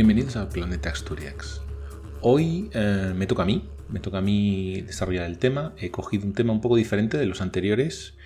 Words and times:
Bienvenidos 0.00 0.36
al 0.36 0.48
Planeta 0.48 0.88
Asturias. 0.88 1.60
Hoy 2.22 2.70
eh, 2.72 3.12
me 3.14 3.26
toca 3.26 3.42
a 3.42 3.44
mí, 3.44 3.68
me 3.90 4.00
toca 4.00 4.16
a 4.16 4.20
mí 4.22 4.80
desarrollar 4.80 5.26
el 5.26 5.36
tema. 5.36 5.74
He 5.76 5.90
cogido 5.90 6.24
un 6.24 6.32
tema 6.32 6.54
un 6.54 6.62
poco 6.62 6.76
diferente 6.76 7.18
de 7.18 7.26
los 7.26 7.42
anteriores 7.42 8.16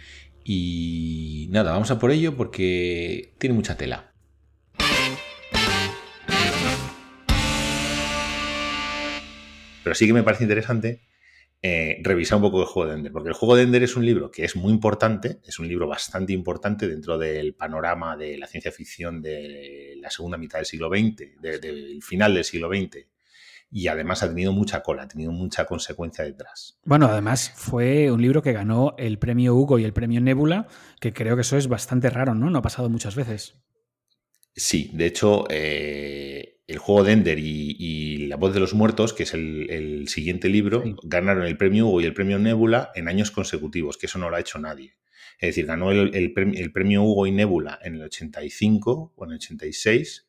y 0.45 1.49
nada, 1.51 1.73
vamos 1.73 1.91
a 1.91 1.99
por 1.99 2.13
ello 2.13 2.37
porque 2.37 3.35
tiene 3.39 3.57
mucha 3.57 3.77
tela. 3.77 4.13
Pero 9.83 9.97
sí 9.97 10.07
que 10.07 10.13
me 10.13 10.23
parece 10.23 10.45
interesante 10.45 11.01
eh, 11.67 11.99
revisar 12.03 12.37
un 12.37 12.43
poco 12.43 12.61
el 12.61 12.67
juego 12.67 12.91
de 12.91 12.97
Ender, 12.97 13.11
porque 13.11 13.31
el 13.31 13.35
juego 13.35 13.57
de 13.57 13.63
Ender 13.63 13.83
es 13.83 13.97
un 13.97 14.05
libro 14.05 14.31
que 14.31 14.45
es 14.45 14.55
muy 14.55 14.71
importante, 14.71 15.41
es 15.47 15.59
un 15.59 15.67
libro 15.67 15.89
bastante 15.89 16.35
importante 16.35 16.87
dentro 16.87 17.17
del 17.17 17.55
panorama 17.55 18.19
de 18.19 18.37
la 18.37 18.47
ciencia 18.47 18.71
ficción 18.71 19.23
de 19.23 19.95
la 19.99 20.11
segunda 20.11 20.37
mitad 20.37 20.59
del 20.59 20.67
siglo 20.67 20.91
XX, 20.91 21.41
del 21.41 22.03
final 22.03 22.35
del 22.35 22.45
siglo 22.45 22.69
XX. 22.69 23.07
Y 23.71 23.89
además 23.89 24.23
ha 24.23 24.29
tenido 24.29 24.53
mucha 24.53 24.83
cola, 24.83 25.05
ha 25.05 25.09
tenido 25.09 25.33
mucha 25.33 25.65
consecuencia 25.65 26.23
detrás. 26.23 26.79
Bueno, 26.85 27.07
además 27.07 27.51
fue 27.57 28.11
un 28.11 28.21
libro 28.21 28.43
que 28.43 28.53
ganó 28.53 28.95
el 28.99 29.19
premio 29.19 29.55
Hugo 29.55 29.79
y 29.79 29.85
el 29.85 29.95
premio 29.95 30.21
Nebula, 30.21 30.69
que 31.01 31.15
creo 31.15 31.35
que 31.35 31.41
eso 31.41 31.57
es 31.57 31.67
bastante 31.67 32.11
raro, 32.11 32.35
¿no? 32.35 32.51
No 32.51 32.59
ha 32.59 32.63
pasado 32.63 32.91
muchas 32.91 33.15
veces. 33.15 33.55
Sí, 34.55 34.91
de 34.93 35.07
hecho, 35.07 35.47
eh, 35.49 36.54
el 36.67 36.79
juego 36.79 37.05
de 37.05 37.13
Ender 37.13 37.39
y, 37.39 38.27
La 38.27 38.37
voz 38.37 38.55
de 38.55 38.61
los 38.61 38.75
muertos, 38.75 39.13
que 39.13 39.25
es 39.25 39.35
el, 39.35 40.09
siguiente 40.09 40.49
libro, 40.49 40.83
ganaron 41.03 41.45
el 41.45 41.57
premio 41.57 41.87
Hugo 41.87 42.01
y 42.01 42.05
el 42.05 42.15
premio 42.15 42.39
Nebula 42.39 42.91
en 42.95 43.09
años 43.09 43.31
consecutivos, 43.31 43.99
que 43.99 44.07
eso 44.07 44.19
no 44.19 44.31
lo 44.31 44.37
ha 44.37 44.41
hecho 44.41 44.59
nadie. 44.59 44.97
Es 45.39 45.51
decir, 45.51 45.67
ganó 45.67 45.91
el, 45.91 46.33
premio, 46.73 47.03
Hugo 47.03 47.27
y 47.27 47.33
Nebula 47.33 47.79
en 47.83 47.97
el 47.97 48.03
85 48.03 49.13
o 49.15 49.25
en 49.25 49.31
el 49.31 49.37
86 49.37 50.29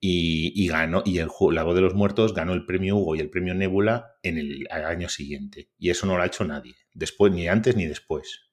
y, 0.00 0.66
ganó, 0.68 1.02
y 1.06 1.18
el, 1.18 1.28
La 1.52 1.62
voz 1.62 1.74
de 1.74 1.80
los 1.80 1.94
muertos 1.94 2.34
ganó 2.34 2.52
el 2.52 2.66
premio 2.66 2.96
Hugo 2.96 3.14
y 3.14 3.20
el 3.20 3.30
premio 3.30 3.54
Nebula 3.54 4.16
en 4.22 4.38
el 4.38 4.68
año 4.70 5.08
siguiente. 5.08 5.70
Y 5.78 5.90
eso 5.90 6.06
no 6.06 6.16
lo 6.16 6.22
ha 6.22 6.26
hecho 6.26 6.44
nadie, 6.44 6.74
después, 6.92 7.32
ni 7.32 7.48
antes 7.48 7.76
ni 7.76 7.86
después. 7.86 8.50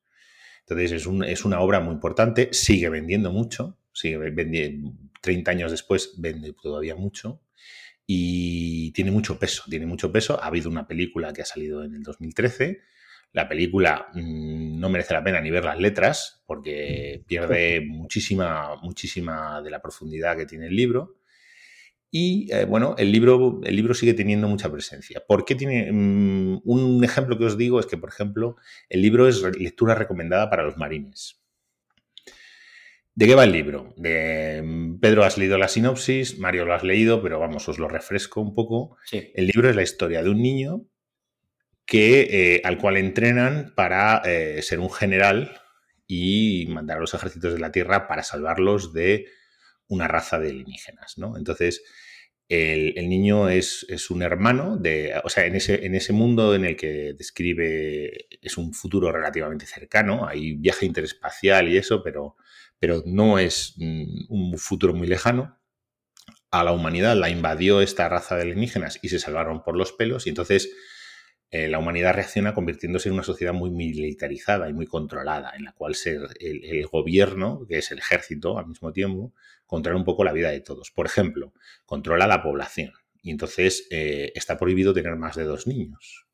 Entonces 0.62 0.92
es, 0.92 1.08
es 1.28 1.46
una 1.46 1.60
obra 1.60 1.80
muy 1.80 1.96
importante, 1.96 2.50
sigue 2.52 2.90
vendiendo 2.90 3.32
mucho, 3.32 3.79
sigue 3.94 4.18
vendiendo 4.18 4.94
30 5.22 5.52
años 5.52 5.72
después 5.72 6.14
vende 6.18 6.54
todavía 6.54 6.96
mucho 6.96 7.42
y 8.06 8.92
tiene 8.94 9.12
mucho 9.12 9.38
peso, 9.38 9.64
tiene 9.70 9.86
mucho 9.86 10.12
peso. 10.12 10.42
Ha 10.42 10.48
habido 10.48 10.70
una 10.70 10.88
película 10.88 11.32
que 11.32 11.44
ha 11.44 11.46
salido 11.46 11.84
en 11.84 11.94
el 11.94 12.02
2013. 12.02 12.80
La 13.34 13.48
película 13.48 14.08
mm, 14.14 14.80
no 14.80 14.90
merece 14.90 15.14
la 15.14 15.24
pena 15.24 15.40
ni 15.42 15.52
ver 15.52 15.66
las 15.66 15.80
letras 15.80 16.44
porque 16.48 17.24
pierde 17.28 17.82
muchísima, 17.88 18.78
muchísima 18.82 19.62
de 19.62 19.70
la 19.70 19.82
profundidad 19.82 20.36
que 20.38 20.48
tiene 20.48 20.68
el 20.68 20.76
libro. 20.76 21.18
Y 22.12 22.52
eh, 22.52 22.66
bueno, 22.66 22.96
el 22.98 23.12
libro, 23.12 23.62
el 23.64 23.76
libro 23.76 23.94
sigue 23.94 24.16
teniendo 24.16 24.48
mucha 24.48 24.72
presencia. 24.72 25.22
¿Por 25.28 25.46
qué 25.46 25.54
tiene? 25.54 25.92
Mm, 25.92 26.62
un 26.64 27.04
ejemplo 27.04 27.38
que 27.38 27.46
os 27.46 27.58
digo 27.58 27.80
es 27.80 27.86
que, 27.86 27.98
por 27.98 28.10
ejemplo, 28.10 28.56
el 28.90 29.04
libro 29.04 29.28
es 29.28 29.44
lectura 29.60 29.94
recomendada 29.94 30.50
para 30.50 30.64
los 30.64 30.78
marines. 30.78 31.40
¿De 33.20 33.28
qué 33.28 33.36
va 33.36 33.44
el 33.44 33.52
libro? 33.52 33.94
De, 33.98 34.62
mm, 34.64 35.02
Pedro, 35.02 35.26
has 35.26 35.38
leído 35.38 35.58
la 35.58 35.68
sinopsis, 35.68 36.40
Mario 36.40 36.64
lo 36.64 36.74
has 36.74 36.84
leído, 36.84 37.22
pero 37.22 37.38
vamos, 37.38 37.68
os 37.68 37.78
lo 37.78 37.90
refresco 37.90 38.40
un 38.40 38.56
poco. 38.56 38.96
El 39.12 39.46
libro 39.46 39.70
es 39.70 39.76
la 39.76 39.82
historia 39.82 40.24
de 40.24 40.30
un 40.30 40.42
niño 40.42 40.86
que, 41.86 42.22
eh, 42.56 42.62
al 42.64 42.78
cual 42.78 42.96
entrenan 42.96 43.74
para 43.76 44.22
eh, 44.24 44.62
ser 44.62 44.80
un 44.80 44.90
general 44.90 45.60
y 46.08 46.68
mandar 46.70 46.96
a 46.96 47.02
los 47.02 47.14
ejércitos 47.14 47.52
de 47.52 47.60
la 47.60 47.74
Tierra 47.74 48.08
para 48.08 48.24
salvarlos 48.24 48.94
de 48.94 49.28
una 49.90 50.08
raza 50.08 50.40
de 50.40 50.52
alienígenas. 50.52 51.18
¿no? 51.18 51.36
Entonces, 51.36 51.84
el, 52.48 53.10
niño 53.10 53.50
es, 53.50 53.86
un 54.10 54.22
hermano 54.22 54.78
de. 54.78 55.20
O 55.26 55.30
sea, 55.30 55.46
en 55.46 55.58
ese, 55.58 55.86
en 55.86 55.94
ese 55.94 56.14
mundo 56.14 56.56
en 56.56 56.64
el 56.64 56.78
que 56.78 57.14
describe. 57.18 58.30
Es 58.42 58.58
un 58.58 58.74
futuro 58.74 59.12
relativamente 59.12 59.66
cercano. 59.66 60.26
Hay 60.26 60.54
viaje 60.54 60.86
interespacial 60.86 61.68
y 61.68 61.76
eso, 61.76 62.02
pero 62.02 62.38
pero 62.80 63.04
no 63.06 63.40
es 63.40 63.76
mm, 63.78 64.26
un 64.30 64.58
futuro 64.58 64.94
muy 64.94 65.08
lejano. 65.08 65.58
A 66.52 66.64
la 66.64 66.72
humanidad 66.72 67.16
la 67.16 67.30
invadió 67.30 67.82
esta 67.82 68.10
raza 68.10 68.36
de 68.36 68.44
alienígenas 68.44 69.00
y 69.02 69.10
se 69.10 69.20
salvaron 69.20 69.64
por 69.64 69.76
los 69.76 69.92
pelos 69.92 70.26
y 70.26 70.30
entonces 70.30 70.72
eh, 71.52 71.68
la 71.68 71.80
humanidad 71.80 72.14
reacciona 72.14 72.54
convirtiéndose 72.54 73.10
en 73.10 73.16
una 73.16 73.24
sociedad 73.24 73.54
muy 73.54 73.72
militarizada 73.72 74.70
y 74.70 74.74
muy 74.74 74.86
controlada, 74.86 75.52
en 75.56 75.64
la 75.64 75.74
cual 75.74 75.96
el, 76.40 76.86
gobierno, 76.88 77.66
que 77.68 77.80
es 77.80 77.92
el 77.92 77.98
ejército 77.98 78.60
al 78.60 78.68
mismo 78.68 78.92
tiempo, 78.92 79.34
controla 79.66 79.98
un 79.98 80.06
poco 80.06 80.24
la 80.24 80.32
vida 80.32 80.52
de 80.52 80.62
todos. 80.62 80.92
Por 80.92 81.08
ejemplo, 81.08 81.54
controla 81.86 82.28
la 82.28 82.44
población 82.44 82.94
y 83.24 83.32
entonces 83.32 83.88
eh, 83.90 84.32
está 84.36 84.58
prohibido 84.58 84.94
tener 84.94 85.16
más 85.16 85.36
de 85.36 85.46
dos 85.46 85.66
niños. 85.66 86.28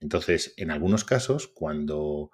Entonces, 0.00 0.52
en 0.56 0.72
algunos 0.72 1.04
casos, 1.04 1.46
cuando 1.46 2.32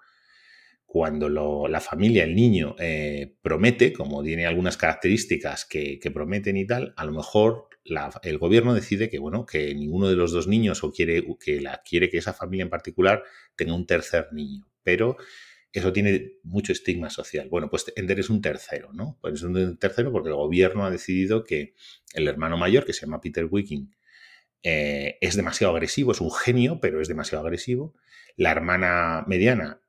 cuando 0.93 1.31
la 1.31 1.81
familia, 1.81 2.23
el 2.25 2.35
niño, 2.35 2.77
eh, 2.79 3.35
promete, 3.41 3.95
como 3.95 4.23
tiene 4.23 4.45
algunas 4.45 4.77
características 4.77 5.65
que, 5.65 5.99
prometen 6.13 6.59
y 6.59 6.67
tal, 6.67 6.93
a 6.99 7.07
lo 7.07 7.13
mejor 7.13 7.71
el 8.23 8.37
gobierno 8.37 8.75
decide 8.75 9.09
que, 9.09 9.19
bueno, 9.19 9.47
que 9.47 9.75
ninguno 9.75 10.11
de 10.11 10.17
los 10.17 10.33
dos 10.33 10.49
niños 10.49 10.85
o 10.85 10.93
quiere 10.93 11.25
que, 11.43 11.63
la, 11.63 11.81
quiere 11.83 12.11
que 12.11 12.19
esa 12.19 12.35
familia 12.35 12.65
en 12.65 12.69
particular 12.69 13.23
tenga 13.57 13.75
un 13.75 13.87
tercer 13.87 14.29
niño. 14.33 14.69
Pero 14.83 15.17
eso 15.73 15.95
tiene 15.95 16.35
mucho 16.43 16.73
estigma 16.73 17.09
social. 17.09 17.49
Bueno, 17.49 17.71
pues 17.71 17.91
Ender 17.97 18.21
es 18.21 18.29
un 18.29 18.43
tercero, 18.43 18.93
¿no? 18.93 19.17
Pues 19.23 19.37
es 19.37 19.43
un 19.45 19.79
tercero 19.79 20.13
porque 20.13 20.29
el 20.29 20.35
gobierno 20.35 20.85
ha 20.85 20.91
decidido 20.91 21.43
que 21.43 21.73
el 22.13 22.29
hermano 22.29 22.59
mayor, 22.59 22.85
que 22.85 22.93
se 22.93 23.07
llama 23.07 23.23
Peter 23.23 23.47
Wicking, 23.51 23.97
eh, 24.63 25.17
es 25.23 25.37
demasiado 25.37 25.73
agresivo, 25.73 26.13
es 26.13 26.21
un 26.21 26.31
genio, 26.31 26.81
pero 26.83 27.01
es 27.01 27.09
demasiado 27.09 27.47
agresivo. 27.47 27.95
La 28.37 28.51
hermana 28.51 29.25
mediana 29.27 29.82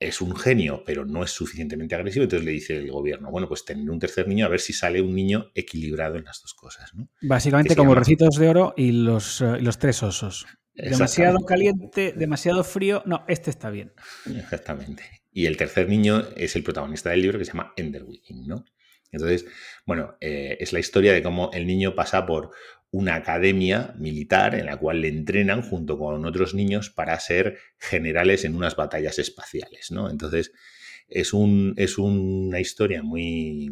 es 0.00 0.22
un 0.22 0.34
genio, 0.34 0.82
pero 0.84 1.04
no 1.04 1.22
es 1.22 1.30
suficientemente 1.30 1.94
agresivo, 1.94 2.24
entonces 2.24 2.46
le 2.46 2.52
dice 2.52 2.76
el 2.76 2.90
gobierno, 2.90 3.30
bueno, 3.30 3.46
pues 3.46 3.66
tener 3.66 3.88
un 3.90 3.98
tercer 3.98 4.26
niño 4.26 4.46
a 4.46 4.48
ver 4.48 4.60
si 4.60 4.72
sale 4.72 5.02
un 5.02 5.14
niño 5.14 5.50
equilibrado 5.54 6.16
en 6.16 6.24
las 6.24 6.40
dos 6.40 6.54
cosas. 6.54 6.94
¿no? 6.94 7.08
Básicamente 7.20 7.76
como 7.76 7.94
recitos 7.94 8.36
de 8.36 8.48
oro 8.48 8.74
y 8.76 8.92
los, 8.92 9.42
eh, 9.42 9.60
los 9.60 9.78
tres 9.78 10.02
osos. 10.02 10.46
Demasiado 10.74 11.40
caliente, 11.40 12.14
demasiado 12.16 12.64
frío, 12.64 13.02
no, 13.04 13.24
este 13.28 13.50
está 13.50 13.68
bien. 13.68 13.92
Exactamente. 14.34 15.02
Y 15.30 15.44
el 15.44 15.58
tercer 15.58 15.88
niño 15.88 16.24
es 16.34 16.56
el 16.56 16.62
protagonista 16.62 17.10
del 17.10 17.20
libro 17.20 17.38
que 17.38 17.44
se 17.44 17.52
llama 17.52 17.74
Ender 17.76 18.06
¿no? 18.46 18.64
Entonces, 19.12 19.46
bueno, 19.86 20.16
eh, 20.20 20.56
es 20.60 20.72
la 20.72 20.78
historia 20.78 21.12
de 21.12 21.22
cómo 21.22 21.50
el 21.52 21.66
niño 21.66 21.94
pasa 21.94 22.26
por 22.26 22.50
una 22.92 23.14
academia 23.14 23.94
militar 23.98 24.54
en 24.54 24.66
la 24.66 24.76
cual 24.76 25.00
le 25.00 25.08
entrenan 25.08 25.62
junto 25.62 25.98
con 25.98 26.24
otros 26.24 26.54
niños 26.54 26.90
para 26.90 27.18
ser 27.20 27.58
generales 27.78 28.44
en 28.44 28.56
unas 28.56 28.76
batallas 28.76 29.18
espaciales, 29.18 29.90
¿no? 29.90 30.10
Entonces, 30.10 30.52
es, 31.08 31.32
un, 31.32 31.74
es 31.76 31.98
una 31.98 32.60
historia 32.60 33.02
muy, 33.02 33.70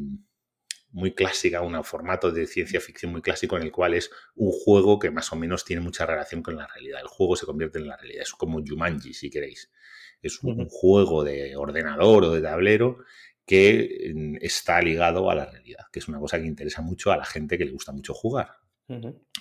muy 0.90 1.14
clásica, 1.14 1.62
un 1.62 1.82
formato 1.84 2.30
de 2.30 2.46
ciencia 2.46 2.80
ficción 2.80 3.12
muy 3.12 3.22
clásico 3.22 3.56
en 3.56 3.64
el 3.64 3.72
cual 3.72 3.94
es 3.94 4.10
un 4.34 4.52
juego 4.52 4.98
que 4.98 5.10
más 5.10 5.32
o 5.32 5.36
menos 5.36 5.64
tiene 5.64 5.82
mucha 5.82 6.06
relación 6.06 6.42
con 6.42 6.56
la 6.56 6.66
realidad. 6.66 7.00
El 7.00 7.08
juego 7.08 7.36
se 7.36 7.46
convierte 7.46 7.78
en 7.78 7.88
la 7.88 7.96
realidad, 7.96 8.22
es 8.22 8.32
como 8.32 8.62
Jumanji, 8.64 9.14
si 9.14 9.30
queréis. 9.30 9.70
Es 10.20 10.42
un 10.42 10.68
juego 10.68 11.22
de 11.22 11.54
ordenador 11.56 12.24
o 12.24 12.32
de 12.32 12.40
tablero 12.40 12.98
que 13.48 14.12
mm, 14.14 14.36
está 14.42 14.80
ligado 14.82 15.30
a 15.30 15.34
la 15.34 15.46
realidad, 15.46 15.86
que 15.90 15.98
es 16.00 16.06
una 16.06 16.20
cosa 16.20 16.38
que 16.38 16.46
interesa 16.46 16.82
mucho 16.82 17.10
a 17.10 17.16
la 17.16 17.24
gente 17.24 17.56
que 17.56 17.64
le 17.64 17.72
gusta 17.72 17.90
mucho 17.92 18.14
jugar. 18.14 18.50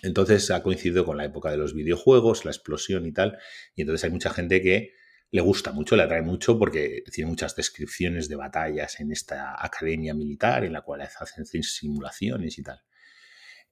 Entonces 0.02 0.52
ha 0.52 0.62
coincidido 0.62 1.06
con 1.06 1.16
la 1.16 1.24
época 1.24 1.50
de 1.52 1.58
los 1.58 1.74
videojuegos, 1.74 2.44
la 2.44 2.52
explosión 2.52 3.06
y 3.06 3.14
tal, 3.14 3.38
y 3.76 3.82
entonces 3.82 4.04
hay 4.04 4.12
mucha 4.12 4.30
gente 4.30 4.62
que 4.62 4.92
le 5.32 5.42
gusta 5.42 5.72
mucho, 5.72 5.96
le 5.96 6.04
atrae 6.04 6.22
mucho 6.22 6.58
porque 6.60 7.04
tiene 7.14 7.30
muchas 7.30 7.56
descripciones 7.56 8.28
de 8.28 8.36
batallas 8.36 9.00
en 9.00 9.12
esta 9.12 9.56
academia 9.58 10.14
militar 10.14 10.66
en 10.66 10.74
la 10.74 10.82
cual 10.82 11.02
hacen 11.02 11.46
simulaciones 11.64 12.58
y 12.58 12.64
tal. 12.64 12.82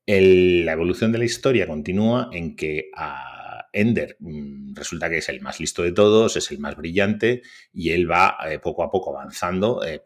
la 0.05 0.71
evolución 0.71 1.11
de 1.11 1.17
la 1.17 1.25
historia 1.25 1.67
continúa 1.67 2.29
en 2.31 2.55
que 2.55 2.89
a 2.95 3.44
Ender 3.75 4.15
mm, 4.19 4.73
resulta 4.73 5.09
que 5.09 5.17
es 5.17 5.29
el 5.29 5.41
más 5.41 5.59
listo 5.59 5.83
de 5.83 5.91
todos, 5.91 6.37
es 6.37 6.49
el 6.51 6.59
más 6.59 6.75
brillante 6.75 7.41
y 7.73 7.91
él 7.91 8.09
va 8.09 8.37
eh, 8.49 8.59
poco 8.59 8.83
a 8.83 8.89
poco 8.89 9.17
avanzando, 9.17 9.83
eh, 9.85 10.01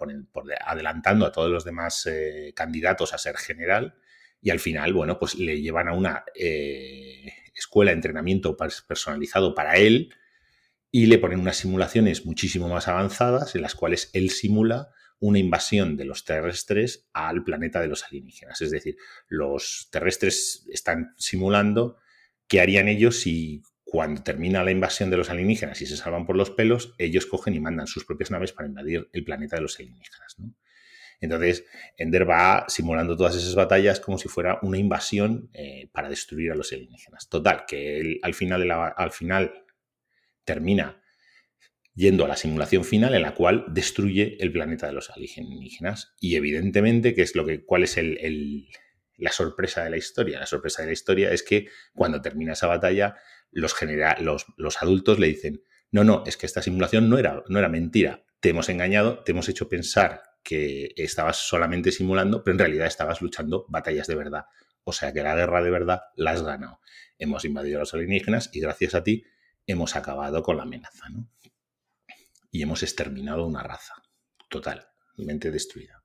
adelantando 0.65 1.25
a 1.25 1.31
todos 1.31 1.51
los 1.51 1.63
demás 1.63 2.05
eh, 2.07 2.51
candidatos 2.55 3.13
a 3.13 3.17
ser 3.17 3.37
general 3.37 3.95
y 4.41 4.49
al 4.49 4.59
final, 4.59 4.93
bueno, 4.93 5.19
pues 5.19 5.35
le 5.35 5.61
llevan 5.61 5.87
a 5.87 5.93
una 5.93 6.23
escuela 7.53 7.91
de 7.91 7.95
entrenamiento 7.95 8.55
personalizado 8.55 9.53
para 9.53 9.75
él 9.75 10.13
y 10.91 11.05
le 11.07 11.17
ponen 11.17 11.41
unas 11.41 11.57
simulaciones 11.57 12.25
muchísimo 12.25 12.69
más 12.69 12.87
avanzadas 12.87 13.53
en 13.55 13.61
las 13.61 13.75
cuales 13.75 14.09
él 14.13 14.29
simula 14.29 14.91
una 15.19 15.39
invasión 15.39 15.97
de 15.97 16.05
los 16.05 16.23
terrestres 16.23 17.09
al 17.13 17.43
planeta 17.43 17.81
de 17.81 17.87
los 17.87 18.05
alienígenas. 18.05 18.61
Es 18.61 18.71
decir, 18.71 18.95
los 19.27 19.89
terrestres 19.91 20.65
están 20.71 21.13
simulando 21.17 21.97
qué 22.49 22.59
harían 22.59 22.89
ellos 22.89 23.21
si 23.21 23.63
cuando 23.85 24.21
termina 24.21 24.63
la 24.63 24.71
invasión 24.71 25.09
de 25.09 25.17
los 25.17 25.29
alienígenas 25.29 25.81
y 25.81 25.85
se 25.85 25.95
salvan 25.95 26.25
por 26.25 26.35
los 26.35 26.51
pelos, 26.51 26.93
ellos 26.97 27.25
cogen 27.25 27.55
y 27.55 27.59
mandan 27.59 27.87
sus 27.87 28.05
propias 28.05 28.29
naves 28.29 28.51
para 28.51 28.67
invadir 28.67 29.09
el 29.13 29.23
planeta 29.23 29.55
de 29.55 29.61
los 29.61 29.79
alienígenas. 29.79 30.35
Entonces, 31.21 31.65
Ender 31.97 32.29
va 32.29 32.65
simulando 32.67 33.17
todas 33.17 33.35
esas 33.35 33.55
batallas 33.55 33.99
como 33.99 34.17
si 34.17 34.29
fuera 34.29 34.59
una 34.61 34.77
invasión 34.77 35.49
eh, 35.53 35.89
para 35.91 36.09
destruir 36.09 36.51
a 36.51 36.55
los 36.55 36.71
alienígenas. 36.71 37.29
Total, 37.29 37.65
que 37.67 37.99
él, 37.99 38.19
al, 38.21 38.33
final, 38.33 38.69
al 38.95 39.11
final 39.11 39.65
termina 40.45 41.01
yendo 41.93 42.23
a 42.23 42.29
la 42.29 42.37
simulación 42.37 42.85
final 42.85 43.13
en 43.13 43.23
la 43.23 43.33
cual 43.33 43.65
destruye 43.67 44.37
el 44.39 44.51
planeta 44.51 44.87
de 44.87 44.93
los 44.93 45.09
alienígenas. 45.09 46.13
Y 46.21 46.35
evidentemente, 46.35 47.13
¿qué 47.13 47.23
es 47.23 47.35
lo 47.35 47.45
que, 47.45 47.65
¿cuál 47.65 47.83
es 47.83 47.97
el, 47.97 48.69
la 49.19 49.31
sorpresa 49.31 49.83
de 49.83 49.89
la 49.89 49.97
historia? 49.97 50.39
La 50.39 50.45
sorpresa 50.45 50.81
de 50.81 50.87
la 50.87 50.93
historia 50.93 51.31
es 51.31 51.43
que 51.43 51.69
cuando 51.93 52.21
termina 52.21 52.53
esa 52.53 52.67
batalla, 52.67 53.15
los, 53.51 53.75
los, 54.19 54.45
los 54.57 54.81
adultos 54.81 55.19
le 55.19 55.27
dicen, 55.27 55.63
no, 55.91 56.03
no, 56.03 56.23
es 56.25 56.37
que 56.37 56.45
esta 56.45 56.61
simulación 56.61 57.09
no 57.09 57.17
era, 57.17 57.43
no 57.47 57.59
era 57.59 57.69
mentira, 57.69 58.23
te 58.39 58.49
hemos 58.49 58.69
engañado, 58.69 59.23
te 59.23 59.31
hemos 59.31 59.49
hecho 59.49 59.67
pensar 59.67 60.23
que 60.43 60.93
estabas 60.95 61.37
solamente 61.37 61.91
simulando, 61.91 62.43
pero 62.43 62.53
en 62.53 62.59
realidad 62.59 62.87
estabas 62.87 63.21
luchando 63.21 63.65
batallas 63.69 64.07
de 64.07 64.15
verdad. 64.15 64.45
O 64.83 64.93
sea 64.93 65.13
que 65.13 65.21
la 65.21 65.35
guerra 65.35 65.61
de 65.61 65.69
verdad 65.69 66.01
la 66.15 66.31
has 66.31 66.41
ganado. 66.41 66.79
Hemos 67.17 67.45
invadido 67.45 67.77
a 67.77 67.81
los 67.81 67.93
alienígenas 67.93 68.49
y 68.53 68.61
gracias 68.61 68.95
a 68.95 69.03
ti 69.03 69.23
hemos 69.67 69.95
acabado 69.95 70.41
con 70.41 70.57
la 70.57 70.63
amenaza. 70.63 71.09
¿no? 71.09 71.29
Y 72.51 72.63
hemos 72.63 72.81
exterminado 72.81 73.45
una 73.45 73.61
raza 73.61 73.93
totalmente 74.49 75.51
destruida. 75.51 75.98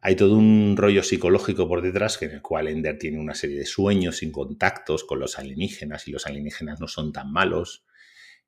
Hay 0.00 0.14
todo 0.14 0.36
un 0.36 0.76
rollo 0.76 1.02
psicológico 1.02 1.66
por 1.68 1.82
detrás 1.82 2.20
en 2.22 2.30
el 2.30 2.42
cual 2.42 2.68
Ender 2.68 2.98
tiene 2.98 3.18
una 3.18 3.34
serie 3.34 3.58
de 3.58 3.66
sueños 3.66 4.18
sin 4.18 4.30
contactos 4.30 5.04
con 5.04 5.18
los 5.18 5.38
alienígenas 5.38 6.06
y 6.06 6.12
los 6.12 6.26
alienígenas 6.26 6.80
no 6.80 6.86
son 6.86 7.12
tan 7.12 7.32
malos 7.32 7.84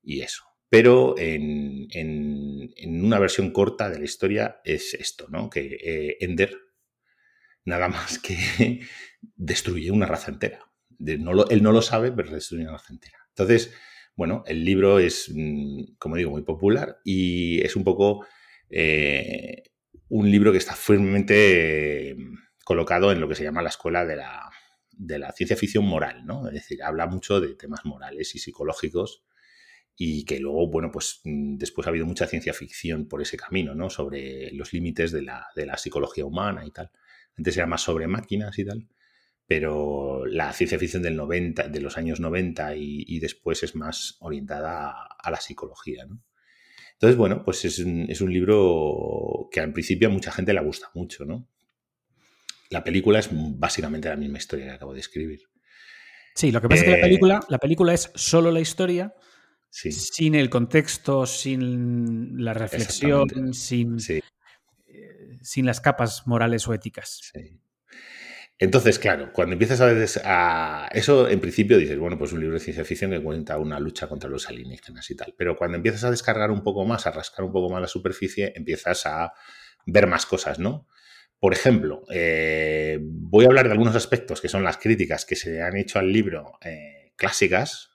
y 0.02 0.20
eso. 0.20 0.44
Pero 0.68 1.16
en, 1.18 1.88
una 3.04 3.18
versión 3.18 3.50
corta 3.50 3.90
de 3.90 3.98
la 3.98 4.04
historia 4.04 4.60
es 4.64 4.94
esto, 4.94 5.26
¿no? 5.28 5.50
Que 5.50 5.76
eh, 5.82 6.16
Ender 6.20 6.56
nada 7.64 7.88
más 7.88 8.20
que 8.20 8.36
destruye 9.34 9.90
una 9.90 10.06
raza 10.06 10.30
entera. 10.30 10.70
él 11.04 11.24
no 11.24 11.72
lo 11.72 11.82
sabe, 11.82 12.12
pero 12.12 12.30
destruye 12.30 12.62
una 12.62 12.72
raza 12.72 12.92
entera. 12.92 13.18
Entonces, 13.30 13.72
bueno, 14.14 14.44
el 14.46 14.64
libro 14.64 14.98
es, 14.98 15.32
mm, 15.34 15.94
como 15.98 16.16
digo, 16.16 16.30
muy 16.30 16.42
popular 16.42 17.00
y 17.04 17.60
es 17.62 17.74
un 17.74 17.84
poco 17.84 18.26
eh, 18.68 19.69
un 20.08 20.30
libro 20.30 20.52
que 20.52 20.58
está 20.58 20.74
firmemente 20.74 22.16
colocado 22.64 23.12
en 23.12 23.20
lo 23.20 23.28
que 23.28 23.34
se 23.34 23.44
llama 23.44 23.62
la 23.62 23.68
escuela 23.70 24.04
de 24.04 24.16
la, 24.16 24.50
de 24.90 25.18
la 25.18 25.32
ciencia 25.32 25.56
ficción 25.56 25.84
moral, 25.84 26.24
¿no? 26.26 26.46
Es 26.48 26.54
decir, 26.54 26.82
habla 26.82 27.06
mucho 27.06 27.40
de 27.40 27.54
temas 27.54 27.84
morales 27.84 28.34
y 28.34 28.38
psicológicos 28.38 29.24
y 29.96 30.24
que 30.24 30.40
luego, 30.40 30.66
bueno, 30.68 30.90
pues 30.90 31.20
mm, 31.24 31.56
después 31.56 31.86
ha 31.86 31.90
habido 31.90 32.06
mucha 32.06 32.26
ciencia 32.26 32.54
ficción 32.54 33.06
por 33.06 33.22
ese 33.22 33.36
camino, 33.36 33.74
¿no? 33.74 33.90
Sobre 33.90 34.50
los 34.52 34.72
límites 34.72 35.12
de 35.12 35.22
la, 35.22 35.76
psicología 35.76 36.24
humana 36.24 36.64
y 36.66 36.70
tal. 36.70 36.90
Antes 37.36 37.56
era 37.56 37.66
más 37.66 37.82
sobre 37.82 38.06
máquinas 38.06 38.58
y 38.58 38.64
tal, 38.64 38.88
pero 39.46 40.24
la 40.26 40.52
ciencia 40.52 40.78
ficción 40.78 41.02
del 41.02 41.16
90, 41.16 41.68
de 41.68 41.80
los 41.80 41.98
años 41.98 42.20
90 42.20 42.76
y, 42.76 43.18
después 43.20 43.62
es 43.62 43.74
más 43.76 44.16
orientada 44.20 44.94
a, 45.18 45.30
la 45.30 45.40
psicología, 45.40 46.06
¿no? 46.06 46.22
Entonces, 47.00 47.16
bueno, 47.16 47.42
pues 47.42 47.64
es 47.64 47.78
un, 47.78 48.04
es 48.10 48.20
un, 48.20 48.30
libro 48.30 49.48
que 49.50 49.60
al 49.60 49.72
principio 49.72 50.08
a 50.08 50.10
mucha 50.10 50.30
gente 50.30 50.52
le 50.52 50.60
gusta 50.60 50.90
mucho, 50.92 51.24
¿no? 51.24 51.48
La 52.68 52.84
película 52.84 53.20
es 53.20 53.30
básicamente 53.32 54.10
la 54.10 54.16
misma 54.16 54.36
historia 54.36 54.66
que 54.66 54.72
acabo 54.72 54.92
de 54.92 55.00
escribir. 55.00 55.40
Sí, 56.34 56.52
lo 56.52 56.60
que 56.60 56.68
pasa 56.68 56.82
es 56.82 56.84
que 56.84 56.90
la 56.90 56.98
eh, 56.98 57.00
película, 57.00 57.40
la 57.48 57.56
película 57.56 57.94
es 57.94 58.12
solo 58.14 58.50
la 58.50 58.60
historia, 58.60 59.14
sin 59.70 60.34
el 60.34 60.50
contexto, 60.50 61.24
sin 61.24 62.44
la 62.44 62.52
reflexión, 62.52 63.54
sin, 63.54 63.96
eh, 64.06 65.38
sin 65.40 65.64
las 65.64 65.80
capas 65.80 66.26
morales 66.26 66.68
o 66.68 66.74
éticas. 66.74 67.32
Entonces, 68.62 68.98
claro, 68.98 69.32
cuando 69.32 69.54
empiezas 69.54 69.80
a 69.80 70.88
eso, 70.92 71.28
en 71.28 71.40
principio 71.40 71.78
dices, 71.78 71.98
bueno, 71.98 72.18
pues 72.18 72.32
un 72.32 72.40
libro 72.40 72.54
de 72.54 72.60
ciencia 72.60 72.84
ficción 72.84 73.10
que 73.10 73.22
cuenta 73.22 73.58
una 73.58 73.80
lucha 73.80 74.06
contra 74.06 74.28
los 74.28 74.48
alienígenas 74.48 75.10
y 75.10 75.16
tal. 75.16 75.34
Pero 75.36 75.56
cuando 75.56 75.78
empiezas 75.78 76.04
a 76.04 76.10
descargar 76.10 76.50
un 76.50 76.62
poco 76.62 76.84
más, 76.84 77.06
a 77.06 77.10
rascar 77.10 77.46
un 77.46 77.52
poco 77.52 77.72
más 77.72 77.80
la 77.80 77.88
superficie, 77.88 78.52
empiezas 78.54 79.06
a 79.06 79.32
ver 79.86 80.06
más 80.06 80.26
cosas, 80.26 80.58
¿no? 80.58 80.86
Por 81.38 81.54
ejemplo, 81.54 82.04
eh, 82.12 82.98
voy 83.00 83.46
a 83.46 83.48
hablar 83.48 83.64
de 83.64 83.72
algunos 83.72 83.96
aspectos 83.96 84.42
que 84.42 84.50
son 84.50 84.62
las 84.62 84.76
críticas 84.76 85.24
que 85.24 85.36
se 85.36 85.62
han 85.62 85.78
hecho 85.78 85.98
al 85.98 86.12
libro 86.12 86.58
eh, 86.60 87.14
clásicas, 87.16 87.90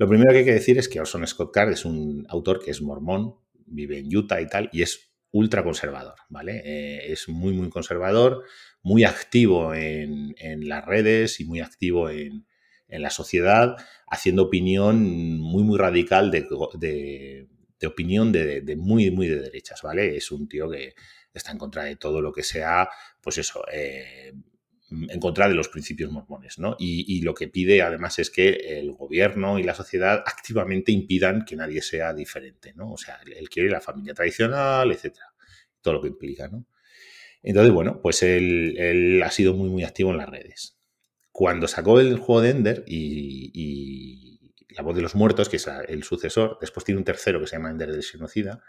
lo 0.00 0.08
primero 0.08 0.32
que 0.32 0.38
hay 0.38 0.44
que 0.46 0.54
decir 0.54 0.78
es 0.78 0.88
que 0.88 0.98
Orson 0.98 1.26
Scott 1.26 1.52
Card 1.52 1.72
es 1.72 1.84
un 1.84 2.24
autor 2.30 2.64
que 2.64 2.70
es 2.70 2.80
mormón, 2.80 3.34
vive 3.66 3.98
en 3.98 4.16
Utah 4.16 4.40
y 4.40 4.46
tal, 4.46 4.70
y 4.72 4.80
es 4.80 5.12
ultra 5.30 5.62
conservador, 5.62 6.14
¿vale? 6.30 6.62
Eh, 6.64 7.12
es 7.12 7.28
muy, 7.28 7.52
muy 7.52 7.68
conservador, 7.68 8.44
muy 8.82 9.04
activo 9.04 9.74
en, 9.74 10.34
las 10.68 10.84
redes 10.84 11.40
y 11.40 11.44
muy 11.44 11.60
activo 11.60 12.10
en, 12.10 12.46
la 12.88 13.10
sociedad, 13.10 13.76
haciendo 14.08 14.42
opinión 14.42 15.38
muy, 15.38 15.62
muy 15.62 15.78
radical 15.78 16.32
de, 16.32 17.46
opinión 17.86 18.32
de, 18.32 18.74
muy, 18.76 19.10
muy 19.12 19.28
de 19.28 19.40
derechas, 19.40 19.82
¿vale? 19.82 20.16
Es 20.16 20.32
un 20.32 20.48
tío 20.48 20.68
que 20.68 20.94
está 21.32 21.52
en 21.52 21.58
contra 21.58 21.84
de 21.84 21.94
todo 21.94 22.20
lo 22.20 22.32
que 22.32 22.42
sea, 22.42 22.88
pues 23.20 23.38
eso, 23.38 23.62
eh, 23.72 24.32
en 24.90 25.20
contra 25.20 25.48
de 25.48 25.54
los 25.54 25.68
principios 25.68 26.10
mormones, 26.10 26.58
¿no? 26.58 26.74
Y, 26.78 27.22
lo 27.22 27.32
que 27.32 27.46
pide 27.46 27.80
además 27.80 28.18
es 28.18 28.28
que 28.28 28.50
el 28.80 28.92
gobierno 28.92 29.58
y 29.58 29.62
la 29.62 29.74
sociedad 29.74 30.24
activamente 30.26 30.90
impidan 30.90 31.44
que 31.44 31.54
nadie 31.54 31.80
sea 31.80 32.12
diferente, 32.12 32.72
¿no? 32.74 32.92
O 32.92 32.96
sea, 32.96 33.20
él 33.24 33.48
quiere 33.48 33.70
la 33.70 33.80
familia 33.80 34.14
tradicional, 34.14 34.90
etcétera, 34.90 35.26
todo 35.80 35.94
lo 35.94 36.02
que 36.02 36.08
implica, 36.08 36.48
¿no? 36.48 36.66
Entonces, 37.42 37.72
bueno, 37.72 38.00
pues 38.02 38.22
él, 38.22 39.22
ha 39.24 39.30
sido 39.30 39.54
muy, 39.54 39.68
muy 39.68 39.84
activo 39.84 40.10
en 40.10 40.18
las 40.18 40.28
redes. 40.28 40.78
Cuando 41.32 41.68
sacó 41.68 42.00
el 42.00 42.18
juego 42.18 42.42
de 42.42 42.50
Ender 42.50 42.84
y, 42.86 44.40
La 44.76 44.82
voz 44.82 44.94
de 44.94 45.02
los 45.02 45.14
muertos, 45.14 45.48
que 45.48 45.56
es 45.56 45.68
el 45.88 46.04
sucesor, 46.04 46.58
después 46.60 46.84
tiene 46.84 46.98
un 46.98 47.04
tercero 47.04 47.40
que 47.40 47.46
se 47.46 47.56
llama 47.56 47.70
Ender 47.70 47.90
del 47.90 48.04
Genocida. 48.04 48.62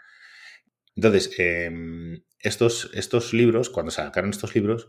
Entonces, 0.96 1.30
em, 1.38 2.22
estos, 2.38 2.90
estos 2.94 3.32
libros, 3.32 3.70
cuando 3.70 3.90
sacaron 3.90 4.30
estos 4.30 4.54
libros, 4.54 4.88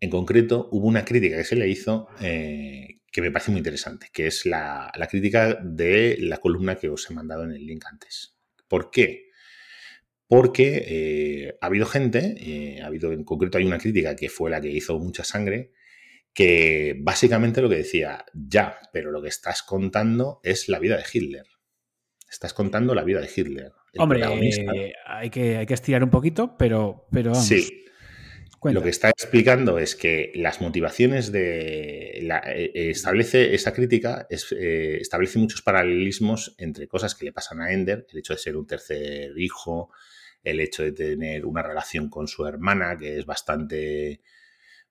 en 0.00 0.10
concreto, 0.10 0.68
hubo 0.70 0.86
una 0.86 1.04
crítica 1.04 1.36
que 1.36 1.44
se 1.44 1.56
le 1.56 1.68
hizo 1.68 2.08
eh, 2.20 3.00
que 3.10 3.22
me 3.22 3.30
parece 3.30 3.52
muy 3.52 3.58
interesante, 3.58 4.10
que 4.12 4.26
es 4.26 4.44
la, 4.44 4.92
crítica 5.08 5.54
de 5.62 6.16
la 6.20 6.38
columna 6.38 6.76
que 6.76 6.88
os 6.88 7.08
he 7.08 7.14
mandado 7.14 7.44
en 7.44 7.52
el 7.52 7.64
link 7.64 7.84
antes. 7.86 8.36
¿Por 8.68 8.90
qué? 8.90 9.30
Porque 10.26 10.84
eh, 10.86 11.58
ha 11.60 11.66
habido 11.66 11.86
gente, 11.86 12.34
eh, 12.38 12.80
ha 12.82 12.86
habido 12.86 13.12
en 13.12 13.24
concreto 13.24 13.58
hay 13.58 13.66
una 13.66 13.78
crítica 13.78 14.16
que 14.16 14.28
fue 14.28 14.50
la 14.50 14.60
que 14.60 14.70
hizo 14.70 14.98
mucha 14.98 15.22
sangre, 15.22 15.72
que 16.32 16.96
básicamente 16.98 17.60
lo 17.62 17.68
que 17.68 17.76
decía, 17.76 18.24
ya, 18.32 18.78
pero 18.92 19.10
lo 19.10 19.22
que 19.22 19.28
estás 19.28 19.62
contando 19.62 20.40
es 20.42 20.68
la 20.68 20.78
vida 20.78 20.96
de 20.96 21.04
Hitler. 21.12 21.46
Estás 22.28 22.54
contando 22.54 22.94
la 22.94 23.04
vida 23.04 23.20
de 23.20 23.28
Hitler. 23.34 23.72
Hombre, 23.98 24.24
hay, 25.06 25.30
que, 25.30 25.56
hay 25.56 25.66
que 25.66 25.74
estirar 25.74 26.02
un 26.02 26.10
poquito, 26.10 26.56
pero, 26.58 27.06
pero 27.12 27.30
vamos. 27.30 27.46
Sí, 27.46 27.84
lo 28.72 28.82
que 28.82 28.88
está 28.88 29.10
explicando 29.10 29.78
es 29.78 29.94
que 29.94 30.32
las 30.34 30.60
motivaciones 30.60 31.30
de. 31.32 32.20
La, 32.22 32.42
eh, 32.46 32.90
establece 32.90 33.54
esa 33.54 33.72
crítica, 33.72 34.26
establece 34.30 35.38
muchos 35.38 35.62
paralelismos 35.62 36.54
entre 36.58 36.88
cosas 36.88 37.14
que 37.14 37.26
le 37.26 37.32
pasan 37.32 37.60
a 37.60 37.72
Ender, 37.72 38.06
el 38.10 38.18
hecho 38.18 38.32
de 38.32 38.38
ser 38.38 38.56
un 38.56 38.66
tercer 38.66 39.32
hijo, 39.36 39.90
el 40.44 40.60
hecho 40.60 40.82
de 40.82 40.92
tener 40.92 41.46
una 41.46 41.62
relación 41.62 42.08
con 42.08 42.28
su 42.28 42.46
hermana, 42.46 42.96
que 42.96 43.18
es 43.18 43.26
bastante 43.26 44.20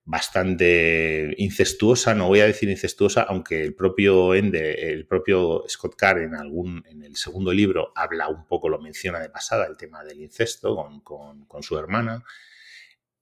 bastante 0.05 1.33
incestuosa, 1.38 2.13
no 2.13 2.27
voy 2.27 2.41
a 2.41 2.45
decir 2.45 2.69
incestuosa, 2.69 3.22
aunque 3.22 3.63
el 3.63 3.74
propio 3.74 4.36
Ender, 4.36 4.77
el 4.77 5.07
propio 5.07 5.63
Scott 5.69 5.95
Carr 5.95 6.24
en 6.24 6.36
algún, 6.36 6.83
en 6.89 7.03
el 7.03 7.15
segundo 7.15 7.53
libro 7.53 7.93
habla 7.95 8.27
un 8.27 8.45
poco, 8.45 8.67
lo 8.67 8.81
menciona 8.81 9.22
de 9.22 9.29
pasada, 9.29 9.65
el 9.65 9.77
tema 9.77 10.03
del 10.03 10.19
incesto 10.19 10.75
con, 10.75 11.45
con 11.45 11.63
su 11.63 11.77
hermana 11.77 12.25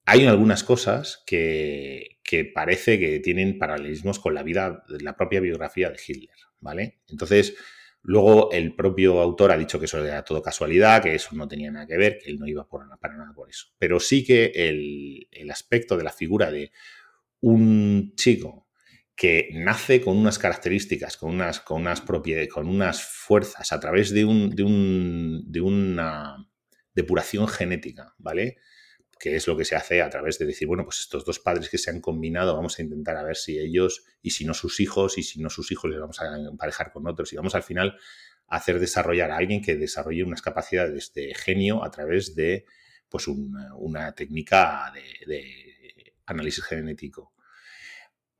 hay 0.06 0.26
algunas 0.26 0.64
cosas 0.64 1.24
que, 1.26 2.20
parece 2.54 3.00
que 3.00 3.20
tienen 3.20 3.58
paralelismos 3.58 4.20
con 4.20 4.34
la 4.34 4.44
vida, 4.44 4.84
la 4.88 5.16
propia 5.16 5.42
biografía 5.42 5.90
de 5.90 6.00
Hitler, 6.06 6.36
¿vale? 6.60 7.02
Entonces, 7.10 7.56
luego 8.04 8.52
el 8.52 8.76
propio 8.76 9.20
autor 9.20 9.52
ha 9.52 9.58
dicho 9.58 9.80
que 9.80 9.86
eso 9.86 10.04
era 10.04 10.24
todo 10.24 10.42
casualidad, 10.42 11.04
que 11.04 11.16
eso 11.16 11.36
no 11.36 11.48
tenía 11.48 11.72
nada 11.72 11.88
que 11.88 11.98
ver, 11.98 12.18
que 12.18 12.32
él 12.32 12.40
no 12.40 12.48
iba 12.48 12.68
por, 12.68 12.88
para 13.00 13.16
nada 13.16 13.34
por 13.34 13.50
eso. 13.50 13.68
Pero 13.78 14.00
sí 14.00 14.24
que 14.24 14.52
el, 14.56 15.52
aspecto 15.52 15.98
de 15.98 16.04
la 16.04 16.12
figura 16.12 16.52
de 16.52 16.72
un 17.42 18.14
chico 18.16 18.68
que 19.16 19.50
nace 19.54 20.02
con 20.02 20.18
unas 20.18 20.40
características, 20.40 21.18
con 21.18 21.32
unas, 21.32 21.60
con 21.60 21.82
unas 21.82 22.02
propiedades, 22.02 22.50
con 22.50 22.68
unas 22.68 23.04
fuerzas 23.04 23.72
a 23.72 23.80
través 23.80 24.12
de, 24.12 24.26
un, 24.26 24.50
de, 24.56 24.64
un, 24.64 25.44
de 25.46 25.62
una 25.62 26.48
depuración 26.96 27.48
genética, 27.48 28.16
¿vale? 28.18 28.58
Que 29.22 29.36
es 29.36 29.48
lo 29.48 29.56
que 29.56 29.66
se 29.66 29.76
hace 29.76 30.02
a 30.02 30.10
través 30.10 30.40
de 30.40 30.48
decir, 30.48 30.68
bueno, 30.68 30.84
pues 30.84 31.00
estos 31.02 31.24
dos 31.24 31.40
padres 31.40 31.70
que 31.70 31.78
se 31.78 31.92
han 31.92 32.02
combinado, 32.02 32.56
vamos 32.56 32.80
a 32.80 32.82
intentar 32.82 33.16
a 33.18 33.24
ver 33.24 33.36
si 33.36 33.60
ellos, 33.60 34.04
y 34.24 34.32
si 34.32 34.46
no 34.46 34.56
sus 34.56 34.80
hijos, 34.80 35.20
y 35.20 35.24
si 35.24 35.40
no 35.40 35.52
sus 35.52 35.72
hijos 35.72 35.92
les 35.92 36.00
vamos 36.00 36.20
a 36.22 36.36
emparejar 36.38 36.92
con 36.92 37.08
otros, 37.08 37.32
y 37.32 37.36
vamos 37.36 37.54
al 37.54 37.62
final 37.62 37.98
a 38.48 38.56
hacer 38.56 38.80
desarrollar 38.80 39.30
a 39.30 39.38
alguien 39.38 39.62
que 39.62 39.76
desarrolle 39.76 40.24
unas 40.24 40.42
capacidades 40.42 41.14
de 41.14 41.36
genio 41.36 41.84
a 41.84 41.92
través 41.92 42.36
de 42.36 42.66
pues 43.10 43.28
una, 43.28 44.16
técnica 44.16 44.92
de, 45.28 46.14
análisis 46.26 46.64
genético. 46.64 47.34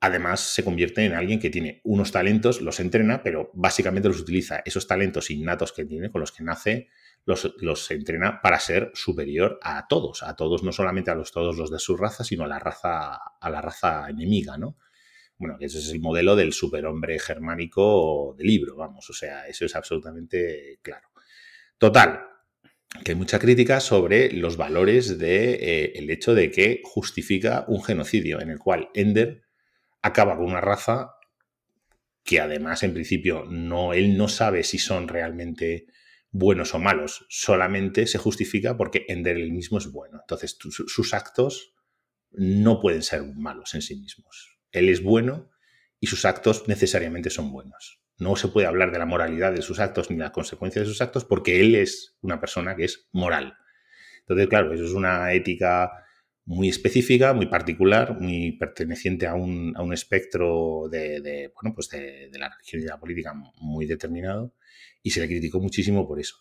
Además, 0.00 0.40
se 0.40 0.64
convierte 0.64 1.04
en 1.04 1.12
alguien 1.12 1.38
que 1.38 1.50
tiene 1.50 1.80
unos 1.84 2.10
talentos, 2.10 2.60
los 2.60 2.80
entrena, 2.80 3.22
pero 3.22 3.52
básicamente 3.54 4.08
los 4.08 4.18
utiliza, 4.18 4.62
esos 4.64 4.88
talentos 4.88 5.30
innatos 5.30 5.72
que 5.72 5.84
tiene, 5.84 6.10
con 6.10 6.22
los 6.22 6.32
que 6.32 6.42
nace, 6.42 6.88
los, 7.24 7.54
los, 7.58 7.90
entrena 7.90 8.40
para 8.42 8.58
ser 8.58 8.90
superior 8.94 9.58
a 9.62 9.86
todos, 9.88 10.22
a 10.22 10.34
todos, 10.34 10.62
no 10.62 10.72
solamente 10.72 11.10
a 11.10 11.14
los, 11.14 11.30
todos 11.32 11.56
los 11.56 11.70
de 11.70 11.78
su 11.78 11.96
raza, 11.96 12.24
sino 12.24 12.44
a 12.44 12.48
la 12.48 12.58
raza, 12.58 13.14
a 13.40 13.50
la 13.50 13.60
raza 13.60 14.08
enemiga, 14.08 14.58
¿no? 14.58 14.76
Bueno, 15.38 15.56
ese 15.60 15.78
es 15.78 15.90
el 15.90 16.00
modelo 16.00 16.36
del 16.36 16.52
superhombre 16.52 17.18
germánico 17.18 18.34
del 18.36 18.46
libro, 18.46 18.76
vamos, 18.76 19.08
o 19.08 19.12
sea, 19.12 19.46
eso 19.46 19.64
es 19.64 19.74
absolutamente 19.74 20.78
claro. 20.82 21.08
Total, 21.78 22.26
que 23.04 23.12
hay 23.12 23.18
mucha 23.18 23.38
crítica 23.38 23.80
sobre 23.80 24.32
los 24.32 24.56
valores 24.56 25.08
del 25.08 25.18
de, 25.18 25.52
eh, 25.54 25.92
el 25.96 26.10
hecho 26.10 26.34
de 26.34 26.50
que 26.50 26.80
justifica 26.84 27.64
un 27.68 27.82
genocidio 27.82 28.40
en 28.40 28.50
el 28.50 28.58
cual 28.58 28.90
Ender 28.94 29.42
acaba 30.02 30.36
con 30.36 30.46
una 30.46 30.60
raza 30.60 31.14
que 32.24 32.40
además 32.40 32.82
en 32.82 32.92
principio 32.92 33.44
no, 33.48 33.94
él 33.94 34.16
no 34.16 34.28
sabe 34.28 34.62
si 34.62 34.78
son 34.78 35.08
realmente 35.08 35.86
buenos 36.32 36.74
o 36.74 36.78
malos, 36.78 37.26
solamente 37.28 38.06
se 38.06 38.18
justifica 38.18 38.76
porque 38.76 39.04
Ender 39.08 39.36
el 39.36 39.52
mismo 39.52 39.78
es 39.78 39.92
bueno. 39.92 40.18
Entonces 40.20 40.56
sus 40.58 41.14
actos 41.14 41.74
no 42.30 42.80
pueden 42.80 43.02
ser 43.02 43.22
malos 43.22 43.74
en 43.74 43.82
sí 43.82 43.96
mismos. 43.96 44.58
Él 44.72 44.88
es 44.88 45.02
bueno 45.02 45.50
y 46.00 46.06
sus 46.06 46.24
actos 46.24 46.66
necesariamente 46.66 47.30
son 47.30 47.52
buenos. 47.52 48.02
No 48.16 48.34
se 48.36 48.48
puede 48.48 48.66
hablar 48.66 48.92
de 48.92 48.98
la 48.98 49.06
moralidad 49.06 49.52
de 49.52 49.62
sus 49.62 49.78
actos 49.78 50.10
ni 50.10 50.16
las 50.16 50.30
consecuencias 50.30 50.86
de 50.86 50.92
sus 50.92 51.02
actos 51.02 51.24
porque 51.24 51.60
él 51.60 51.74
es 51.74 52.16
una 52.22 52.40
persona 52.40 52.74
que 52.74 52.84
es 52.84 53.08
moral. 53.12 53.56
Entonces, 54.20 54.48
claro, 54.48 54.72
eso 54.72 54.84
es 54.84 54.92
una 54.92 55.32
ética 55.34 55.92
muy 56.44 56.68
específica, 56.68 57.34
muy 57.34 57.46
particular, 57.46 58.18
muy 58.18 58.52
perteneciente 58.52 59.26
a 59.26 59.34
un, 59.34 59.74
a 59.76 59.82
un 59.82 59.92
espectro 59.92 60.88
de, 60.90 61.52
bueno, 61.54 61.74
pues 61.74 61.88
de, 61.90 62.30
la 62.38 62.48
religión 62.48 62.80
y 62.80 62.84
de 62.84 62.90
la 62.90 62.98
política 62.98 63.34
muy 63.60 63.86
determinado 63.86 64.54
y 65.02 65.10
se 65.10 65.20
le 65.20 65.28
criticó 65.28 65.60
muchísimo 65.60 66.06
por 66.06 66.20
eso. 66.20 66.36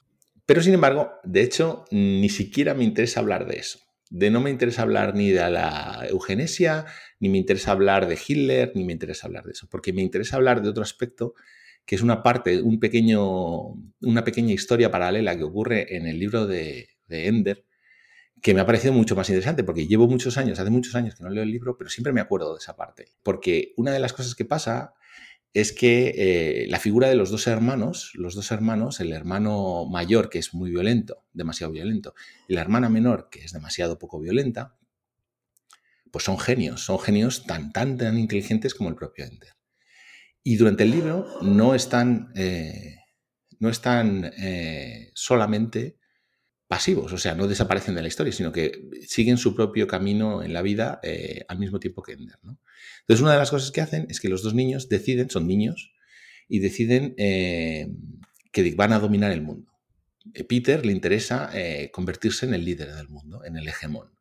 Pero 0.45 0.61
sin 0.61 0.73
embargo, 0.73 1.11
de 1.23 1.41
hecho, 1.41 1.85
ni 1.91 2.29
siquiera 2.29 2.73
me 2.73 2.83
interesa 2.83 3.19
hablar 3.19 3.47
de 3.47 3.57
eso. 3.57 3.79
De 4.09 4.29
no 4.29 4.41
me 4.41 4.49
interesa 4.49 4.81
hablar 4.81 5.15
ni 5.15 5.29
de 5.29 5.49
la 5.49 6.05
eugenesia, 6.09 6.85
ni 7.19 7.29
me 7.29 7.37
interesa 7.37 7.71
hablar 7.71 8.07
de 8.07 8.19
Hitler, 8.27 8.71
ni 8.75 8.83
me 8.83 8.91
interesa 8.91 9.27
hablar 9.27 9.45
de 9.45 9.51
eso, 9.51 9.67
porque 9.69 9.93
me 9.93 10.01
interesa 10.01 10.35
hablar 10.35 10.61
de 10.61 10.69
otro 10.69 10.83
aspecto 10.83 11.33
que 11.85 11.95
es 11.95 12.01
una 12.01 12.21
parte, 12.21 12.61
un 12.61 12.79
pequeño, 12.79 13.73
una 14.01 14.23
pequeña 14.23 14.53
historia 14.53 14.91
paralela 14.91 15.35
que 15.35 15.43
ocurre 15.43 15.95
en 15.95 16.05
el 16.05 16.19
libro 16.19 16.45
de, 16.45 16.89
de 17.07 17.27
Ender, 17.27 17.65
que 18.41 18.53
me 18.53 18.61
ha 18.61 18.65
parecido 18.65 18.93
mucho 18.93 19.15
más 19.15 19.29
interesante, 19.29 19.63
porque 19.63 19.87
llevo 19.87 20.07
muchos 20.07 20.37
años, 20.37 20.59
hace 20.59 20.69
muchos 20.69 20.95
años 20.95 21.15
que 21.15 21.23
no 21.23 21.29
leo 21.29 21.43
el 21.43 21.51
libro, 21.51 21.77
pero 21.77 21.89
siempre 21.89 22.11
me 22.11 22.21
acuerdo 22.21 22.53
de 22.53 22.59
esa 22.59 22.75
parte. 22.75 23.07
Porque 23.23 23.73
una 23.77 23.91
de 23.91 23.99
las 23.99 24.13
cosas 24.13 24.35
que 24.35 24.45
pasa 24.45 24.93
es 25.53 25.73
que 25.73 26.13
eh, 26.15 26.67
la 26.69 26.79
figura 26.79 27.09
de 27.09 27.15
los 27.15 27.29
dos 27.29 27.47
hermanos, 27.47 28.11
los 28.15 28.35
dos 28.35 28.51
hermanos, 28.51 28.99
el 29.01 29.11
hermano 29.11 29.85
mayor, 29.85 30.29
que 30.29 30.39
es 30.39 30.53
muy 30.53 30.69
violento, 30.71 31.25
demasiado 31.33 31.73
violento, 31.73 32.13
y 32.47 32.53
la 32.53 32.61
hermana 32.61 32.89
menor, 32.89 33.27
que 33.29 33.43
es 33.43 33.51
demasiado 33.51 33.99
poco 33.99 34.19
violenta, 34.19 34.77
pues 36.09 36.23
son 36.23 36.39
genios, 36.39 36.81
son 36.81 36.99
genios 36.99 37.45
tan, 37.45 37.71
tan, 37.73 37.97
tan 37.97 38.17
inteligentes 38.17 38.73
como 38.73 38.89
el 38.89 38.95
propio 38.95 39.25
Ender. 39.25 39.53
Y 40.43 40.55
durante 40.55 40.83
el 40.83 40.91
libro 40.91 41.27
no 41.41 41.75
están, 41.75 42.31
eh, 42.35 42.99
no 43.59 43.69
están 43.69 44.31
eh, 44.37 45.11
solamente 45.13 45.97
pasivos, 46.67 47.11
o 47.11 47.17
sea, 47.17 47.35
no 47.35 47.47
desaparecen 47.47 47.95
de 47.95 48.01
la 48.01 48.07
historia, 48.07 48.31
sino 48.31 48.53
que 48.53 48.89
siguen 49.05 49.37
su 49.37 49.53
propio 49.53 49.87
camino 49.87 50.41
en 50.41 50.53
la 50.53 50.61
vida 50.61 51.01
al 51.49 51.59
mismo 51.59 51.81
tiempo 51.81 52.01
que 52.01 52.13
Ender. 52.13 52.39
Entonces, 53.01 53.21
una 53.21 53.33
de 53.33 53.39
las 53.39 53.49
cosas 53.49 53.71
que 53.71 53.81
hacen 53.81 54.07
es 54.09 54.19
que 54.19 54.29
los 54.29 54.43
dos 54.43 54.53
niños 54.53 54.89
deciden, 54.89 55.29
son 55.29 55.47
niños, 55.47 55.93
y 56.47 56.59
deciden 56.59 57.15
eh, 57.17 57.87
que 58.51 58.73
van 58.75 58.93
a 58.93 58.99
dominar 58.99 59.31
el 59.31 59.41
mundo. 59.41 59.71
Eh, 60.33 60.43
Peter 60.43 60.85
le 60.85 60.91
interesa 60.91 61.51
convertirse 61.91 62.45
en 62.45 62.53
el 62.53 62.65
líder 62.65 62.93
del 62.93 63.09
mundo, 63.09 63.43
en 63.45 63.57
el 63.57 63.67
hegemón, 63.67 64.11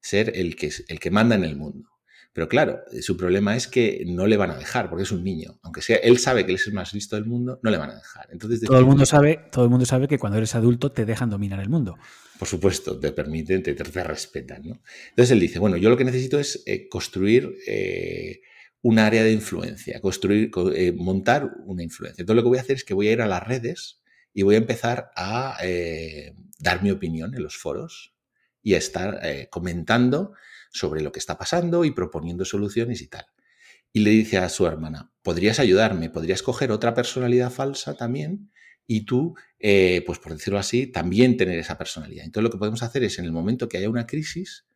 ser 0.00 0.32
el 0.36 0.56
que, 0.56 0.70
el 0.88 1.00
que 1.00 1.10
manda 1.10 1.34
en 1.36 1.44
el 1.44 1.56
mundo. 1.56 1.88
Pero 2.32 2.48
claro, 2.48 2.80
eh, 2.92 3.02
su 3.02 3.16
problema 3.16 3.56
es 3.56 3.66
que 3.66 4.04
no 4.06 4.26
le 4.26 4.36
van 4.36 4.52
a 4.52 4.56
dejar, 4.56 4.88
porque 4.88 5.02
es 5.02 5.10
un 5.10 5.24
niño. 5.24 5.58
Aunque 5.62 5.82
sea, 5.82 5.96
él 5.96 6.18
sabe 6.18 6.44
que 6.44 6.52
él 6.52 6.56
es 6.56 6.66
el 6.66 6.74
más 6.74 6.94
listo 6.94 7.16
del 7.16 7.24
mundo, 7.26 7.58
no 7.62 7.70
le 7.70 7.76
van 7.76 7.90
a 7.90 7.96
dejar. 7.96 8.28
Entonces, 8.30 8.60
todo, 8.60 8.78
el 8.78 8.86
mundo 8.86 9.04
sabe, 9.04 9.40
todo 9.50 9.64
el 9.64 9.70
mundo 9.70 9.84
sabe 9.84 10.06
que 10.06 10.18
cuando 10.18 10.38
eres 10.38 10.54
adulto 10.54 10.92
te 10.92 11.04
dejan 11.04 11.28
dominar 11.28 11.58
el 11.60 11.68
mundo. 11.68 11.96
Por 12.38 12.46
supuesto, 12.46 12.98
te 13.00 13.10
permiten, 13.10 13.62
te, 13.62 13.74
te 13.74 14.04
respetan. 14.04 14.62
¿no? 14.62 14.80
Entonces 15.10 15.32
él 15.32 15.40
dice, 15.40 15.58
bueno, 15.58 15.76
yo 15.76 15.90
lo 15.90 15.96
que 15.96 16.04
necesito 16.04 16.38
es 16.38 16.62
eh, 16.66 16.88
construir 16.88 17.52
eh, 17.66 18.40
un 18.82 19.00
área 19.00 19.24
de 19.24 19.32
influencia, 19.32 20.00
construir, 20.00 20.50
montar 20.96 21.50
una 21.66 21.82
influencia. 21.82 22.22
Entonces 22.22 22.36
lo 22.36 22.42
que 22.42 22.48
voy 22.48 22.58
a 22.58 22.62
hacer 22.62 22.76
es 22.76 22.84
que 22.84 22.94
voy 22.94 23.08
a 23.08 23.12
ir 23.12 23.22
a 23.22 23.26
las 23.26 23.46
redes 23.46 24.00
y 24.32 24.42
voy 24.42 24.54
a 24.54 24.58
empezar 24.58 25.10
a 25.16 25.58
dar 26.58 26.82
mi 26.82 26.90
opinión 26.90 27.34
en 27.34 27.42
los 27.42 27.58
foros 27.58 28.14
y 28.62 28.72
a 28.72 28.78
estar 28.78 29.20
comentando 29.50 30.32
sobre 30.70 31.02
lo 31.02 31.12
que 31.12 31.18
está 31.18 31.36
pasando 31.36 31.84
y 31.84 31.90
proponiendo 31.90 32.44
soluciones 32.44 33.02
y 33.02 33.08
tal. 33.08 33.26
Y 33.92 34.00
le 34.00 34.10
dice 34.10 34.38
a 34.38 34.48
su 34.48 34.66
hermana, 34.66 35.12
¿podrías 35.22 35.58
ayudarme? 35.58 36.10
¿Podrías 36.10 36.42
coger 36.42 36.70
otra 36.72 36.94
personalidad 36.94 37.50
falsa 37.50 37.96
también? 37.96 38.50
Y 38.86 39.04
tú, 39.04 39.34
eh, 39.58 40.02
pues 40.06 40.18
por 40.18 40.32
decirlo 40.32 40.58
así, 40.58 40.86
también 40.86 41.36
tener 41.36 41.58
esa 41.58 41.76
personalidad. 41.76 42.24
Entonces 42.24 42.44
lo 42.44 42.50
que 42.50 42.58
podemos 42.58 42.82
hacer 42.82 43.04
es, 43.04 43.18
en 43.18 43.24
el 43.24 43.32
momento 43.32 43.68
que 43.68 43.78
haya 43.78 43.90
una 43.90 44.06
crisis, 44.06 44.66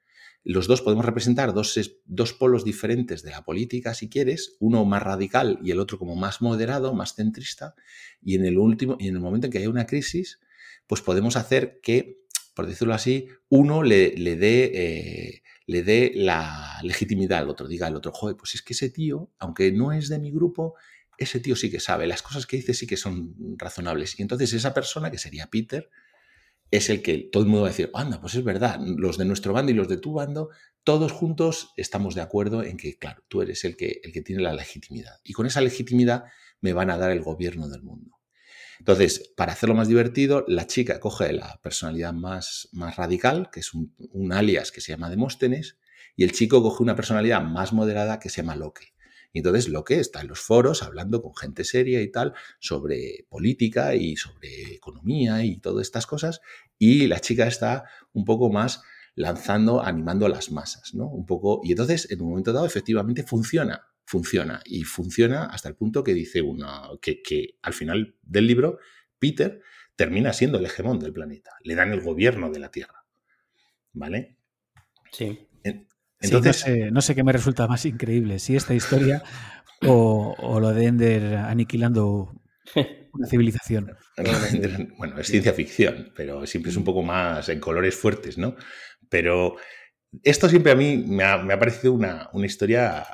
los 0.44 0.66
dos 0.66 0.82
podemos 0.82 1.06
representar 1.06 1.54
dos, 1.54 2.02
dos, 2.04 2.34
polos 2.34 2.64
diferentes 2.64 3.22
de 3.22 3.30
la 3.30 3.44
política, 3.44 3.94
si 3.94 4.10
quieres, 4.10 4.56
uno 4.60 4.84
más 4.84 5.02
radical 5.02 5.58
y 5.62 5.70
el 5.70 5.80
otro 5.80 5.98
como 5.98 6.16
más 6.16 6.42
moderado, 6.42 6.92
más 6.92 7.14
centrista, 7.14 7.74
y 8.22 8.34
en 8.34 8.44
el 8.44 8.58
último, 8.58 8.96
y 9.00 9.08
en 9.08 9.14
el 9.14 9.20
momento 9.20 9.46
en 9.46 9.52
que 9.52 9.58
haya 9.58 9.70
una 9.70 9.86
crisis, 9.86 10.38
pues 10.86 11.00
podemos 11.00 11.36
hacer 11.36 11.80
que, 11.82 12.23
por 12.54 12.66
decirlo 12.66 12.94
así, 12.94 13.28
uno 13.49 13.82
le, 13.82 14.14
le 14.16 14.37
dé 14.37 14.70
eh, 14.75 15.42
dé 15.66 16.12
la 16.14 16.78
legitimidad 16.82 17.40
al 17.40 17.50
otro, 17.50 17.68
diga 17.68 17.87
al 17.87 17.96
otro, 17.96 18.12
joder, 18.12 18.37
pues 18.37 18.54
es 18.54 18.62
que 18.62 18.75
ese 18.75 18.90
tío, 18.90 19.30
aunque 19.38 19.73
no 19.73 19.92
es 19.92 20.08
de 20.08 20.18
mi 20.18 20.30
grupo, 20.30 20.75
ese 21.18 21.40
tío 21.40 21.56
sí 21.56 21.70
que 21.70 21.80
sabe, 21.80 22.06
las 22.06 22.23
cosas 22.23 22.46
que 22.46 22.56
dice 22.56 22.75
sí 22.75 22.87
que 22.87 22.96
son 22.96 23.34
razonables. 23.56 24.18
Y 24.18 24.23
entonces 24.23 24.52
esa 24.52 24.75
persona, 24.75 25.11
que 25.11 25.18
sería 25.18 25.46
Peter, 25.46 25.90
es 26.70 26.90
el 26.90 27.02
que 27.02 27.28
todo 27.32 27.42
el 27.42 27.49
mundo 27.49 27.62
va 27.62 27.68
a 27.68 27.70
decir, 27.70 27.90
anda, 27.94 28.20
pues 28.20 28.34
es 28.34 28.44
verdad, 28.44 28.80
los 28.80 29.16
de 29.16 29.25
nuestro 29.25 29.52
bando 29.52 29.70
y 29.70 29.75
los 29.75 29.88
de 29.88 29.96
tu 29.96 30.12
bando, 30.12 30.50
todos 30.82 31.12
juntos 31.12 31.73
estamos 31.76 32.14
de 32.14 32.20
acuerdo 32.20 32.62
en 32.62 32.76
que, 32.76 32.99
claro, 32.99 33.23
tú 33.28 33.42
eres 33.42 33.64
el 33.64 33.76
que, 33.76 34.00
el 34.02 34.12
que 34.12 34.23
tiene 34.23 34.42
la 34.42 34.52
legitimidad. 34.52 35.20
Y 35.23 35.32
con 35.32 35.46
esa 35.46 35.61
legitimidad 35.61 36.25
me 36.61 36.73
van 36.73 36.90
a 36.90 36.99
dar 36.99 37.11
el 37.11 37.23
gobierno 37.23 37.68
del 37.68 37.82
mundo. 37.82 38.18
Entonces, 38.84 39.32
para 39.34 39.54
hacerlo 39.54 39.74
más 39.74 39.88
divertido, 39.88 40.44
la 40.46 40.66
chica 40.66 41.00
coge 41.00 41.32
la 41.32 41.58
personalidad 41.62 42.12
más, 42.12 42.68
radical, 42.98 43.48
que 43.50 43.60
es 43.60 43.72
un, 43.72 44.30
alias 44.30 44.72
que 44.72 44.82
se 44.82 44.92
llama 44.92 45.08
Demóstenes, 45.08 45.78
y 46.16 46.22
el 46.22 46.32
chico 46.32 46.62
coge 46.62 46.82
una 46.82 46.94
personalidad 46.94 47.42
más 47.42 47.72
moderada 47.72 48.18
que 48.18 48.28
se 48.28 48.42
llama 48.42 48.56
Loque. 48.56 48.92
Y 49.32 49.38
entonces 49.38 49.70
Loque 49.70 50.00
está 50.00 50.20
en 50.20 50.28
los 50.28 50.40
foros 50.40 50.82
hablando 50.82 51.22
con 51.22 51.34
gente 51.34 51.64
seria 51.64 52.02
y 52.02 52.12
tal 52.12 52.34
sobre 52.58 53.26
política 53.30 53.94
y 53.94 54.16
sobre 54.16 54.74
economía 54.74 55.42
y 55.46 55.56
todas 55.60 55.86
estas 55.86 56.06
cosas, 56.06 56.42
y 56.78 57.06
la 57.06 57.20
chica 57.20 57.46
está 57.46 57.84
un 58.12 58.26
poco 58.26 58.52
más 58.52 58.82
lanzando, 59.14 59.82
animando 59.82 60.26
a 60.26 60.28
las 60.28 60.50
masas, 60.50 60.92
¿no? 60.92 61.06
Un 61.06 61.24
poco, 61.24 61.62
y 61.64 61.70
entonces 61.70 62.10
en 62.10 62.20
un 62.20 62.28
momento 62.28 62.52
dado 62.52 62.66
efectivamente 62.66 63.22
funciona, 63.22 63.86
funciona. 64.04 64.62
Y 64.64 64.84
funciona 64.84 65.46
hasta 65.46 65.68
el 65.68 65.76
punto 65.76 66.04
que 66.04 66.14
dice 66.14 66.42
uno, 66.42 66.99
que, 67.00 67.58
al 67.62 67.73
final 67.73 68.16
del 68.23 68.46
libro, 68.46 68.78
Peter 69.18 69.61
termina 69.96 70.32
siendo 70.32 70.58
el 70.58 70.66
hegemón 70.66 70.99
del 70.99 71.12
planeta. 71.12 71.52
Le 71.62 71.75
dan 71.75 71.92
el 71.92 72.00
gobierno 72.00 72.50
de 72.50 72.58
la 72.58 72.70
Tierra. 72.70 73.04
¿Vale? 73.92 74.37
Sí. 75.12 75.49
Entonces. 76.20 76.64
no, 76.90 77.00
sé, 77.02 77.14
qué 77.14 77.23
me 77.23 77.32
resulta 77.32 77.66
más 77.68 77.84
increíble, 77.84 78.38
si 78.38 78.56
esta 78.56 78.73
historia 78.75 79.23
o, 79.87 80.58
lo 80.61 80.73
de 80.73 80.87
Ender 80.87 81.37
aniquilando 81.37 82.32
una 83.12 83.26
civilización. 83.26 83.96
Bueno, 84.96 85.18
es 85.18 85.26
ciencia 85.26 85.52
ficción, 85.52 86.12
pero 86.16 86.46
siempre 86.46 86.70
es 86.70 86.76
un 86.76 86.84
poco 86.84 87.02
más 87.02 87.49
en 87.49 87.61
colores 87.61 87.94
fuertes, 87.94 88.38
¿no? 88.38 88.56
Pero 89.08 89.56
esto 90.23 90.49
siempre 90.49 90.73
a 90.73 90.76
mí 90.76 91.04
me 91.06 91.25
ha, 91.25 91.58
parecido 91.58 91.92
una, 91.92 92.30
una, 92.32 92.46
historia 92.46 93.04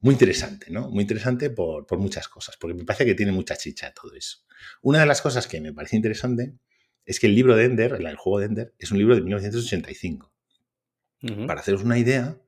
muy 0.00 0.14
interesante, 0.14 0.70
¿no? 0.70 0.90
Muy 0.90 1.02
interesante 1.02 1.50
por, 1.50 1.86
muchas 1.98 2.28
cosas, 2.28 2.56
porque 2.58 2.74
me 2.74 2.84
parece 2.84 3.04
que 3.04 3.14
tiene 3.14 3.32
mucha 3.32 3.56
chicha 3.56 3.92
todo 3.92 4.14
eso. 4.14 4.38
Una 4.82 5.00
de 5.00 5.06
las 5.06 5.20
cosas 5.20 5.46
que 5.46 5.60
me 5.60 5.72
parece 5.72 5.96
interesante 5.96 6.54
es 7.04 7.20
que 7.20 7.26
el 7.26 7.34
libro 7.34 7.54
de 7.54 7.64
Ender, 7.64 7.94
el 7.94 8.16
juego 8.16 8.40
de 8.40 8.46
Ender, 8.46 8.74
es 8.78 8.90
un 8.90 8.98
libro 8.98 9.14
de 9.14 9.22
1985. 9.22 10.32
Para 11.46 11.60
haceros 11.60 11.82
una 11.82 11.98
idea, 11.98 12.40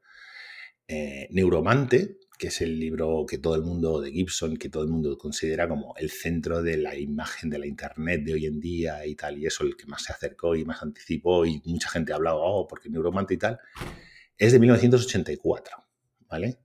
eh, 0.89 1.29
Neuromante, 1.31 2.17
que 2.39 2.49
es 2.49 2.63
el 2.63 2.81
libro 2.81 3.27
que 3.29 3.37
todo 3.37 3.55
el 3.55 3.63
mundo 3.63 4.01
de 4.01 4.11
Gibson, 4.11 4.57
que 4.57 4.71
todo 4.71 4.83
el 4.83 4.89
mundo 4.89 5.19
considera 5.19 5.69
como 5.69 5.95
el 5.99 6.11
centro 6.11 6.63
de 6.63 6.79
la 6.79 6.97
imagen 6.97 7.51
de 7.51 7.59
la 7.59 7.67
Internet 7.67 8.25
de 8.25 8.33
hoy 8.33 8.47
en 8.47 8.61
día 8.61 9.05
y 9.07 9.15
tal, 9.15 9.39
y 9.39 9.47
eso 9.47 9.63
el 9.63 9.77
que 9.77 9.87
más 9.87 10.05
se 10.05 10.13
acercó 10.13 10.57
y 10.57 10.65
más 10.65 10.83
anticipó 10.83 11.45
y 11.45 11.63
mucha 11.67 11.91
gente 11.91 12.13
ha 12.13 12.17
hablado, 12.17 12.41
oh, 12.43 12.67
porque 12.67 12.89
Neuromante 12.89 13.35
y 13.35 13.37
tal, 13.37 13.61
es 14.39 14.53
de 14.53 14.59
1984, 14.59 15.77
¿vale? 16.29 16.59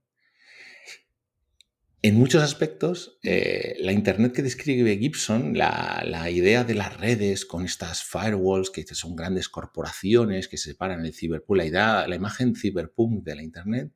En 2.00 2.14
muchos 2.14 2.44
aspectos, 2.44 3.18
eh, 3.24 3.74
la 3.80 3.90
Internet 3.90 4.32
que 4.32 4.42
describe 4.42 4.98
Gibson, 4.98 5.58
la, 5.58 6.30
idea 6.30 6.62
de 6.62 6.74
las 6.74 6.96
redes 6.96 7.44
con 7.44 7.64
estas 7.64 8.04
firewalls, 8.04 8.70
que 8.70 8.84
son 8.86 9.16
grandes 9.16 9.48
corporaciones 9.48 10.46
que 10.46 10.58
se 10.58 10.70
separan 10.70 11.04
el 11.04 11.12
ciberpunk, 11.12 11.56
la, 11.56 11.66
idea, 11.66 12.06
la 12.06 12.14
imagen 12.14 12.54
ciberpunk 12.54 13.24
de 13.24 13.34
la 13.34 13.42
Internet, 13.42 13.92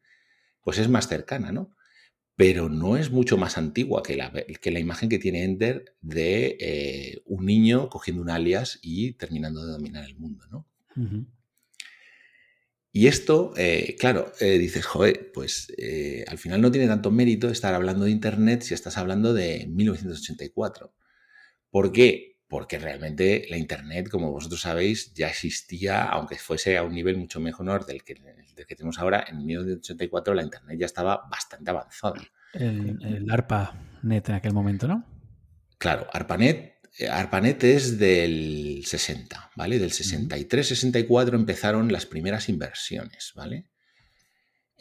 pues 0.63 0.79
es 0.79 0.89
más 0.89 1.07
cercana, 1.07 1.53
¿no? 1.53 1.77
Pero 2.35 2.69
no 2.69 2.97
es 2.97 3.13
mucho 3.13 3.37
más 3.37 3.57
antigua 3.57 4.03
que 4.03 4.17
la, 4.17 4.33
que 4.33 4.71
la 4.73 4.81
imagen 4.81 5.09
que 5.09 5.21
tiene 5.21 5.45
Ender 5.45 5.95
de 6.01 6.57
eh, 6.59 7.23
un 7.27 7.47
niño 7.47 7.89
cogiendo 7.89 8.23
un 8.23 8.31
alias 8.31 8.81
y 8.83 9.13
terminando 9.13 9.65
de 9.65 9.73
dominar 9.73 10.05
el 10.05 10.17
mundo, 10.17 10.45
¿no? 10.51 10.67
Y 12.93 13.07
esto, 13.07 13.55
eh, 13.57 13.97
claro, 13.99 14.33
eh, 14.41 14.59
dices, 14.59 14.85
joder, 14.85 15.33
pues 15.33 15.73
al 16.29 16.39
final 16.39 16.61
no 16.61 16.71
tiene 16.71 16.87
tanto 16.87 17.11
mérito 17.11 17.49
estar 17.49 17.75
hablando 17.75 18.05
de 18.05 18.11
Internet 18.11 18.63
si 18.63 18.75
estás 18.75 18.99
hablando 18.99 19.33
de 19.33 19.67
1984. 19.67 20.95
¿Por 21.71 21.91
qué? 21.91 22.33
porque 22.53 22.79
realmente 22.79 23.47
la 23.49 23.57
Internet, 23.57 24.11
como 24.11 24.31
vosotros 24.31 24.61
sabéis, 24.61 25.15
ya 25.15 25.29
existía, 25.29 26.05
aunque 26.05 26.37
fuese 26.37 26.77
a 26.77 26.83
un 26.83 26.93
nivel 26.93 27.17
mucho 27.17 27.41
menor 27.41 27.87
del 27.87 28.05
que, 28.05 28.15
que 28.15 28.77
tenemos 28.77 28.99
ahora. 28.99 29.25
En 29.27 29.39
1984 29.39 30.35
la 30.35 30.43
Internet 30.43 30.79
ya 30.79 30.85
estaba 30.85 31.27
bastante 31.31 31.71
avanzada. 31.71 32.21
El, 32.53 33.27
ARPANET 33.31 34.29
en 34.29 34.35
aquel 34.35 34.53
momento, 34.53 34.87
¿no? 34.87 35.03
Claro, 35.79 36.07
ARPANET, 36.13 36.57
eh, 36.59 36.72
ARPANET 37.11 37.65
es 37.65 37.99
del 37.99 38.83
60, 38.85 39.53
¿vale? 39.57 39.79
Del 39.79 39.91
63-64 39.93 41.35
empezaron 41.35 41.91
las 41.91 42.07
primeras 42.07 42.49
inversiones, 42.49 43.33
¿vale? 43.35 43.67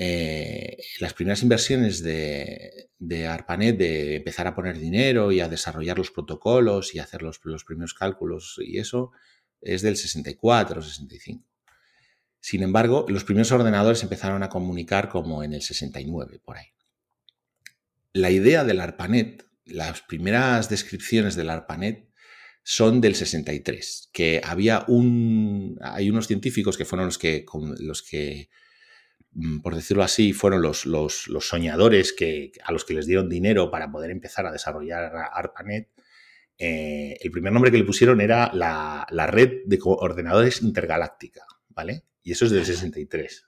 Eh, 0.03 0.77
las 0.99 1.13
primeras 1.13 1.43
inversiones 1.43 2.01
de, 2.01 2.89
ARPANET, 3.27 3.77
de 3.77 4.15
empezar 4.15 4.47
a 4.47 4.55
poner 4.55 4.79
dinero 4.79 5.31
y 5.31 5.39
a 5.39 5.47
desarrollar 5.47 5.97
los 5.97 6.11
protocolos 6.11 6.95
y 6.95 6.99
hacer 6.99 7.21
los, 7.21 7.39
primeros 7.39 7.93
cálculos 7.93 8.59
y 8.65 8.79
eso, 8.79 9.11
es 9.61 9.81
del 9.81 9.95
64, 9.95 10.81
65. 10.81 11.47
Sin 12.39 12.63
embargo, 12.63 13.05
los 13.07 13.23
primeros 13.23 13.51
ordenadores 13.51 14.01
empezaron 14.01 14.41
a 14.41 14.49
comunicar 14.49 15.07
como 15.07 15.43
en 15.43 15.53
el 15.53 15.61
69, 15.61 16.41
por 16.43 16.57
ahí. 16.57 16.67
La 18.13 18.31
idea 18.31 18.63
del 18.63 18.81
ARPANET, 18.81 19.45
las 19.71 20.01
primeras 20.01 20.69
descripciones 20.69 21.35
del 21.35 21.49
ARPANET 21.49 22.09
son 22.63 23.01
del 23.01 23.15
63, 23.15 24.09
que 24.13 24.41
había 24.43 24.85
un... 24.87 25.79
Hay 25.81 26.09
unos 26.09 26.27
científicos 26.27 26.77
que 26.77 26.85
fueron 26.85 27.07
los 27.07 27.17
que, 27.17 27.45
los 27.79 28.03
que 28.03 28.49
Mm, 29.33 29.59
por 29.61 29.75
decirlo 29.75 30.03
así, 30.03 30.33
fueron 30.33 30.61
los, 30.61 30.85
los, 30.85 31.27
soñadores 31.39 32.13
que, 32.13 32.51
a 32.63 32.71
los 32.71 32.83
que 32.83 32.93
les 32.93 33.05
dieron 33.07 33.29
dinero 33.29 33.71
para 33.71 33.91
poder 33.91 34.11
empezar 34.11 34.45
a 34.45 34.51
desarrollar 34.51 35.13
ARPANET. 35.33 35.89
Eh, 36.57 37.17
el 37.21 37.31
primer 37.31 37.53
nombre 37.53 37.71
que 37.71 37.77
le 37.77 37.83
pusieron 37.83 38.21
era 38.21 38.51
la, 38.53 39.27
red 39.27 39.61
de 39.65 39.79
ordenadores 39.83 40.61
intergaláctica, 40.61 41.45
¿vale? 41.69 42.03
Y 42.23 42.33
eso 42.33 42.45
es 42.45 42.51
del 42.51 42.65
63. 42.65 43.47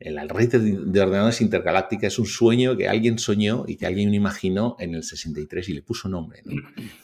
La 0.00 0.24
red 0.24 0.48
de 0.48 1.00
ordenadores 1.00 1.42
intergaláctica 1.42 2.06
es 2.06 2.18
un 2.18 2.24
sueño 2.24 2.74
que 2.74 2.88
alguien 2.88 3.18
soñó 3.18 3.64
y 3.68 3.76
que 3.76 3.84
alguien 3.84 4.14
imaginó 4.14 4.74
en 4.78 4.94
el 4.94 5.02
63 5.02 5.68
y 5.68 5.74
le 5.74 5.82
puso 5.82 6.08
nombre. 6.08 6.42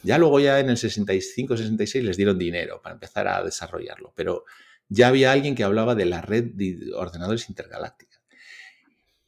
Ya 0.02 0.16
luego 0.16 0.40
ya 0.40 0.58
en 0.60 0.70
el 0.70 0.78
65-66 0.78 2.00
les 2.00 2.16
dieron 2.16 2.38
dinero 2.38 2.80
para 2.82 2.94
empezar 2.94 3.28
a 3.28 3.44
desarrollarlo, 3.44 4.14
pero 4.16 4.44
ya 4.88 5.08
había 5.08 5.32
alguien 5.32 5.54
que 5.54 5.62
hablaba 5.62 5.94
de 5.94 6.06
la 6.06 6.22
red 6.22 6.44
de 6.54 6.90
ordenadores 6.94 7.50
intergaláctica. 7.50 8.18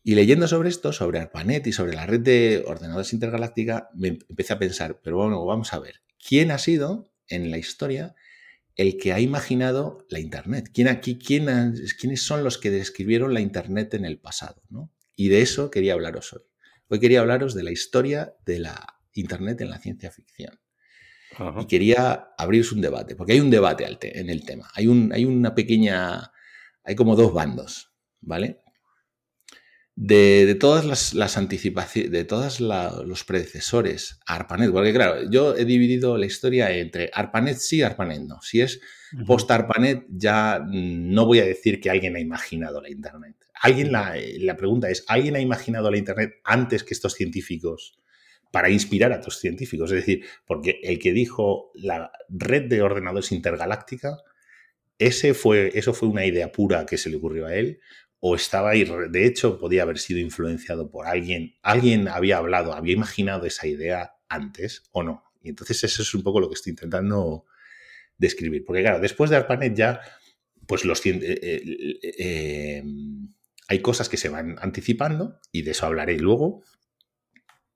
Y 0.03 0.15
leyendo 0.15 0.49
sobre 0.49 0.71
esto, 0.71 0.95
sobre 0.95 1.19
ARPANET 1.19 1.67
y 1.67 1.73
sobre 1.73 1.95
la 1.95 2.07
red 2.07 2.21
de 2.21 2.65
ordenadores 2.67 3.13
intergaláctica, 3.13 3.91
me 3.95 4.09
empecé 4.09 4.55
a 4.55 4.59
pensar, 4.59 4.99
pero 5.03 5.19
bueno, 5.19 5.45
vamos 5.45 5.75
a 5.75 5.79
ver, 5.79 6.01
¿quién 6.27 6.53
ha 6.53 6.59
sido 6.59 7.11
en 7.29 7.51
la 7.51 7.59
historia 7.59 8.15
el 8.79 8.97
que 8.97 9.13
ha 9.13 9.21
imaginado 9.21 10.07
la 10.09 10.21
Internet? 10.21 10.71
¿Quién 10.73 10.89
aquí, 10.89 11.19
quién 11.19 11.75
¿Quiénes 12.01 12.23
son 12.23 12.45
los 12.45 12.57
que 12.57 12.71
describieron 12.71 13.35
la 13.35 13.41
Internet 13.41 13.93
en 13.93 14.07
el 14.07 14.19
pasado? 14.19 14.63
Y 15.17 15.29
de 15.29 15.43
eso 15.43 15.71
quería 15.71 15.93
hablaros 15.93 16.33
hoy. 16.33 16.43
Hoy 16.89 17.01
quería 17.01 17.21
hablaros 17.21 17.55
de 17.55 17.65
la 17.65 17.73
historia 17.73 18.35
de 18.47 18.61
la 18.61 19.01
Internet 19.13 19.61
en 19.61 19.71
la 19.71 19.79
ciencia 19.79 20.11
ficción. 20.11 20.59
Y 21.61 21.67
quería 21.67 22.31
abrirse 22.39 22.75
un 22.75 22.81
debate, 22.81 23.15
porque 23.15 23.33
hay 23.33 23.41
un 23.41 23.51
debate 23.51 23.85
en 24.19 24.31
el 24.31 24.45
tema. 24.47 24.71
Hay, 24.75 24.87
un, 24.87 25.13
hay 25.13 25.25
una 25.25 25.55
pequeña. 25.55 26.33
Hay 26.85 26.95
como 26.95 27.17
dos 27.17 27.35
bandos, 27.35 27.93
¿vale? 28.21 28.63
De, 30.01 30.55
todas 30.55 31.13
las, 31.13 31.37
anticipaciones, 31.37 32.13
de 32.13 32.25
todos 32.25 32.61
los 32.61 33.25
predecesores 33.25 34.21
a 34.27 34.37
ARPANET, 34.37 34.71
porque 34.71 34.93
claro, 34.93 35.29
yo 35.29 35.57
he 35.57 35.65
dividido 35.65 36.17
la 36.17 36.27
historia 36.27 36.71
entre 36.71 37.11
ARPANET 37.13 37.57
sí 37.57 37.79
y 37.79 37.83
ARPANET 37.83 38.21
no. 38.23 38.41
Si 38.41 38.61
es 38.61 38.81
post-ARPANET, 39.27 40.07
ya 40.09 40.65
no 40.65 41.27
voy 41.27 41.41
a 41.41 41.45
decir 41.45 41.81
que 41.81 41.91
alguien 41.91 42.15
ha 42.15 42.21
imaginado 42.21 42.81
la 42.81 42.91
Internet. 42.91 43.37
Alguien 43.61 43.91
la, 43.91 44.15
la 44.39 44.57
pregunta 44.57 44.89
es, 44.89 45.05
¿alguien 45.09 45.35
ha 45.35 45.41
imaginado 45.41 45.91
la 45.91 45.99
Internet 45.99 46.35
antes 46.45 46.85
que 46.85 46.95
estos 46.95 47.15
científicos 47.15 47.99
para 48.51 48.71
inspirar 48.71 49.13
a 49.13 49.19
otros 49.19 49.39
científicos. 49.39 49.91
Es 49.91 49.97
decir, 49.97 50.25
porque 50.47 50.81
el 50.83 50.99
que 50.99 51.13
dijo 51.13 51.71
la 51.75 52.11
red 52.29 52.69
de 52.69 52.83
ordenadores 52.83 53.33
intergaláctica, 53.33 54.19
ese 54.99 55.35
fue, 55.35 55.71
eso 55.75 55.93
fue 55.93 56.09
una 56.09 56.27
idea 56.27 56.51
pura 56.51 56.87
que 56.87 56.99
se 56.99 57.11
le 57.11 57.17
ocurrió 57.17 57.47
a 57.47 57.55
él, 57.55 57.81
o 58.21 58.35
estaba 58.35 58.71
ahí, 58.71 58.85
de 58.85 59.27
hecho, 59.27 59.59
podía 59.59 59.83
haber 59.83 59.99
sido 59.99 60.19
influenciado 60.19 60.91
por 60.91 61.07
alguien, 61.07 61.55
alguien 61.63 62.09
había 62.09 62.39
hablado, 62.39 62.73
había 62.73 62.95
imaginado 62.95 63.47
esa 63.47 63.67
idea 63.67 64.15
antes 64.29 64.83
o 64.93 65.03
no. 65.03 65.25
Y 65.41 65.51
entonces 65.51 65.85
eso 65.85 66.03
es 66.03 66.15
un 66.15 66.23
poco 66.23 66.41
lo 66.41 66.49
que 66.49 66.55
estoy 66.55 66.71
intentando 66.71 67.47
describir. 68.17 68.65
Porque 68.65 68.83
claro, 68.83 69.01
después 69.01 69.31
de 69.31 69.37
ARPANET 69.37 69.75
ya, 69.75 70.01
pues 70.67 70.85
los 70.85 71.05
eh, 71.07 71.19
eh, 71.23 72.01
eh, 72.03 72.85
hay 73.69 73.79
cosas 73.81 74.09
que 74.09 74.17
se 74.17 74.29
van 74.29 74.57
anticipando 74.61 75.41
y 75.53 75.63
de 75.63 75.71
eso 75.71 75.87
hablaré 75.87 76.19
luego, 76.19 76.65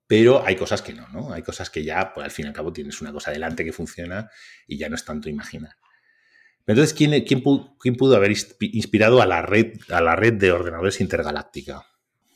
pero 0.07 0.45
hay 0.45 0.55
cosas 0.55 0.81
que 0.81 0.93
no, 0.93 1.07
¿no? 1.09 1.33
Hay 1.33 1.41
cosas 1.41 1.69
que 1.69 1.83
ya, 1.83 2.13
pues 2.13 2.25
al 2.25 2.31
fin 2.31 2.45
y 2.45 2.47
al 2.49 2.53
cabo, 2.53 2.73
tienes 2.73 3.01
una 3.01 3.13
cosa 3.13 3.31
delante 3.31 3.63
que 3.63 3.71
funciona 3.71 4.29
y 4.67 4.77
ya 4.77 4.89
no 4.89 4.95
es 4.95 5.05
tanto 5.05 5.29
imaginar. 5.29 5.75
Entonces, 6.65 6.93
¿quién, 6.93 7.23
quién, 7.25 7.41
pudo, 7.41 8.15
haber 8.15 8.31
inspirado 8.59 9.21
a 9.21 9.25
la, 9.25 9.41
red, 9.41 9.73
a 9.89 10.01
la 10.01 10.15
red 10.15 10.33
de 10.33 10.51
ordenadores 10.51 11.01
intergaláctica? 11.01 11.85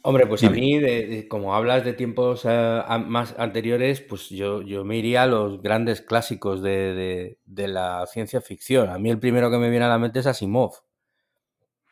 Hombre, 0.01 0.25
pues 0.25 0.43
a 0.43 0.49
mí, 0.49 1.27
como 1.27 1.53
hablas 1.53 1.83
de 1.83 1.93
tiempos 1.93 2.43
eh, 2.45 2.81
más 3.05 3.35
anteriores, 3.37 3.99
pues 3.99 4.29
yo, 4.29 4.61
yo 4.61 4.85
me 4.85 4.97
iría 4.97 5.23
a 5.23 5.27
los 5.27 5.61
grandes 5.61 6.01
clásicos 6.01 6.61
de, 6.61 7.37
la 7.45 8.05
ciencia 8.07 8.39
ficción. 8.39 8.89
A 8.89 8.99
mí 8.99 9.09
el 9.09 9.19
primero 9.19 9.51
que 9.51 9.57
me 9.57 9.69
viene 9.69 9.85
a 9.85 9.89
la 9.89 9.97
mente 9.97 10.19
es 10.19 10.27
Asimov. 10.27 10.75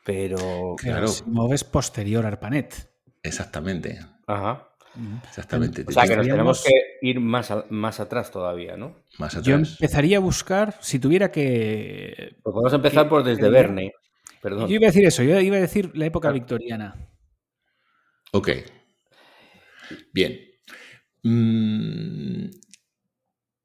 Pero. 0.06 0.76
Claro. 0.78 1.08
Asimov 1.08 1.54
es 1.54 1.64
posterior 1.64 2.26
a 2.26 2.30
ARPANET. 2.30 2.90
Exactamente. 3.24 4.00
Ajá. 4.28 4.75
Exactamente. 5.28 5.86
O 5.88 5.92
sea 5.92 6.08
que 6.08 6.16
nos 6.16 6.28
tenemos 6.28 6.64
que 6.64 6.74
ir 7.02 7.20
más, 7.20 7.52
más 7.70 8.00
atrás 8.00 8.32
todavía, 8.32 8.78
¿no? 8.78 8.96
Más 9.18 9.36
atrás. 9.36 9.46
Yo 9.46 9.56
empezaría 9.56 10.18
a 10.18 10.20
buscar, 10.22 10.78
si 10.82 11.00
tuviera 11.00 11.32
que... 11.32 12.36
Pues 12.44 12.54
podemos 12.54 12.74
empezar 12.74 13.10
por 13.10 13.24
desde 13.24 13.50
Verne. 13.50 13.94
Perdón. 14.42 14.70
Yo 14.70 14.76
iba 14.76 14.88
a 14.88 14.92
decir 14.92 15.06
eso, 15.06 15.24
yo 15.24 15.40
iba 15.40 15.58
a 15.58 15.62
decir 15.62 15.92
la 15.96 16.06
época 16.06 16.32
victoriana. 16.32 16.96
Ok. 18.32 18.50
Bien. 20.14 20.40
Mm, 21.24 22.50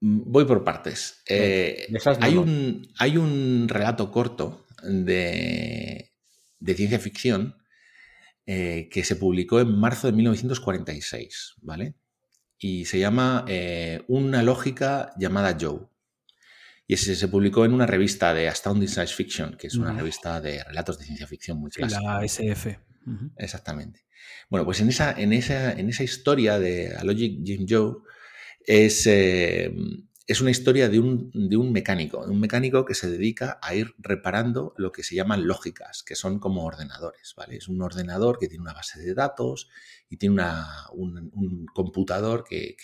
voy 0.00 0.44
por 0.46 0.64
partes. 0.64 1.22
Eh, 1.28 1.88
hay, 2.20 2.36
un, 2.36 2.88
hay 2.98 3.16
un 3.16 3.66
relato 3.68 4.10
corto 4.10 4.64
de, 4.82 6.12
de 6.58 6.74
ciencia 6.74 6.98
ficción 6.98 7.59
eh, 8.52 8.88
que 8.90 9.04
se 9.04 9.14
publicó 9.14 9.60
en 9.60 9.78
marzo 9.78 10.08
de 10.08 10.12
1946, 10.12 11.54
¿vale? 11.62 11.94
Y 12.58 12.84
se 12.84 12.98
llama 12.98 13.44
eh, 13.46 14.02
Una 14.08 14.42
lógica 14.42 15.12
llamada 15.16 15.56
Joe. 15.58 15.86
Y 16.88 16.94
ese 16.94 17.14
se 17.14 17.28
publicó 17.28 17.64
en 17.64 17.72
una 17.72 17.86
revista 17.86 18.34
de 18.34 18.48
Astounding 18.48 18.88
Science 18.88 19.14
Fiction, 19.14 19.56
que 19.56 19.68
es 19.68 19.76
una 19.76 19.92
revista 19.92 20.40
de 20.40 20.64
relatos 20.64 20.98
de 20.98 21.04
ciencia 21.04 21.28
ficción 21.28 21.60
muy 21.60 21.70
clásica. 21.70 22.02
La 22.02 22.24
SF. 22.24 22.76
Exactamente. 23.36 24.04
Bueno, 24.48 24.64
pues 24.64 24.80
en 24.80 24.88
esa, 24.88 25.12
en 25.12 25.32
esa, 25.32 25.70
en 25.70 25.88
esa 25.88 26.02
historia 26.02 26.58
de 26.58 26.96
A 26.96 27.04
Logic 27.04 27.38
Jim 27.44 27.66
Joe 27.68 27.98
es, 28.66 29.06
eh, 29.06 29.72
es 30.30 30.40
una 30.40 30.52
historia 30.52 30.88
de 30.88 31.00
un, 31.00 31.32
de 31.34 31.56
un, 31.56 31.72
mecánico, 31.72 32.20
un 32.20 32.38
mecánico 32.38 32.84
que 32.84 32.94
se 32.94 33.10
dedica 33.10 33.58
a 33.60 33.74
ir 33.74 33.96
reparando 33.98 34.74
lo 34.76 34.92
que 34.92 35.02
se 35.02 35.16
llaman 35.16 35.48
lógicas, 35.48 36.04
que 36.04 36.14
son 36.14 36.38
como 36.38 36.64
ordenadores, 36.64 37.34
¿vale? 37.36 37.56
Es 37.56 37.66
un 37.66 37.82
ordenador 37.82 38.38
que 38.38 38.46
tiene 38.46 38.62
una 38.62 38.72
base 38.72 39.00
de 39.00 39.12
datos 39.12 39.68
y 40.08 40.18
tiene 40.18 40.34
una, 40.34 40.68
un, 40.92 41.66
computador 41.74 42.44
que, 42.48 42.76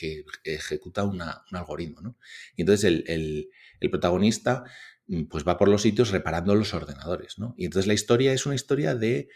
ejecuta 0.43 1.05
un 1.05 1.23
algoritmo, 1.53 2.01
¿no? 2.01 2.17
Y 2.57 2.63
entonces 2.63 2.83
el, 2.83 3.05
el, 3.07 3.91
protagonista 3.91 4.65
mm, 5.07 5.27
pues 5.27 5.47
va 5.47 5.57
por 5.57 5.69
los 5.69 5.83
sitios 5.83 6.11
reparando 6.11 6.53
los 6.57 6.75
ordenadores, 6.75 7.39
¿no? 7.39 7.55
Y 7.57 7.67
entonces 7.67 7.87
la 7.87 7.95
historia 7.95 8.33
es 8.33 8.45
una 8.47 8.57
historia 8.57 8.97
de, 8.97 9.29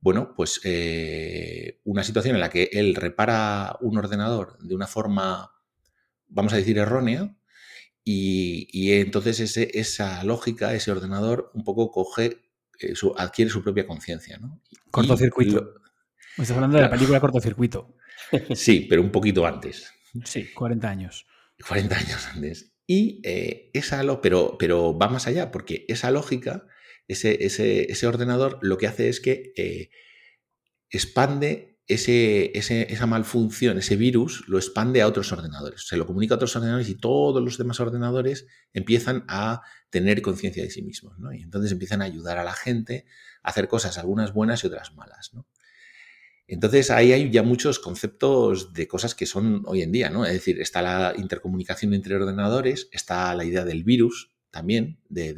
bueno, 0.00 0.32
pues 0.34 0.58
eh, 0.64 1.82
una 1.84 2.02
situación 2.02 2.34
en 2.34 2.40
la 2.40 2.48
que 2.48 2.70
él 2.72 2.94
repara 2.94 3.76
un 3.82 3.98
ordenador 3.98 4.56
de 4.58 4.74
una 4.74 4.86
forma, 4.86 5.52
vamos 6.28 6.54
a 6.54 6.56
decir, 6.56 6.78
errónea, 6.78 7.34
y, 8.04 8.92
entonces 8.92 9.40
ese, 9.40 9.70
esa 9.78 10.24
lógica, 10.24 10.74
ese 10.74 10.90
ordenador, 10.90 11.50
un 11.54 11.64
poco 11.64 11.90
coge, 11.90 12.38
eh, 12.80 12.94
su, 12.94 13.14
adquiere 13.16 13.50
su 13.50 13.62
propia 13.62 13.86
conciencia. 13.86 14.38
¿no? 14.38 14.62
Cortocircuito. 14.90 15.74
Estás 16.30 16.52
hablando 16.52 16.76
de 16.76 16.84
la 16.84 16.90
película 16.90 17.20
Cortocircuito. 17.20 17.94
Sí, 18.54 18.86
pero 18.88 19.02
un 19.02 19.12
poquito 19.12 19.46
antes. 19.46 19.92
Sí, 20.24 20.52
40 20.52 20.88
años. 20.88 21.26
40 21.66 21.96
años 21.96 22.26
antes. 22.34 22.74
Y 22.86 23.20
eh, 23.24 23.70
esa 23.74 24.02
lo, 24.02 24.20
pero, 24.20 24.56
pero 24.58 24.96
va 24.96 25.08
más 25.08 25.26
allá, 25.26 25.50
porque 25.50 25.84
esa 25.88 26.10
lógica, 26.10 26.66
ese, 27.06 27.44
ese, 27.44 27.90
ese 27.92 28.06
ordenador, 28.06 28.58
lo 28.62 28.78
que 28.78 28.86
hace 28.86 29.08
es 29.08 29.20
que 29.20 29.52
eh, 29.56 29.90
expande 30.90 31.77
ese, 31.88 32.52
esa 32.54 33.06
malfunción, 33.06 33.78
ese 33.78 33.96
virus, 33.96 34.46
lo 34.46 34.58
expande 34.58 35.00
a 35.00 35.06
otros 35.06 35.32
ordenadores. 35.32 35.88
Se 35.88 35.96
lo 35.96 36.06
comunica 36.06 36.34
a 36.34 36.36
otros 36.36 36.54
ordenadores 36.54 36.90
y 36.90 36.96
todos 36.96 37.42
los 37.42 37.56
demás 37.56 37.80
ordenadores 37.80 38.46
empiezan 38.74 39.24
a 39.26 39.62
tener 39.88 40.20
conciencia 40.20 40.62
de 40.62 40.70
sí 40.70 40.82
mismos. 40.82 41.16
Y 41.34 41.42
entonces 41.42 41.72
empiezan 41.72 42.02
a 42.02 42.04
ayudar 42.04 42.36
a 42.36 42.44
la 42.44 42.52
gente 42.52 43.06
a 43.42 43.48
hacer 43.48 43.68
cosas, 43.68 43.96
algunas 43.96 44.34
buenas 44.34 44.62
y 44.62 44.66
otras 44.66 44.94
malas. 44.94 45.32
Entonces 46.46 46.90
ahí 46.90 47.12
hay 47.12 47.30
ya 47.30 47.42
muchos 47.42 47.78
conceptos 47.78 48.74
de 48.74 48.86
cosas 48.86 49.14
que 49.14 49.24
son 49.24 49.62
hoy 49.64 49.80
en 49.80 49.90
día, 49.90 50.10
¿no? 50.10 50.26
Es 50.26 50.34
decir, 50.34 50.60
está 50.60 50.82
la 50.82 51.14
intercomunicación 51.16 51.94
entre 51.94 52.16
ordenadores, 52.16 52.90
está 52.92 53.34
la 53.34 53.46
idea 53.46 53.64
del 53.64 53.82
virus 53.82 54.34
también, 54.50 55.00
de, 55.08 55.32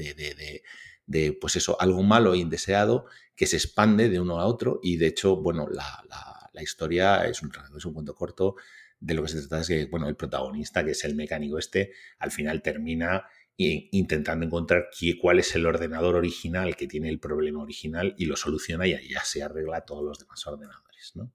de, 1.06 1.32
pues 1.40 1.54
eso, 1.54 1.80
algo 1.80 2.02
malo 2.02 2.34
e 2.34 2.38
indeseado 2.38 3.06
que 3.36 3.46
se 3.46 3.56
expande 3.56 4.08
de 4.08 4.18
uno 4.18 4.40
a 4.40 4.46
otro 4.46 4.80
y 4.82 4.96
de 4.96 5.06
hecho, 5.06 5.36
bueno, 5.36 5.68
la 5.68 6.39
historia 6.54 7.26
es 7.26 7.42
un, 7.42 7.52
es 7.76 7.84
un 7.84 7.94
cuento 7.94 8.14
corto. 8.14 8.56
De 8.98 9.14
lo 9.14 9.22
que 9.22 9.28
se 9.28 9.40
trata 9.40 9.60
es 9.62 9.68
que, 9.68 9.86
bueno, 9.86 10.08
el 10.08 10.16
protagonista, 10.16 10.84
que 10.84 10.90
es 10.90 11.04
el 11.04 11.14
mecánico 11.14 11.58
este, 11.58 11.92
al 12.18 12.30
final 12.30 12.60
termina 12.60 13.24
intentando 13.56 14.46
encontrar 14.46 14.88
cuál 15.20 15.38
es 15.38 15.54
el 15.54 15.66
ordenador 15.66 16.16
original 16.16 16.76
que 16.76 16.86
tiene 16.86 17.10
el 17.10 17.20
problema 17.20 17.62
original 17.62 18.14
y 18.16 18.24
lo 18.24 18.36
soluciona 18.36 18.86
y 18.86 19.08
ya 19.08 19.22
se 19.22 19.42
arregla 19.42 19.82
todos 19.82 20.02
los 20.02 20.18
demás 20.18 20.46
ordenadores, 20.46 21.12
¿no? 21.14 21.32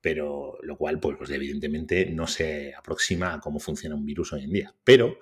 Pero 0.00 0.58
lo 0.62 0.76
cual, 0.76 1.00
pues, 1.00 1.16
pues 1.16 1.30
evidentemente 1.30 2.06
no 2.06 2.26
se 2.26 2.74
aproxima 2.74 3.34
a 3.34 3.40
cómo 3.40 3.58
funciona 3.58 3.94
un 3.94 4.04
virus 4.04 4.32
hoy 4.32 4.44
en 4.44 4.52
día. 4.52 4.74
Pero 4.84 5.18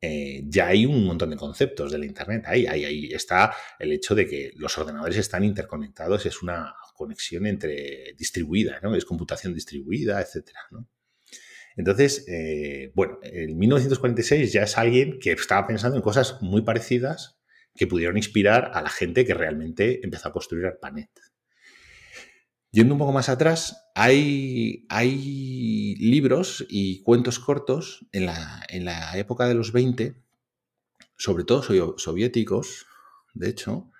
eh, 0.00 0.44
ya 0.46 0.68
hay 0.68 0.86
un 0.86 1.04
montón 1.04 1.30
de 1.30 1.36
conceptos 1.36 1.90
de 1.90 1.98
la 1.98 2.06
Internet. 2.06 2.44
Ahí, 2.46 2.66
ahí, 2.66 2.84
ahí 2.84 3.06
está 3.12 3.54
el 3.78 3.92
hecho 3.92 4.14
de 4.14 4.26
que 4.26 4.52
los 4.56 4.78
ordenadores 4.78 5.16
están 5.16 5.44
interconectados, 5.44 6.24
es 6.26 6.42
una 6.42 6.74
conexión 6.94 7.46
entre 7.46 8.14
distribuida, 8.16 8.80
¿no? 8.82 8.94
Es 8.94 9.04
computación 9.04 9.52
distribuida, 9.52 10.20
etcétera, 10.20 10.60
Entonces, 11.76 12.24
eh, 12.28 12.92
bueno, 12.94 13.18
en 13.22 13.58
1946 13.58 14.52
ya 14.52 14.62
es 14.62 14.78
alguien 14.78 15.18
que 15.20 15.32
estaba 15.32 15.66
pensando 15.66 15.96
en 15.96 16.02
cosas 16.02 16.38
muy 16.40 16.62
parecidas 16.62 17.38
que 17.74 17.86
pudieron 17.86 18.16
inspirar 18.16 18.70
a 18.74 18.82
la 18.82 18.88
gente 18.88 19.24
que 19.24 19.34
realmente 19.34 20.00
empezó 20.04 20.28
a 20.28 20.32
construir 20.32 20.66
ARPANET. 20.66 21.10
Yendo 22.70 22.94
un 22.94 22.98
poco 22.98 23.12
más 23.12 23.28
atrás, 23.28 23.88
hay, 23.94 24.86
hay 24.88 25.94
libros 25.96 26.66
y 26.68 27.02
cuentos 27.02 27.38
cortos 27.38 28.06
en 28.10 28.26
la, 28.26 28.64
en 28.68 28.84
la, 28.84 29.16
época 29.16 29.46
de 29.46 29.54
los 29.54 29.70
20, 29.70 30.16
sobre 31.16 31.44
todo 31.44 31.62
soviéticos, 31.98 32.86
de 33.32 33.48
hecho, 33.48 33.92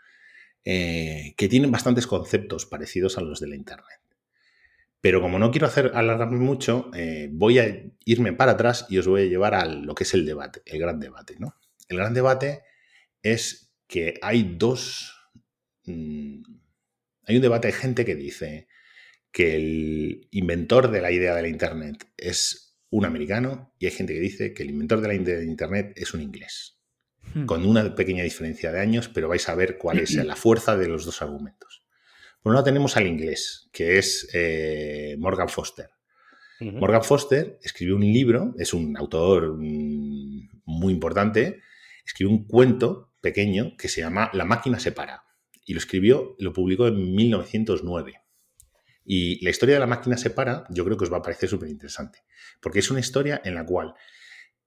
eh, 0.64 1.34
que 1.36 1.48
tienen 1.48 1.70
bastantes 1.70 2.06
conceptos 2.06 2.66
parecidos 2.66 3.18
a 3.18 3.20
los 3.20 3.40
de 3.40 3.48
la 3.48 3.56
Internet. 3.56 4.00
Pero 5.00 5.20
como 5.20 5.38
no 5.38 5.50
quiero 5.50 5.66
hacer 5.66 5.92
alargarme 5.94 6.38
mucho, 6.38 6.90
eh, 6.94 7.28
voy 7.30 7.58
a 7.58 7.84
irme 8.06 8.32
para 8.32 8.52
atrás 8.52 8.86
y 8.88 8.96
os 8.96 9.06
voy 9.06 9.22
a 9.22 9.26
llevar 9.26 9.54
a 9.54 9.66
lo 9.66 9.94
que 9.94 10.04
es 10.04 10.14
el 10.14 10.24
debate, 10.24 10.62
el 10.64 10.78
gran 10.78 10.98
debate. 10.98 11.36
¿no? 11.38 11.56
El 11.88 11.98
gran 11.98 12.14
debate 12.14 12.62
es 13.22 13.74
que 13.86 14.14
hay 14.22 14.54
dos... 14.56 15.12
Mm, 15.84 16.42
hay 17.26 17.36
un 17.36 17.42
debate 17.42 17.68
de 17.68 17.74
gente 17.74 18.06
que 18.06 18.14
dice 18.14 18.66
que 19.30 19.56
el 19.56 20.28
inventor 20.30 20.90
de 20.90 21.02
la 21.02 21.10
idea 21.10 21.34
de 21.34 21.42
la 21.42 21.48
Internet 21.48 22.06
es 22.16 22.78
un 22.88 23.04
americano 23.04 23.74
y 23.78 23.86
hay 23.86 23.92
gente 23.92 24.14
que 24.14 24.20
dice 24.20 24.54
que 24.54 24.62
el 24.62 24.70
inventor 24.70 25.00
de 25.00 25.08
la 25.08 25.14
idea 25.14 25.36
de 25.36 25.44
Internet 25.44 25.92
es 25.96 26.14
un 26.14 26.22
inglés. 26.22 26.78
Hmm. 27.32 27.46
Con 27.46 27.64
una 27.64 27.94
pequeña 27.94 28.24
diferencia 28.24 28.70
de 28.70 28.80
años, 28.80 29.08
pero 29.08 29.28
vais 29.28 29.48
a 29.48 29.54
ver 29.54 29.78
cuál 29.78 30.00
es 30.00 30.14
la 30.24 30.36
fuerza 30.36 30.76
de 30.76 30.88
los 30.88 31.04
dos 31.04 31.22
argumentos. 31.22 31.84
Por 32.42 32.50
un 32.50 32.54
lado 32.54 32.64
tenemos 32.64 32.96
al 32.96 33.06
inglés, 33.06 33.70
que 33.72 33.98
es 33.98 34.28
eh, 34.34 35.16
Morgan 35.18 35.48
Foster. 35.48 35.88
Morgan 36.60 37.02
Foster 37.02 37.58
escribió 37.62 37.96
un 37.96 38.02
libro, 38.02 38.54
es 38.58 38.72
un 38.72 38.96
autor 38.96 39.56
mm, 39.58 40.48
muy 40.64 40.92
importante, 40.92 41.60
escribió 42.06 42.34
un 42.34 42.46
cuento 42.46 43.12
pequeño 43.20 43.76
que 43.76 43.88
se 43.88 44.02
llama 44.02 44.30
La 44.32 44.44
máquina 44.44 44.78
se 44.78 44.92
para. 44.92 45.24
Y 45.64 45.72
lo 45.72 45.78
escribió, 45.78 46.36
lo 46.38 46.52
publicó 46.52 46.86
en 46.86 47.14
1909. 47.14 48.20
Y 49.04 49.44
la 49.44 49.50
historia 49.50 49.76
de 49.76 49.80
la 49.80 49.86
máquina 49.86 50.16
se 50.16 50.30
para, 50.30 50.64
yo 50.70 50.84
creo 50.84 50.96
que 50.96 51.04
os 51.04 51.12
va 51.12 51.18
a 51.18 51.22
parecer 51.22 51.48
súper 51.48 51.68
interesante, 51.68 52.20
porque 52.60 52.78
es 52.78 52.90
una 52.90 53.00
historia 53.00 53.40
en 53.44 53.54
la 53.54 53.64
cual 53.64 53.94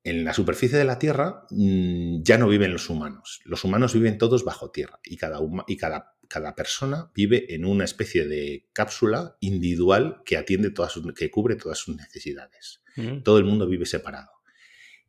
en 0.10 0.24
la 0.24 0.34
superficie 0.34 0.78
de 0.78 0.86
la 0.86 1.00
Tierra 1.00 1.46
mm, 1.50 2.22
ya 2.24 2.38
no 2.38 2.48
viven 2.48 2.72
los 2.72 2.90
humanos. 2.90 3.42
Los 3.44 3.64
humanos 3.64 3.94
viven 3.94 4.18
todos 4.18 4.46
bajo 4.46 4.72
tierra 4.72 5.00
y 5.04 5.18
cada, 5.18 5.40
y 5.68 5.76
cada, 5.76 6.16
cada 6.28 6.56
persona 6.56 7.12
vive 7.14 7.54
en 7.54 7.66
una 7.66 7.84
especie 7.84 8.26
de 8.26 8.68
cápsula 8.72 9.36
individual 9.42 10.22
que 10.26 10.38
atiende 10.38 10.72
todas 10.72 11.00
que 11.16 11.30
cubre 11.30 11.58
todas 11.58 11.78
sus 11.78 11.98
necesidades. 11.98 12.82
Mm. 12.96 13.24
Todo 13.24 13.38
el 13.38 13.44
mundo 13.44 13.68
vive 13.68 13.86
separado. 13.86 14.32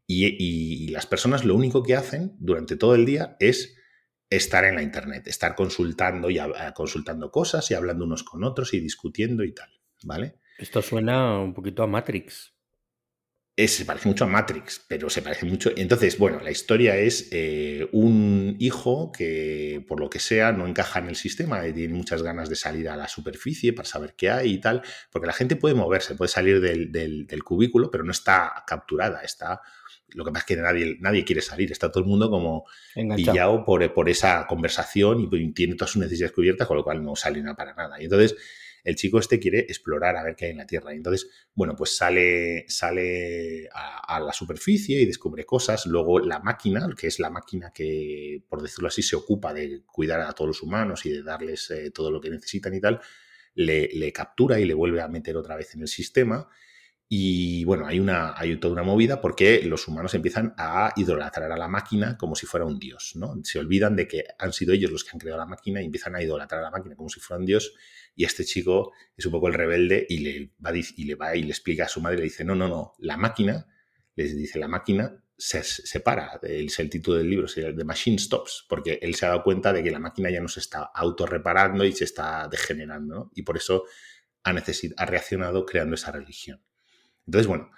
y, 0.07 0.89
las 0.89 1.07
personas 1.07 1.45
lo 1.45 1.55
único 1.55 1.83
que 1.83 1.95
hacen 1.95 2.35
durante 2.41 2.77
todo 2.77 2.95
el 2.95 3.05
día 3.05 3.37
es 3.39 3.77
estar 4.31 4.65
en 4.65 4.75
la 4.75 4.83
internet, 4.83 5.27
estar 5.29 5.55
consultando 5.55 6.29
y 6.31 6.39
consultando 6.75 7.31
cosas 7.31 7.71
y 7.71 7.75
hablando 7.75 8.05
unos 8.05 8.25
con 8.25 8.43
otros 8.43 8.75
y 8.75 8.81
discutiendo 8.81 9.45
y 9.45 9.53
tal, 9.53 9.71
¿vale? 10.03 10.35
Esto 10.59 10.83
suena 10.83 11.39
un 11.39 11.55
poquito 11.55 11.83
a 11.83 11.87
Matrix. 11.87 12.58
Se 13.67 13.85
parece 13.85 14.09
mucho 14.09 14.25
a 14.25 14.29
Matrix, 14.29 14.85
pero 14.87 15.11
se 15.11 15.23
parece 15.23 15.45
mucho. 15.47 15.73
Entonces, 15.77 16.17
bueno, 16.19 16.39
la 16.41 16.51
historia 16.53 16.97
es 16.97 17.29
eh, 17.33 17.89
un 17.93 18.57
hijo 18.61 19.11
que, 19.11 19.85
por 19.89 19.99
lo 19.99 20.09
que 20.09 20.21
sea, 20.21 20.53
no 20.53 20.67
encaja 20.67 21.01
en 21.01 21.09
el 21.09 21.17
sistema 21.17 21.67
y 21.67 21.73
tiene 21.73 21.95
muchas 21.95 22.23
ganas 22.23 22.49
de 22.49 22.55
salir 22.55 22.89
a 22.89 22.97
la 22.97 23.09
superficie 23.09 23.73
para 23.73 23.89
saber 23.89 24.15
qué 24.17 24.31
hay 24.31 24.53
y 24.53 24.61
tal, 24.61 24.83
porque 25.11 25.27
la 25.27 25.33
gente 25.33 25.57
puede 25.57 25.75
moverse, 25.75 26.15
puede 26.15 26.29
salir 26.29 26.61
del, 26.61 26.93
del 26.93 27.45
cubículo, 27.45 27.91
pero 27.91 28.05
no 28.05 28.13
está 28.13 28.63
capturada, 28.67 29.23
está 29.23 29.61
lo 30.15 30.25
que 30.25 30.31
pasa 30.31 30.41
es 30.41 30.47
que 30.47 30.63
nadie, 30.63 30.97
nadie 31.01 31.25
quiere 31.25 31.43
salir, 31.43 31.71
está 31.71 31.91
todo 31.91 32.03
el 32.03 32.09
mundo 32.09 32.31
como 32.31 32.65
pillado 33.15 33.65
por, 33.65 33.93
por, 33.93 34.09
esa 34.09 34.47
conversación 34.47 35.29
y 35.31 35.53
tiene 35.53 35.75
todas 35.75 35.91
sus 35.91 36.01
necesidades 36.01 36.33
cubiertas, 36.33 36.67
con 36.67 36.77
lo 36.77 36.85
cual 36.85 37.03
no 37.05 37.15
sale 37.15 37.43
nada 37.43 37.55
para 37.55 37.75
nada. 37.75 38.01
Y 38.01 38.05
entonces 38.05 38.35
el 38.85 38.97
chico 38.97 39.19
este 39.19 39.39
quiere 39.39 39.61
explorar 39.61 40.17
a 40.17 40.23
ver 40.23 40.37
qué 40.37 40.47
hay 40.47 40.51
en 40.53 40.59
la 40.59 40.67
Tierra. 40.67 40.93
Y 40.93 40.97
entonces, 40.97 41.29
bueno, 41.55 41.75
pues 41.77 41.97
sale, 41.97 42.65
sale 42.69 43.69
a, 43.73 44.21
la 44.21 44.33
superficie 44.33 45.01
y 45.01 45.07
descubre 45.07 45.45
cosas. 45.45 45.87
Luego 45.87 46.21
la 46.21 46.41
máquina, 46.41 46.89
que 46.97 47.09
es 47.09 47.19
la 47.19 47.31
máquina 47.31 47.73
que, 47.73 48.43
por 48.49 48.63
decirlo 48.63 48.89
así, 48.89 49.03
se 49.03 49.17
ocupa 49.17 49.53
de 49.53 49.83
cuidar 49.87 50.21
a 50.21 50.33
todos 50.33 50.49
los 50.49 50.63
humanos 50.63 51.05
y 51.07 51.11
de 51.11 51.23
darles 51.23 51.71
eh, 51.71 51.91
todo 51.91 52.11
lo 52.11 52.21
que 52.21 52.31
necesitan 52.31 52.75
y 52.75 52.81
tal, 52.81 53.01
le, 53.55 53.89
le 53.93 54.13
captura 54.13 54.59
y 54.61 54.65
le 54.65 54.75
vuelve 54.75 55.01
a 55.01 55.09
meter 55.09 55.37
otra 55.37 55.57
vez 55.57 55.75
en 55.75 55.83
el 55.83 55.89
sistema 55.89 56.49
y 57.11 57.65
bueno, 57.65 57.87
hay, 57.87 58.01
una, 58.01 58.35
hay 58.37 58.55
toda 58.61 58.75
una 58.75 58.83
movida 58.83 59.23
porque 59.23 59.63
los 59.63 59.89
humanos 59.89 60.13
empiezan 60.13 60.55
a 60.59 60.93
idolatrar 60.95 61.51
a 61.51 61.57
la 61.57 61.67
máquina 61.67 62.19
como 62.19 62.35
si 62.35 62.45
fuera 62.45 62.67
un 62.67 62.79
dios, 62.79 63.13
¿no? 63.15 63.35
Se 63.45 63.59
olvidan 63.59 63.97
de 63.97 64.07
que 64.07 64.25
han 64.39 64.53
sido 64.53 64.75
ellos 64.75 64.91
los 64.91 65.05
que 65.05 65.11
han 65.15 65.19
creado 65.19 65.39
la 65.39 65.47
máquina 65.47 65.81
y 65.81 65.87
empiezan 65.87 66.17
a 66.17 66.23
idolatrar 66.23 66.61
a 66.61 66.65
la 66.65 66.71
máquina 66.71 66.97
como 66.97 67.09
si 67.09 67.19
fuera 67.19 67.41
un 67.41 67.47
dios. 67.47 67.73
Y 68.19 68.25
este 68.25 68.45
chico 68.45 68.93
es 69.17 69.25
un 69.27 69.31
poco 69.31 69.47
el 69.47 69.55
rebelde 69.55 70.05
y 70.09 70.19
le 70.19 70.51
va, 70.59 70.73
y 70.75 71.05
le, 71.05 71.15
va 71.15 71.37
y 71.37 71.45
le 71.45 71.51
explica 71.51 71.85
a 71.85 71.89
su 71.89 72.01
madre, 72.01 72.17
le 72.17 72.25
dice, 72.25 72.45
no, 72.45 72.57
no, 72.57 72.67
no, 72.67 72.95
la 72.99 73.17
máquina, 73.17 73.69
les 74.17 74.37
dice, 74.37 74.59
la 74.59 74.67
máquina 74.67 75.23
se 75.37 75.63
separa, 75.63 76.41
es 76.43 76.81
el 76.81 76.91
título 76.91 77.19
del 77.19 77.31
libro, 77.31 77.47
The 77.47 77.85
Machine 77.85 78.19
Stops, 78.19 78.67
porque 78.69 78.99
él 79.01 79.15
se 79.15 79.25
ha 79.25 79.29
dado 79.29 79.45
cuenta 79.45 79.73
de 79.73 79.85
que 79.85 79.93
la 79.93 80.01
máquina 80.01 80.31
ya 80.31 80.41
no 80.41 80.49
se 80.49 80.59
está 80.59 80.91
autorreparando 80.93 81.85
y 81.85 81.93
se 81.93 82.03
está 82.03 82.49
degenerando. 82.49 83.31
Y 83.37 83.43
por 83.43 83.57
eso 83.57 83.85
ha, 84.43 84.51
ha 84.51 85.07
reaccionado 85.07 85.65
creando 85.65 85.95
esa 85.95 86.11
religión. 86.11 86.61
Entonces, 87.25 87.47
bueno, 87.47 87.71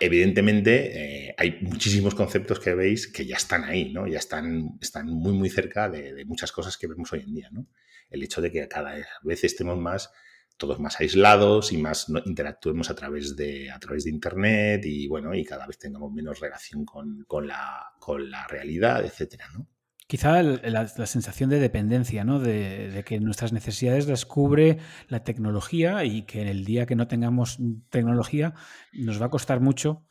evidentemente, 0.00 1.28
eh, 1.28 1.34
hay 1.38 1.60
muchísimos 1.62 2.14
conceptos 2.14 2.60
que 2.60 2.74
veis 2.74 3.10
que 3.10 3.24
ya 3.24 3.36
están 3.36 3.64
ahí, 3.64 3.90
¿no? 3.90 4.06
Ya 4.06 4.18
están, 4.18 4.76
están 4.82 5.06
muy, 5.06 5.32
muy 5.32 5.48
cerca 5.48 5.88
de, 5.88 6.26
muchas 6.26 6.52
cosas 6.52 6.76
que 6.76 6.86
vemos 6.86 7.10
hoy 7.14 7.20
en 7.20 7.34
día, 7.34 7.48
¿no? 7.50 7.66
El 8.10 8.22
hecho 8.22 8.40
de 8.40 8.50
que 8.50 8.68
cada 8.68 8.94
vez 9.22 9.44
estemos 9.44 9.78
más, 9.78 10.12
todos 10.56 10.78
más 10.78 11.00
aislados 11.00 11.72
y 11.72 11.78
más 11.78 12.06
interactuemos 12.26 12.90
a 12.90 12.94
través, 12.94 13.36
de, 13.36 13.70
a 13.70 13.78
través 13.78 14.04
de 14.04 14.10
Internet 14.10 14.84
y, 14.84 15.08
bueno, 15.08 15.34
y 15.34 15.44
cada 15.44 15.66
vez 15.66 15.78
tengamos 15.78 16.12
menos 16.12 16.40
relación 16.40 16.84
con, 16.84 17.24
la, 17.46 17.92
con 17.98 18.30
la 18.30 18.46
realidad, 18.46 19.04
etcétera, 19.04 19.46
¿no? 19.54 19.66
Quizá 20.10 20.42
la, 20.42 20.88
sensación 21.06 21.50
de 21.50 21.60
dependencia, 21.60 22.24
¿no? 22.24 22.40
De, 22.40 23.04
que 23.06 23.20
nuestras 23.20 23.52
necesidades 23.52 24.06
descubre 24.06 24.78
la 25.06 25.22
tecnología 25.22 26.04
y 26.04 26.22
que 26.22 26.42
en 26.42 26.48
el 26.48 26.64
día 26.64 26.84
que 26.84 26.96
no 26.96 27.06
tengamos 27.06 27.60
tecnología 27.90 28.54
nos 28.92 29.22
va 29.22 29.26
a 29.26 29.30
costar 29.30 29.60
mucho, 29.60 30.04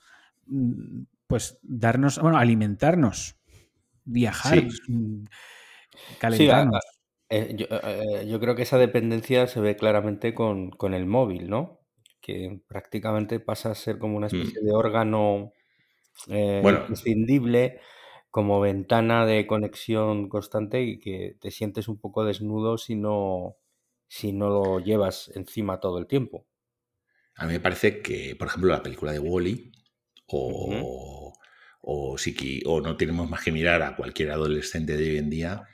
mm, 0.48 1.02
pues 1.28 1.60
darnos, 1.64 2.18
bueno, 2.18 2.38
alimentarnos, 2.38 3.36
viajar, 4.06 4.64
mm, 4.88 5.26
calentarnos. 6.18 6.99
Eh, 7.30 7.56
eh, 7.60 8.26
yo, 8.28 8.40
creo 8.40 8.56
que 8.56 8.64
esa 8.64 8.80
dependencia 8.80 9.46
se 9.48 9.62
ve 9.62 9.76
claramente 9.76 10.34
con, 10.34 10.72
el 10.94 11.06
móvil, 11.06 11.50
¿no? 11.50 11.80
Que 12.22 12.60
prácticamente 12.68 13.40
pasa 13.40 13.72
a 13.72 13.76
ser 13.76 14.00
como 14.00 14.18
una 14.18 14.28
mm. 14.28 14.36
especie 14.36 14.62
de 14.62 14.72
órgano 14.74 15.54
eh, 16.28 16.60
bueno, 16.64 16.80
imprescindible 16.80 17.80
como 18.32 18.60
ventana 18.60 19.26
de 19.26 19.48
conexión 19.48 20.28
constante 20.28 20.82
y 20.82 21.00
que 21.00 21.38
te 21.40 21.52
sientes 21.52 21.88
un 21.88 22.00
poco 22.00 22.24
desnudo 22.26 22.78
si 22.78 22.96
no, 22.96 23.58
si 24.08 24.34
no 24.34 24.50
lo 24.50 24.80
llevas 24.80 25.32
encima 25.36 25.80
todo 25.80 26.00
el 26.00 26.08
tiempo. 26.08 26.46
A 27.36 27.46
mí 27.46 27.54
me 27.54 27.60
parece 27.60 28.02
que, 28.02 28.36
por 28.36 28.48
ejemplo, 28.48 28.72
la 28.72 28.84
película 28.84 29.12
de 29.12 29.20
Wally 29.20 29.72
o, 30.28 31.34
o, 31.82 32.18
si, 32.18 32.62
o 32.66 32.82
no 32.82 32.98
tenemos 32.98 33.30
más 33.30 33.44
que 33.44 33.52
mirar 33.52 33.82
a 33.82 33.96
cualquier 33.96 34.32
adolescente 34.32 34.98
de 34.98 35.12
hoy 35.12 35.18
en 35.18 35.30
día 35.30 35.68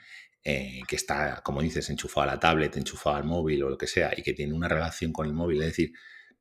eh, 0.45 0.81
que 0.87 0.95
está, 0.95 1.41
como 1.43 1.61
dices, 1.61 1.89
enchufado 1.89 2.29
a 2.29 2.33
la 2.35 2.39
tablet, 2.39 2.77
enchufado 2.77 3.17
al 3.17 3.25
móvil 3.25 3.63
o 3.63 3.69
lo 3.69 3.77
que 3.77 3.87
sea, 3.87 4.13
y 4.15 4.21
que 4.23 4.33
tiene 4.33 4.53
una 4.53 4.69
relación 4.69 5.11
con 5.11 5.27
el 5.27 5.33
móvil. 5.33 5.61
Es 5.61 5.67
decir, 5.67 5.91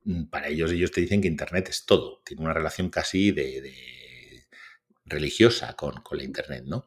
mm, 0.04 0.26
para 0.26 0.46
ellos, 0.46 0.70
ellos 0.70 0.92
te 0.92 1.00
dicen 1.00 1.20
que 1.20 1.28
Internet 1.28 1.68
es 1.70 1.84
todo. 1.84 2.22
Tiene 2.24 2.44
una 2.44 2.52
relación 2.52 2.90
casi 2.90 3.32
de 3.32 3.62
religiosa 5.04 5.74
con, 5.74 5.94
la 6.10 6.22
Internet, 6.22 6.64
¿no? 6.66 6.86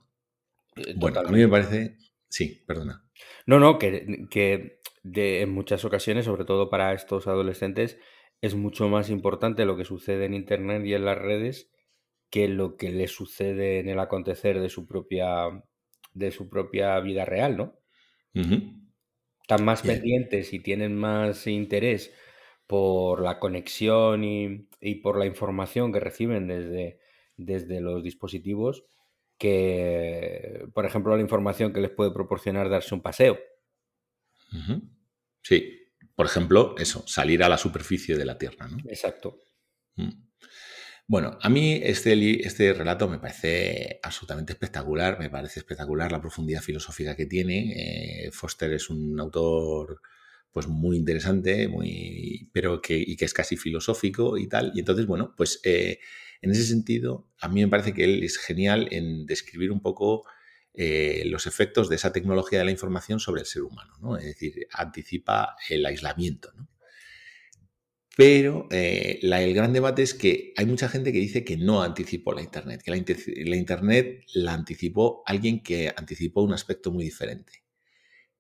Eh, 0.76 0.94
bueno, 0.96 1.20
a 1.20 1.32
mí 1.32 1.40
me 1.40 1.48
parece... 1.48 1.98
Sí, 2.30 2.64
perdona. 2.66 3.06
No, 3.46 3.60
no, 3.60 3.80
que, 3.80 4.28
que 4.30 4.82
de, 5.04 5.42
en 5.42 5.50
muchas 5.52 5.86
ocasiones, 5.86 6.26
sobre 6.26 6.46
todo 6.46 6.70
para 6.70 6.94
estos 6.94 7.28
adolescentes, 7.28 7.98
es 8.42 8.56
mucho 8.56 8.90
más 8.90 9.10
importante 9.10 9.66
lo 9.66 9.78
que 9.78 9.86
sucede 9.86 10.26
en 10.26 10.34
Internet 10.34 10.86
y 10.86 10.94
en 10.94 11.06
las 11.06 11.18
redes 11.18 11.72
que 12.30 12.50
lo 12.50 12.76
que 12.76 12.92
les 12.92 13.12
sucede 13.12 13.80
en 13.80 13.88
el 13.88 14.00
acontecer 14.00 14.60
de 14.60 14.70
su 14.70 14.86
propia, 14.86 15.48
de 16.18 16.32
su 16.32 16.50
propia 16.50 17.00
vida 17.00 17.26
real, 17.26 17.58
¿no? 17.58 17.80
Están 19.42 19.66
más 19.66 19.82
pendientes 19.82 20.54
y 20.54 20.60
tienen 20.60 20.96
más 20.96 21.48
interés 21.48 22.14
por 22.68 23.22
la 23.22 23.40
conexión 23.40 24.24
y, 24.24 24.68
y, 24.82 24.96
por 24.96 25.18
la 25.18 25.26
información 25.26 25.92
que 25.92 26.00
reciben 26.00 26.48
desde, 26.48 27.00
desde 27.38 27.82
los 27.82 28.04
dispositivos 28.04 28.86
que, 29.38 30.68
por 30.74 30.86
ejemplo, 30.86 31.16
la 31.16 31.22
información 31.22 31.72
que 31.72 31.82
les 31.82 31.92
puede 31.92 32.12
proporcionar 32.12 32.70
darse 32.70 32.96
un 32.96 33.02
paseo. 33.02 33.38
Sí, 35.44 35.94
por 36.16 36.26
ejemplo, 36.26 36.76
eso, 36.78 37.04
salir 37.08 37.44
a 37.44 37.50
la 37.50 37.58
superficie 37.58 38.18
de 38.18 38.26
la 38.26 38.38
Tierra. 38.38 38.68
¿no? 38.68 38.78
Exacto. 38.90 39.40
Mm. 39.96 40.27
Bueno, 41.10 41.38
a 41.42 41.50
mí 41.50 41.80
este, 41.84 42.46
este 42.46 42.74
relato 42.74 43.08
me 43.08 43.20
parece 43.20 44.00
absolutamente 44.04 44.52
espectacular, 44.52 45.18
me 45.20 45.30
parece 45.30 45.62
espectacular 45.62 46.12
la 46.12 46.20
profundidad 46.20 46.62
filosófica 46.62 47.16
que 47.16 47.26
tiene. 47.26 48.26
Eh, 48.26 48.32
Foster 48.32 48.74
es 48.74 48.90
un 48.90 49.18
autor 49.20 50.02
pues 50.52 50.68
muy 50.68 50.98
interesante, 50.98 51.68
muy, 51.70 52.50
pero 52.52 52.82
que, 52.82 52.98
y 52.98 53.16
que 53.16 53.24
es 53.26 53.34
casi 53.34 53.56
filosófico 53.56 54.38
y 54.38 54.48
tal. 54.50 54.72
Y 54.76 54.80
entonces, 54.80 55.06
bueno, 55.06 55.34
pues 55.38 55.62
eh, 55.64 56.00
en 56.42 56.52
ese 56.52 56.64
sentido, 56.66 57.30
a 57.40 57.48
mí 57.48 57.62
me 57.62 57.70
parece 57.70 57.94
que 57.94 58.04
él 58.04 58.24
es 58.24 58.38
genial 58.38 58.90
en 58.92 59.26
describir 59.26 59.72
un 59.72 59.82
poco 59.82 60.26
eh, 60.74 61.24
los 61.28 61.48
efectos 61.48 61.88
de 61.90 61.96
esa 61.96 62.12
tecnología 62.12 62.60
de 62.60 62.66
la 62.66 62.72
información 62.72 63.20
sobre 63.22 63.42
el 63.42 63.48
ser 63.48 63.64
humano, 63.64 63.94
¿no? 64.02 64.18
Es 64.18 64.26
decir, 64.26 64.68
anticipa 64.74 65.56
el 65.70 65.86
aislamiento, 65.86 66.52
¿no? 66.54 66.68
Pero 68.18 68.68
eh, 68.72 69.20
el 69.22 69.54
gran 69.54 69.74
debate 69.74 70.02
es 70.02 70.16
que 70.16 70.52
hay 70.58 70.66
mucha 70.66 70.90
gente 70.90 71.14
que 71.14 71.20
dice 71.20 71.46
que 71.46 71.56
no 71.56 71.84
anticipó 71.84 72.34
la 72.34 72.42
Internet, 72.42 72.82
que 72.82 72.90
la, 72.90 72.98
Internet 73.56 74.24
la 74.34 74.54
anticipó 74.56 75.22
alguien 75.24 75.62
que 75.62 75.94
anticipó 75.96 76.42
un 76.42 76.52
aspecto 76.52 76.92
muy 76.92 77.04
diferente, 77.04 77.64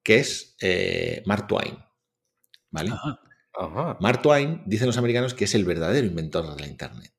que 0.01 0.15
es 0.17 0.55
eh, 0.61 1.21
Mark 1.27 1.45
Twain. 1.45 1.77
¿Vale? 2.71 2.89
Mark 3.99 4.23
Twain, 4.23 4.63
dicen 4.65 4.87
los 4.87 4.97
americanos, 4.97 5.35
que 5.35 5.45
es 5.45 5.53
el 5.53 5.63
verdadero 5.63 6.07
inventor 6.07 6.55
de 6.55 6.59
la 6.59 6.67
Internet. 6.67 7.13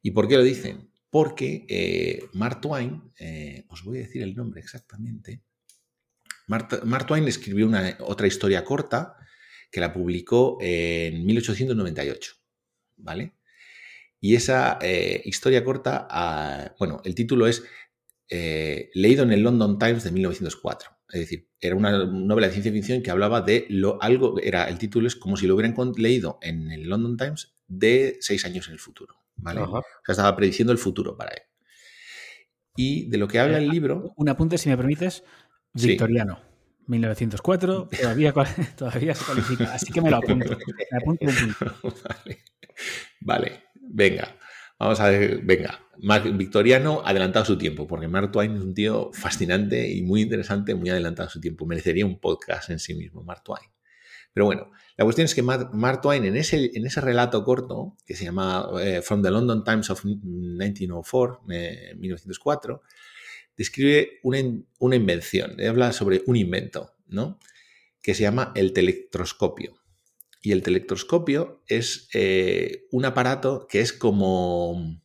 ¿Y 0.00 0.12
por 0.12 0.26
qué 0.28 0.36
lo 0.36 0.42
dicen? 0.42 0.90
Porque 1.10 1.66
eh, 1.68 2.24
Mark 2.32 2.62
Twain, 2.62 3.12
os 3.68 3.84
voy 3.84 3.98
a 3.98 4.00
decir 4.00 4.22
el 4.22 4.34
nombre 4.34 4.62
exactamente, 4.62 5.42
Mark, 6.46 7.06
Twain 7.06 7.26
escribió 7.26 7.66
una, 7.66 7.96
otra 8.00 8.26
historia 8.26 8.64
corta 8.64 9.16
que 9.70 9.80
la 9.80 9.92
publicó 9.92 10.58
en 10.60 11.24
1898, 11.24 12.34
¿vale? 12.96 13.34
Y 14.20 14.34
esa 14.34 14.78
eh, 14.80 15.22
historia 15.24 15.64
corta, 15.64 16.06
ah, 16.10 16.74
bueno, 16.78 17.00
el 17.04 17.14
título 17.14 17.46
es 17.46 17.64
leído 18.30 19.22
en 19.22 19.30
el 19.30 19.42
London 19.42 19.78
Times 19.78 20.02
de 20.02 20.10
1904. 20.10 20.90
Es 21.10 21.20
decir, 21.20 21.48
era 21.60 21.76
una 21.76 22.06
novela 22.06 22.48
de 22.48 22.52
ciencia 22.52 22.72
ficción 22.72 23.02
que 23.02 23.10
hablaba 23.10 23.42
de 23.42 23.66
lo 23.68 24.02
algo, 24.02 24.40
era 24.40 24.64
el 24.64 24.78
título 24.78 25.06
es 25.06 25.14
como 25.14 25.36
si 25.36 25.46
lo 25.46 25.54
hubieran 25.54 25.76
leído 25.96 26.38
en 26.42 26.72
el 26.72 26.88
London 26.88 27.16
Times 27.16 27.54
de 27.68 28.16
seis 28.20 28.44
años 28.44 28.66
en 28.66 28.72
el 28.72 28.80
futuro. 28.80 29.14
¿vale? 29.36 29.60
O 29.60 29.82
sea, 30.04 30.12
estaba 30.12 30.36
prediciendo 30.36 30.72
el 30.72 30.78
futuro 30.78 31.16
para 31.16 31.32
él. 31.32 31.42
Y 32.76 33.08
de 33.08 33.18
lo 33.18 33.28
que 33.28 33.38
habla 33.38 33.58
el 33.58 33.68
libro... 33.68 34.12
Un 34.16 34.28
apunte, 34.28 34.58
si 34.58 34.68
me 34.68 34.76
permites, 34.76 35.22
victoriano. 35.74 36.40
1904, 36.86 37.88
todavía, 38.00 38.34
todavía 38.76 39.14
se 39.14 39.24
cualifica, 39.24 39.74
así 39.74 39.92
que 39.92 40.00
me 40.00 40.10
lo 40.10 40.16
apunto. 40.16 40.56
vale. 43.20 43.62
venga. 43.80 44.36
Vamos 44.78 45.00
a 45.00 45.08
ver, 45.08 45.40
venga. 45.42 45.80
Victoriano 46.34 47.02
adelantado 47.04 47.44
su 47.44 47.56
tiempo, 47.56 47.86
porque 47.86 48.08
Mark 48.08 48.32
Twain 48.32 48.56
es 48.56 48.62
un 48.62 48.74
tío 48.74 49.10
fascinante 49.12 49.88
y 49.90 50.02
muy 50.02 50.22
interesante, 50.22 50.74
muy 50.74 50.90
adelantado 50.90 51.28
su 51.30 51.40
tiempo. 51.40 51.64
Merecería 51.64 52.04
un 52.04 52.18
podcast 52.18 52.70
en 52.70 52.78
sí 52.78 52.94
mismo, 52.94 53.22
Mark 53.22 53.42
Twain. 53.44 53.70
Pero 54.34 54.46
bueno, 54.46 54.72
la 54.96 55.04
cuestión 55.04 55.26
es 55.26 55.34
que 55.34 55.42
Mark, 55.42 56.00
Twain 56.02 56.24
en 56.24 56.36
ese, 56.36 56.72
en 56.74 56.84
ese 56.84 57.00
relato 57.00 57.44
corto, 57.44 57.96
que 58.04 58.16
se 58.16 58.24
llama 58.24 58.68
eh, 58.80 59.00
From 59.00 59.22
the 59.22 59.30
London 59.30 59.62
Times 59.62 59.90
of 59.90 60.04
1904, 60.04 61.42
1904, 61.96 62.74
eh, 62.74 62.88
describe 63.56 64.20
una, 64.22 64.96
invención, 64.96 65.60
habla 65.60 65.92
sobre 65.92 66.22
un 66.26 66.36
invento, 66.36 66.94
¿no? 67.06 67.38
que 68.02 68.14
se 68.14 68.22
llama 68.22 68.52
el 68.54 68.72
telectroscopio. 68.72 69.76
Y 70.42 70.52
el 70.52 70.62
telectroscopio 70.62 71.62
es 71.66 72.08
eh, 72.12 72.86
un 72.90 73.06
aparato 73.06 73.66
que 73.68 73.80
es 73.80 73.92
como, 73.92 75.00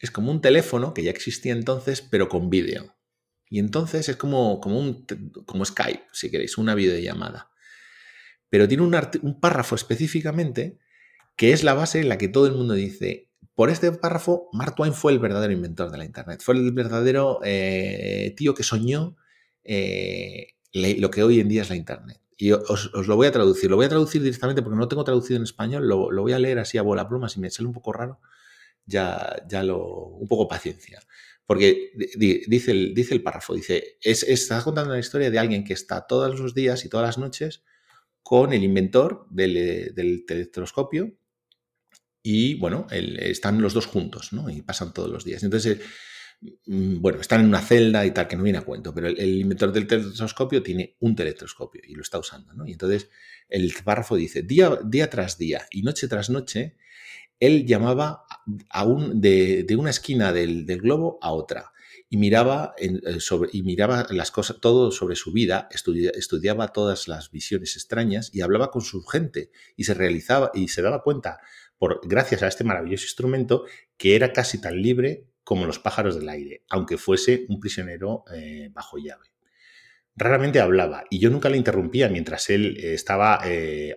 es 0.00 0.10
como 0.10 0.30
un 0.30 0.42
teléfono 0.42 0.92
que 0.92 1.02
ya 1.02 1.10
existía 1.10 1.52
entonces, 1.52 2.02
pero 2.02 2.28
con 2.28 2.50
vídeo. 2.50 2.94
Y 3.48 3.58
entonces 3.58 4.08
es 4.08 4.16
como, 4.16 4.60
como, 4.60 4.78
un, 4.78 5.06
como 5.46 5.64
Skype, 5.64 6.04
si 6.12 6.30
queréis, 6.30 6.58
una 6.58 6.74
videollamada 6.74 7.50
pero 8.48 8.68
tiene 8.68 8.82
un, 8.84 9.40
párrafo 9.40 9.74
específicamente 9.74 10.78
que 11.36 11.52
es 11.52 11.64
la 11.64 11.74
base 11.74 12.00
en 12.00 12.08
la 12.08 12.18
que 12.18 12.28
todo 12.28 12.46
el 12.46 12.54
mundo 12.54 12.74
dice, 12.74 13.25
por 13.56 13.70
este 13.70 13.90
párrafo, 13.90 14.50
Mark 14.52 14.74
Twain 14.74 14.92
fue 14.92 15.12
el 15.12 15.18
verdadero 15.18 15.50
inventor 15.50 15.90
de 15.90 15.96
la 15.96 16.04
Internet, 16.04 16.42
fue 16.42 16.54
el 16.54 16.72
verdadero 16.72 17.40
eh, 17.42 18.34
tío 18.36 18.54
que 18.54 18.62
soñó 18.62 19.16
eh, 19.64 20.48
lo 20.74 21.10
que 21.10 21.22
hoy 21.22 21.40
en 21.40 21.48
día 21.48 21.62
es 21.62 21.70
la 21.70 21.76
Internet. 21.76 22.20
Y 22.36 22.52
os, 22.52 22.92
lo 22.92 23.16
voy 23.16 23.26
a 23.26 23.32
traducir, 23.32 23.70
lo 23.70 23.76
voy 23.76 23.86
a 23.86 23.88
traducir 23.88 24.22
directamente 24.22 24.60
porque 24.60 24.76
no 24.76 24.88
tengo 24.88 25.04
traducido 25.04 25.38
en 25.38 25.44
español, 25.44 25.88
lo, 25.88 26.10
voy 26.10 26.34
a 26.34 26.38
leer 26.38 26.58
así 26.58 26.76
a 26.76 26.82
bola 26.82 27.08
pluma, 27.08 27.30
si 27.30 27.40
me 27.40 27.48
sale 27.50 27.66
un 27.66 27.72
poco 27.72 27.94
raro, 27.94 28.20
ya, 28.84 29.42
ya 29.48 29.62
lo, 29.62 29.86
un 29.86 30.28
poco 30.28 30.46
paciencia. 30.46 31.00
Porque 31.46 31.92
dice 32.18 32.72
el, 32.72 32.92
dice 32.92 33.14
el 33.14 33.22
párrafo, 33.22 33.54
dice, 33.54 33.96
es, 34.02 34.22
estás 34.22 34.64
contando 34.64 34.92
la 34.92 34.98
historia 34.98 35.30
de 35.30 35.38
alguien 35.38 35.64
que 35.64 35.72
está 35.72 36.06
todos 36.06 36.38
los 36.38 36.52
días 36.52 36.84
y 36.84 36.90
todas 36.90 37.06
las 37.06 37.16
noches 37.16 37.64
con 38.22 38.52
el 38.52 38.62
inventor 38.62 39.26
del, 39.30 39.94
del 39.94 40.50
telescopio 40.52 41.16
y, 42.28 42.54
bueno, 42.54 42.88
están 42.90 43.62
los 43.62 43.72
dos 43.72 43.86
juntos, 43.86 44.32
¿no? 44.32 44.50
Y 44.50 44.60
pasan 44.60 44.92
todos 44.92 45.08
los 45.08 45.24
días. 45.24 45.44
Entonces, 45.44 45.78
mm, 46.66 47.00
bueno, 47.00 47.20
están 47.20 47.42
en 47.42 47.46
una 47.46 47.60
celda 47.60 48.04
y 48.04 48.10
tal, 48.10 48.26
que 48.26 48.34
no 48.34 48.42
viene 48.42 48.58
a 48.58 48.62
cuento, 48.62 48.92
pero 48.92 49.06
el, 49.06 49.36
inventor 49.38 49.70
del 49.70 49.86
telescopio 49.86 50.60
tiene 50.60 50.96
un 50.98 51.14
telescopio 51.14 51.82
y 51.86 51.94
lo 51.94 52.02
está 52.02 52.18
usando, 52.18 52.52
¿no? 52.52 52.66
Y 52.66 52.72
entonces 52.72 53.10
el 53.48 53.72
párrafo 53.84 54.16
dice, 54.16 54.42
día, 54.42 54.76
día 54.84 55.08
tras 55.08 55.38
día 55.38 55.68
y 55.70 55.82
noche 55.82 56.08
tras 56.08 56.28
noche, 56.28 56.74
él 57.38 57.64
llamaba 57.64 58.24
de, 59.14 59.76
una 59.78 59.90
esquina 59.90 60.32
del, 60.32 60.64
globo 60.66 61.20
a 61.22 61.30
otra 61.30 61.70
y 62.08 62.16
miraba, 62.16 62.74
eh, 62.78 63.20
sobre, 63.20 63.50
y 63.52 63.62
miraba 63.62 64.08
las 64.10 64.32
cosas, 64.32 64.58
todo 64.60 64.90
sobre 64.90 65.14
su 65.14 65.32
vida, 65.32 65.68
estudiaba 65.70 66.72
todas 66.72 67.06
las 67.06 67.30
visiones 67.30 67.76
extrañas 67.76 68.30
y 68.32 68.40
hablaba 68.40 68.72
con 68.72 68.82
su 68.82 69.04
gente 69.04 69.52
y 69.76 69.84
se 69.84 69.94
realizaba 69.94 70.50
y 70.54 70.68
se 70.68 70.82
daba 70.82 71.02
cuenta, 71.02 71.38
por, 71.78 72.00
gracias 72.04 72.42
a 72.42 72.48
este 72.48 72.64
maravilloso 72.64 73.04
instrumento, 73.04 73.64
que 73.96 74.16
era 74.16 74.32
casi 74.32 74.60
tan 74.60 74.80
libre 74.80 75.26
como 75.44 75.66
los 75.66 75.78
pájaros 75.78 76.18
del 76.18 76.28
aire, 76.28 76.64
aunque 76.70 76.98
fuese 76.98 77.46
un 77.48 77.60
prisionero 77.60 78.24
eh, 78.34 78.70
bajo 78.72 78.98
llave. 78.98 79.26
Raramente 80.16 80.60
hablaba 80.60 81.04
y 81.10 81.18
yo 81.18 81.30
nunca 81.30 81.50
le 81.50 81.58
interrumpía 81.58 82.08
mientras 82.08 82.48
él 82.50 82.78
eh, 82.78 82.94
estaba 82.94 83.40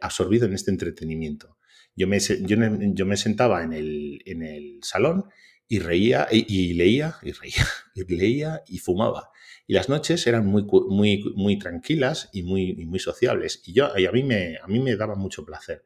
absorbido 0.01 0.45
en 0.45 0.53
este 0.53 0.71
entretenimiento. 0.71 1.57
Yo 1.95 2.07
me, 2.07 3.17
sentaba 3.17 3.61
en 3.63 3.73
el, 3.73 4.79
salón 4.81 5.25
y 5.67 5.79
reía 5.79 6.27
y, 6.31 6.73
leía 6.73 7.15
y 7.21 7.33
reía 7.33 7.67
y 7.95 8.15
leía 8.15 8.63
y 8.67 8.79
fumaba. 8.79 9.31
Y 9.67 9.73
las 9.73 9.89
noches 9.89 10.25
eran 10.25 10.45
muy, 10.45 11.59
tranquilas 11.59 12.29
y 12.31 12.43
muy, 12.43 12.99
sociables. 12.99 13.61
Y, 13.65 13.73
yo, 13.73 13.89
me, 14.23 14.57
a 14.57 14.67
mí 14.67 14.79
me 14.79 14.95
daba 14.95 15.15
mucho 15.15 15.45
placer. 15.45 15.83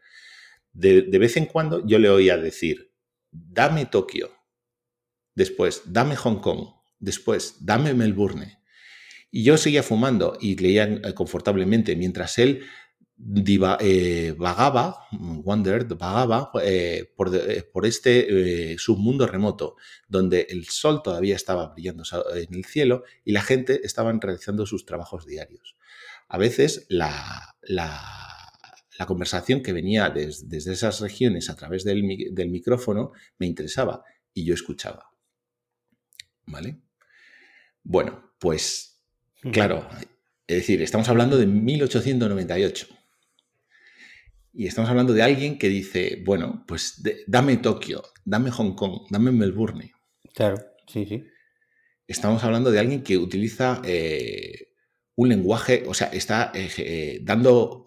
De, 0.73 1.01
vez 1.19 1.37
en 1.37 1.45
cuando 1.45 1.85
yo 1.85 1.99
le 1.99 2.09
oía 2.09 2.37
decir, 2.37 2.91
dame 3.31 3.85
Tokio, 3.85 4.31
después, 5.35 5.83
dame 5.85 6.15
Hong 6.15 6.39
Kong, 6.39 6.67
después, 6.99 7.57
dame 7.61 7.93
Melbourne. 7.93 8.59
Y 9.29 9.43
yo 9.43 9.57
seguía 9.57 9.83
fumando 9.83 10.37
y 10.41 10.55
leía 10.55 10.85
eh, 10.85 11.13
confortablemente 11.13 11.95
mientras 11.95 12.37
él 12.39 12.63
eh, 13.79 14.33
vagaba, 14.37 15.07
wandered, 15.11 15.95
vagaba 15.95 16.51
eh, 16.63 17.11
por, 17.15 17.31
por, 17.71 17.85
este 17.85 18.75
submundo 18.79 19.27
remoto, 19.27 19.75
donde 20.07 20.47
el 20.49 20.65
sol 20.65 21.01
todavía 21.03 21.35
estaba 21.35 21.67
brillando 21.67 22.03
en 22.35 22.53
el 22.53 22.65
cielo 22.65 23.03
y 23.23 23.31
la 23.31 23.41
gente 23.41 23.81
estaban 23.83 24.19
realizando 24.19 24.65
sus 24.65 24.85
trabajos 24.85 25.25
diarios. 25.25 25.77
A 26.27 26.37
veces 26.39 26.87
la, 26.89 27.55
la, 27.61 28.32
conversación 29.05 29.61
que 29.61 29.73
venía 29.73 30.09
desde 30.09 30.71
esas 30.71 30.99
regiones 31.01 31.49
a 31.49 31.55
través 31.55 31.83
del, 31.83 32.03
del 32.31 32.49
micrófono 32.49 33.11
me 33.39 33.47
interesaba 33.47 34.03
y 34.33 34.45
yo 34.45 34.53
escuchaba. 34.53 35.09
¿Vale? 36.45 36.81
Bueno, 37.83 38.33
pues 38.39 39.01
claro, 39.51 39.87
es 40.47 40.57
decir, 40.57 40.81
estamos 40.81 41.09
hablando 41.09 41.37
de 41.37 41.47
1898. 41.47 42.87
Y 44.55 44.67
estamos 44.67 44.89
hablando 44.89 45.13
de 45.13 45.23
alguien 45.23 45.57
que 45.57 45.67
dice, 45.67 46.21
bueno, 46.23 46.63
pues 46.67 47.01
dame 47.25 47.57
Tokio, 47.57 48.03
dame 48.23 48.51
Hong 48.51 48.75
Kong, 48.75 49.07
dame 49.09 49.31
Melbourne. 49.31 49.91
Claro, 50.35 50.63
sí, 50.87 51.05
sí. 51.05 51.23
Estamos 52.05 52.43
hablando 52.43 52.69
de 52.69 52.79
alguien 52.79 53.01
que 53.01 53.17
utiliza 53.17 53.81
eh, 53.83 54.72
un 55.15 55.29
lenguaje, 55.29 55.83
o 55.87 55.93
sea, 55.93 56.07
está 56.07 56.51
eh, 56.53 56.69
eh, 56.77 57.19
dando 57.23 57.85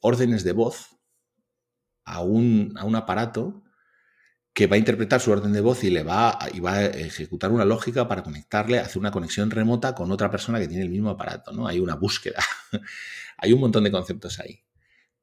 órdenes 0.00 0.44
de 0.44 0.52
voz 0.52 0.96
a 2.04 2.22
un, 2.22 2.74
a 2.76 2.84
un, 2.84 2.96
aparato 2.96 3.62
que 4.54 4.66
va 4.66 4.76
a 4.76 4.78
interpretar 4.78 5.20
su 5.20 5.30
orden 5.30 5.52
de 5.52 5.60
voz 5.60 5.84
y 5.84 5.90
le 5.90 6.02
va, 6.02 6.38
y 6.52 6.60
va 6.60 6.74
a 6.74 6.86
ejecutar 6.86 7.52
una 7.52 7.64
lógica 7.64 8.08
para 8.08 8.22
conectarle, 8.22 8.78
hacer 8.78 8.98
una 8.98 9.10
conexión 9.10 9.50
remota 9.50 9.94
con 9.94 10.10
otra 10.10 10.30
persona 10.30 10.58
que 10.58 10.68
tiene 10.68 10.84
el 10.84 10.90
mismo 10.90 11.10
aparato, 11.10 11.52
¿no? 11.52 11.66
Hay 11.66 11.78
una 11.80 11.94
búsqueda. 11.94 12.42
Hay 13.40 13.52
un 13.52 13.60
montón 13.60 13.84
de 13.84 13.92
conceptos 13.92 14.40
ahí 14.40 14.64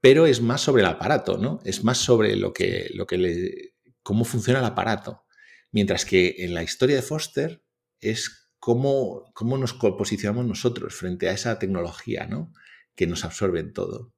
pero 0.06 0.28
es 0.28 0.40
más 0.40 0.62
sobre 0.62 0.84
el 0.84 0.88
aparato, 0.88 1.40
¿no? 1.40 1.62
Es 1.66 1.84
más 1.84 1.98
sobre 1.98 2.36
lo 2.36 2.54
que, 2.54 2.92
lo 2.94 3.08
que 3.08 3.18
le, 3.18 3.74
cómo 4.04 4.24
funciona 4.24 4.60
el 4.60 4.66
aparato. 4.66 5.26
Mientras 5.72 6.06
que 6.06 6.36
en 6.38 6.54
la 6.54 6.62
historia 6.62 6.96
de 6.96 7.02
Foster 7.02 7.64
es 8.00 8.45
cómo, 8.66 9.32
cómo 9.36 9.60
nos 9.60 9.74
posicionamos 9.74 10.44
nosotros 10.44 10.96
frente 10.96 11.30
a 11.30 11.34
esa 11.34 11.60
tecnología, 11.60 12.26
¿no? 12.26 12.52
Que 12.96 13.06
nos 13.06 13.24
absorbe 13.24 13.60
en 13.60 13.74
todo. 13.74 14.12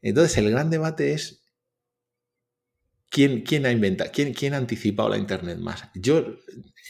Entonces, 0.00 0.38
el 0.38 0.48
gran 0.48 0.70
debate 0.70 1.12
es 1.12 1.44
quién, 3.10 3.42
quién 3.42 3.66
ha 3.66 3.72
inventado, 3.72 4.12
quién, 4.14 4.32
quién 4.32 4.54
ha 4.54 4.58
anticipado 4.58 5.08
la 5.08 5.18
Internet 5.18 5.58
más. 5.58 5.88
Yo 5.96 6.36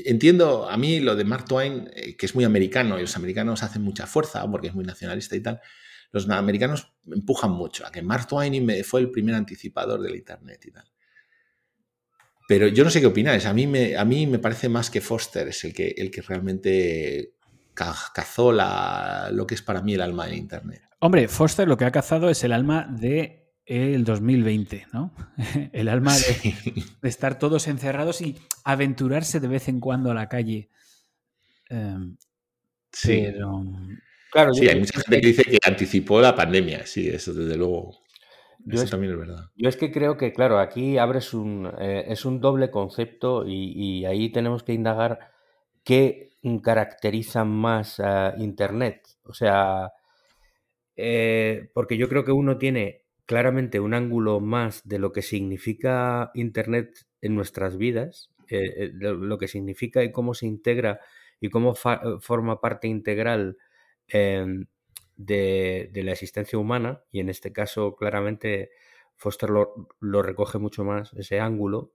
entiendo 0.05 0.69
a 0.69 0.77
mí 0.77 1.01
lo 1.01 1.17
de 1.17 1.25
Mark 1.25 1.47
Twain, 1.47 1.89
eh, 1.95 2.19
que 2.19 2.27
es 2.27 2.35
muy 2.35 2.45
americano 2.45 2.99
y 2.99 3.01
los 3.01 3.17
americanos 3.17 3.63
hacen 3.63 3.81
mucha 3.81 4.07
fuerza 4.07 4.47
porque 4.51 4.69
es 4.69 4.75
muy 4.75 4.85
nacionalista 4.85 5.37
y 5.37 5.41
tal 5.41 5.63
los 6.13 6.29
americanos 6.29 6.93
empujan 7.11 7.51
mucho 7.51 7.85
a 7.85 7.91
que 7.91 8.01
Mark 8.01 8.29
Twain 8.29 8.85
fue 8.85 9.01
el 9.01 9.11
primer 9.11 9.35
anticipador 9.35 10.01
del 10.01 10.15
Internet 10.15 10.65
y 10.65 10.71
tal. 10.71 10.94
Pero 12.47 12.69
yo 12.69 12.85
no 12.85 12.91
sé 12.91 13.01
qué 13.01 13.07
opináis. 13.07 13.47
A 13.47 13.55
mí 13.55 13.67
me, 13.67 13.97
a 13.97 14.05
mí 14.05 14.27
me 14.27 14.39
parece 14.39 14.69
más 14.69 14.91
que 14.91 15.01
Foster 15.01 15.49
es 15.49 15.65
el 15.65 15.73
que, 15.73 15.95
el 15.97 16.11
que 16.11 16.23
realmente 16.23 17.35
cazó 17.75 18.53
la, 18.53 19.31
lo 19.33 19.47
que 19.47 19.55
es 19.55 19.63
para 19.63 19.83
mí 19.83 19.95
el 19.95 20.01
alma 20.01 20.27
del 20.27 20.37
Internet. 20.37 20.83
Hombre, 21.01 21.29
Foster 21.29 21.67
lo 21.67 21.77
que 21.77 21.85
ha 21.85 21.93
cazado 21.93 22.31
es 22.31 22.45
el 22.45 22.53
alma 22.53 22.87
de 22.89 23.45
el 23.67 24.05
2020, 24.05 24.89
¿no? 24.93 25.15
El 25.73 25.89
alma 25.89 26.15
de, 26.17 26.55
estar 27.03 27.39
todos 27.39 27.67
encerrados 27.67 28.21
y 28.21 28.37
aventurarse 28.63 29.41
de 29.41 29.49
vez 29.49 29.69
en 29.69 29.81
cuando 29.81 30.11
a 30.11 30.15
la 30.15 30.29
calle. 30.29 30.69
Em, 31.71 32.17
sí. 32.93 33.25
Pero, 34.33 34.53
sí, 34.53 34.69
hay 34.69 34.81
mucha 34.81 35.01
gente 35.01 35.21
que 35.21 35.27
dice 35.29 35.45
que 35.45 35.59
anticipó 35.65 36.21
la 36.21 36.35
pandemia, 36.35 36.87
sí, 36.87 37.09
eso 37.09 37.33
desde 37.33 37.57
luego. 37.57 38.04
Eso 38.71 38.87
también 38.87 39.13
es 39.13 39.19
verdad. 39.19 39.51
Yo 39.57 39.69
es 39.69 39.77
que 39.77 39.93
creo 39.93 40.17
que, 40.17 40.33
claro, 40.33 40.59
aquí 40.59 40.99
abres 40.99 41.35
un, 41.35 41.71
eh, 41.79 42.05
es 42.09 42.25
un 42.25 42.41
doble 42.41 42.71
concepto 42.71 43.47
y, 43.47 44.05
ahí 44.07 44.31
tenemos 44.31 44.63
que 44.63 44.73
indagar 44.73 45.31
qué 45.85 46.31
caracteriza 46.63 47.45
más 47.45 48.01
a 48.01 48.35
Internet. 48.39 49.03
O 49.25 49.35
sea, 49.35 49.93
eh, 50.97 51.71
porque 51.75 51.97
yo 51.97 52.09
creo 52.09 52.25
que 52.25 52.33
uno 52.33 52.59
tiene 52.59 53.03
claramente 53.27 53.81
un 53.81 53.95
ángulo 53.95 54.41
más 54.41 54.87
de 54.87 54.99
lo 54.99 55.13
que 55.13 55.23
significa 55.23 56.31
Internet 56.35 57.07
en 57.21 57.35
nuestras 57.35 57.77
vidas, 57.77 58.31
eh, 58.49 58.91
lo 58.93 59.39
que 59.39 59.49
significa 59.49 60.05
y 60.05 60.13
cómo 60.13 60.35
se 60.35 60.47
integra 60.47 61.01
y 61.41 61.49
cómo 61.49 61.75
forma 61.75 62.61
parte 62.61 62.89
integral 62.89 63.57
De, 65.17 65.91
la 65.95 66.13
existencia 66.13 66.59
humana, 66.59 67.03
y 67.11 67.21
en 67.21 67.29
este 67.29 67.53
caso 67.53 67.95
claramente 67.97 68.71
Foster 69.17 69.51
lo, 69.51 70.23
recoge 70.23 70.59
mucho 70.59 70.85
más, 70.85 71.13
ese 71.15 71.41
ángulo. 71.41 71.93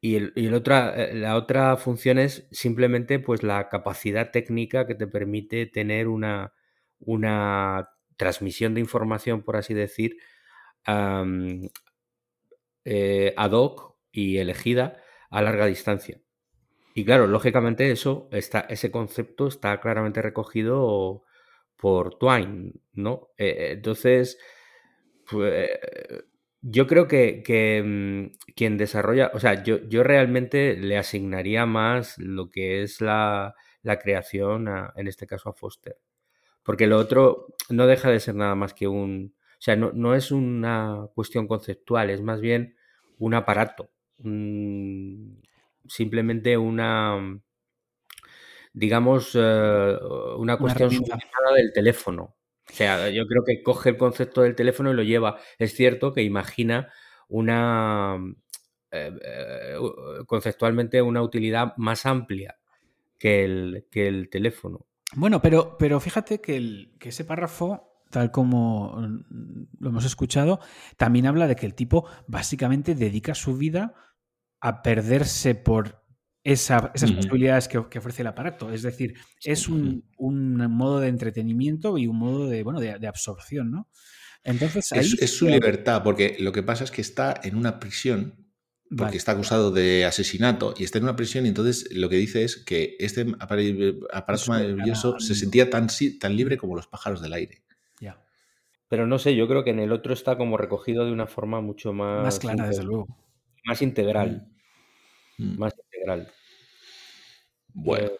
Y, 0.00 0.14
el, 0.16 0.54
otra, 0.54 0.94
eh, 0.94 1.14
la 1.14 1.36
otra 1.36 1.76
función 1.76 2.18
es 2.18 2.46
simplemente 2.52 3.18
pues, 3.18 3.42
la 3.42 3.68
capacidad 3.68 4.30
técnica 4.30 4.86
que 4.86 4.94
te 4.94 5.08
permite 5.08 5.66
tener 5.66 6.06
una, 6.06 6.52
una 7.00 7.90
transmisión 8.16 8.74
de 8.74 8.80
información, 8.80 9.42
por 9.42 9.56
así 9.56 9.74
decir, 9.74 10.18
eh, 12.84 13.34
ad 13.36 13.52
hoc 13.52 13.96
y 14.12 14.38
elegida 14.38 15.02
a 15.30 15.42
larga 15.42 15.66
distancia. 15.66 16.20
Y 16.94 17.04
claro, 17.04 17.26
lógicamente 17.26 17.90
eso 17.90 18.28
está, 18.32 18.60
ese 18.60 18.90
concepto 18.90 19.46
está 19.46 19.80
claramente 19.80 20.22
recogido 20.22 21.22
por 21.78 22.18
Twain, 22.18 22.72
¿no? 22.94 23.28
Eh, 23.38 23.70
entonces, 23.72 24.38
pues, 25.30 25.70
yo 26.60 26.86
creo 26.86 27.08
que, 27.08 27.82
mm, 27.84 28.36
quien 28.54 28.76
desarrolla, 28.78 29.30
o 29.34 29.40
sea, 29.40 29.62
yo, 29.62 29.78
yo, 29.88 30.02
realmente 30.02 30.76
le 30.76 30.98
asignaría 30.98 31.66
más 31.66 32.18
lo 32.18 32.50
que 32.50 32.82
es 32.82 33.00
la, 33.00 33.54
creación, 34.02 34.68
en 34.96 35.08
este 35.08 35.26
caso 35.26 35.48
a 35.48 35.54
Foster. 35.54 35.96
Porque 36.62 36.86
lo 36.86 36.98
otro 36.98 37.46
no 37.70 37.86
deja 37.86 38.10
de 38.10 38.20
ser 38.20 38.34
nada 38.34 38.54
más 38.54 38.74
que 38.74 38.88
un, 38.88 39.34
o 39.38 39.60
sea, 39.60 39.76
no, 39.76 39.92
no 39.94 40.14
es 40.14 40.30
una 40.32 41.08
cuestión 41.14 41.46
conceptual, 41.48 42.10
es 42.10 42.20
más 42.22 42.40
bien 42.40 42.76
un 43.18 43.34
aparato, 43.34 43.90
simplemente 45.88 46.56
una, 46.58 47.40
digamos, 48.78 49.32
eh, 49.34 49.98
una 50.36 50.56
cuestión 50.56 50.90
una 50.94 51.56
del 51.56 51.72
teléfono. 51.72 52.36
O 52.70 52.72
sea, 52.72 53.10
yo 53.10 53.26
creo 53.26 53.42
que 53.44 53.62
coge 53.62 53.90
el 53.90 53.96
concepto 53.96 54.42
del 54.42 54.54
teléfono 54.54 54.92
y 54.92 54.94
lo 54.94 55.02
lleva. 55.02 55.38
Es 55.58 55.74
cierto 55.74 56.12
que 56.12 56.22
imagina 56.22 56.92
una, 57.28 58.18
eh, 58.92 59.12
eh, 59.20 59.74
conceptualmente, 60.26 61.02
una 61.02 61.22
utilidad 61.22 61.74
más 61.76 62.06
amplia 62.06 62.58
que 63.18 63.44
el, 63.44 63.86
que 63.90 64.06
el 64.06 64.30
teléfono. 64.30 64.86
Bueno, 65.14 65.42
pero, 65.42 65.76
pero 65.78 65.98
fíjate 65.98 66.40
que, 66.40 66.56
el, 66.56 66.94
que 67.00 67.08
ese 67.08 67.24
párrafo 67.24 67.84
tal 68.10 68.30
como 68.30 68.92
mm, 68.96 69.64
lo 69.80 69.88
hemos 69.90 70.04
escuchado, 70.04 70.60
también 70.96 71.26
habla 71.26 71.46
de 71.48 71.56
que 71.56 71.66
el 71.66 71.74
tipo 71.74 72.06
básicamente 72.26 72.94
dedica 72.94 73.34
su 73.34 73.56
vida 73.56 73.94
a 74.60 74.82
perderse 74.82 75.54
por 75.54 76.04
esas 76.52 77.12
posibilidades 77.14 77.68
que, 77.68 77.78
ofrece 77.78 78.22
el 78.22 78.28
aparato. 78.28 78.72
Es 78.72 78.82
decir, 78.82 79.14
es 79.44 79.68
un, 79.68 80.04
modo 80.18 81.00
de 81.00 81.08
entretenimiento 81.08 81.98
y 81.98 82.06
un 82.06 82.18
modo 82.18 82.48
de, 82.48 82.62
bueno, 82.62 82.80
de, 82.80 83.06
absorción, 83.06 83.70
¿no? 83.70 83.88
Entonces, 84.44 84.92
es, 84.92 85.36
su 85.36 85.46
libertad, 85.46 86.02
porque 86.02 86.36
lo 86.38 86.52
que 86.52 86.62
pasa 86.62 86.84
es 86.84 86.90
que 86.90 87.02
está 87.02 87.38
en 87.42 87.56
una 87.56 87.78
prisión 87.78 88.46
porque 88.96 89.18
está 89.18 89.32
acusado 89.32 89.70
de 89.70 90.06
asesinato 90.06 90.72
y 90.78 90.84
está 90.84 90.96
en 90.96 91.04
una 91.04 91.16
prisión 91.16 91.44
y 91.44 91.50
entonces 91.50 91.94
lo 91.94 92.08
que 92.08 92.16
dice 92.16 92.44
es 92.44 92.56
que 92.56 92.96
este 92.98 93.26
aparato 93.38 94.44
maravilloso 94.48 95.20
se 95.20 95.34
sentía 95.34 95.68
tan, 95.68 95.88
tan 96.18 96.34
libre 96.34 96.56
como 96.56 96.74
los 96.74 96.86
pájaros 96.86 97.20
del 97.20 97.34
aire. 97.34 97.62
Ya. 98.00 98.18
Pero 98.88 99.06
no 99.06 99.18
sé, 99.18 99.36
yo 99.36 99.46
creo 99.46 99.62
que 99.64 99.70
en 99.70 99.80
el 99.80 99.92
otro 99.92 100.14
está 100.14 100.38
como 100.38 100.56
recogido 100.56 101.04
de 101.04 101.12
una 101.12 101.26
forma 101.26 101.60
mucho 101.60 101.92
más... 101.92 102.22
Más 102.22 102.38
clara, 102.38 102.66
desde 102.66 102.84
luego. 102.84 103.06
Más 103.66 103.82
integral. 103.82 104.48
Mm. 105.36 105.44
Mm. 105.44 105.58
Más 105.58 105.74
integral. 105.84 106.32
Bueno. 107.82 108.06
Eh, 108.06 108.18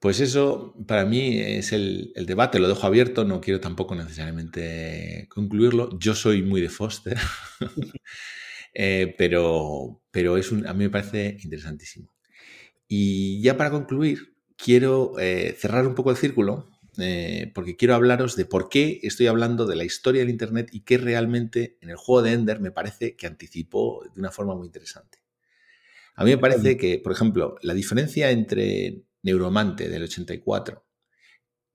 pues 0.00 0.20
eso 0.20 0.74
para 0.86 1.04
mí 1.04 1.40
es 1.40 1.72
el, 1.72 2.12
debate, 2.26 2.60
lo 2.60 2.68
dejo 2.68 2.86
abierto, 2.86 3.24
no 3.24 3.40
quiero 3.40 3.60
tampoco 3.60 3.96
necesariamente 3.96 5.26
concluirlo. 5.28 5.98
Yo 5.98 6.14
soy 6.14 6.42
muy 6.42 6.60
de 6.60 6.68
Foster, 6.68 7.18
eh, 8.74 9.14
pero, 9.18 10.00
pero 10.12 10.36
es 10.36 10.52
un, 10.52 10.66
a 10.68 10.72
mí 10.72 10.84
me 10.84 10.90
parece 10.90 11.36
interesantísimo. 11.42 12.14
Y 12.88 13.42
ya 13.42 13.56
para 13.56 13.70
concluir, 13.70 14.36
quiero 14.56 15.18
eh, 15.18 15.56
cerrar 15.58 15.86
un 15.86 15.96
poco 15.96 16.10
el 16.12 16.16
círculo, 16.16 16.68
eh, 16.98 17.50
porque 17.54 17.76
quiero 17.76 17.94
hablaros 17.96 18.36
de 18.36 18.44
por 18.46 18.68
qué 18.68 19.00
estoy 19.02 19.26
hablando 19.26 19.66
de 19.66 19.76
la 19.76 19.84
historia 19.84 20.20
del 20.20 20.30
Internet 20.30 20.68
y 20.72 20.80
qué 20.80 20.98
realmente 20.98 21.76
en 21.80 21.90
el 21.90 21.96
juego 21.96 22.22
de 22.22 22.32
Ender 22.32 22.60
me 22.60 22.70
parece 22.70 23.16
que 23.16 23.26
anticipó 23.26 24.04
de 24.14 24.20
una 24.20 24.30
forma 24.30 24.54
muy 24.54 24.66
interesante. 24.66 25.18
A 26.18 26.24
mí 26.24 26.30
me 26.30 26.38
parece 26.38 26.76
que, 26.76 26.98
por 26.98 27.12
ejemplo, 27.12 27.54
la 27.62 27.74
diferencia 27.74 28.32
entre 28.32 29.04
Neuromante 29.22 29.88
del 29.88 30.02
84 30.02 30.84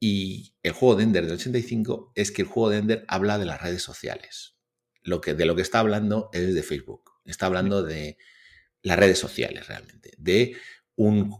y 0.01 0.53
el 0.63 0.73
juego 0.73 0.97
de 0.97 1.03
Ender 1.05 1.23
del 1.23 1.35
85 1.35 2.11
es 2.13 2.33
que 2.33 2.41
el 2.41 2.49
juego 2.49 2.69
de 2.69 2.79
Ender 2.79 3.05
habla 3.07 3.37
de 3.37 3.45
las 3.45 3.61
redes 3.61 3.83
sociales. 3.83 4.57
Lo 5.01 5.21
que, 5.21 5.33
de 5.33 5.45
lo 5.45 5.55
que 5.55 5.61
está 5.61 5.79
hablando 5.79 6.29
es 6.33 6.53
de 6.53 6.61
Facebook. 6.61 7.11
Está 7.23 7.45
hablando 7.45 7.83
de 7.83 8.17
las 8.81 8.99
redes 8.99 9.17
sociales 9.17 9.65
realmente. 9.69 10.11
De 10.17 10.57
un 10.97 11.31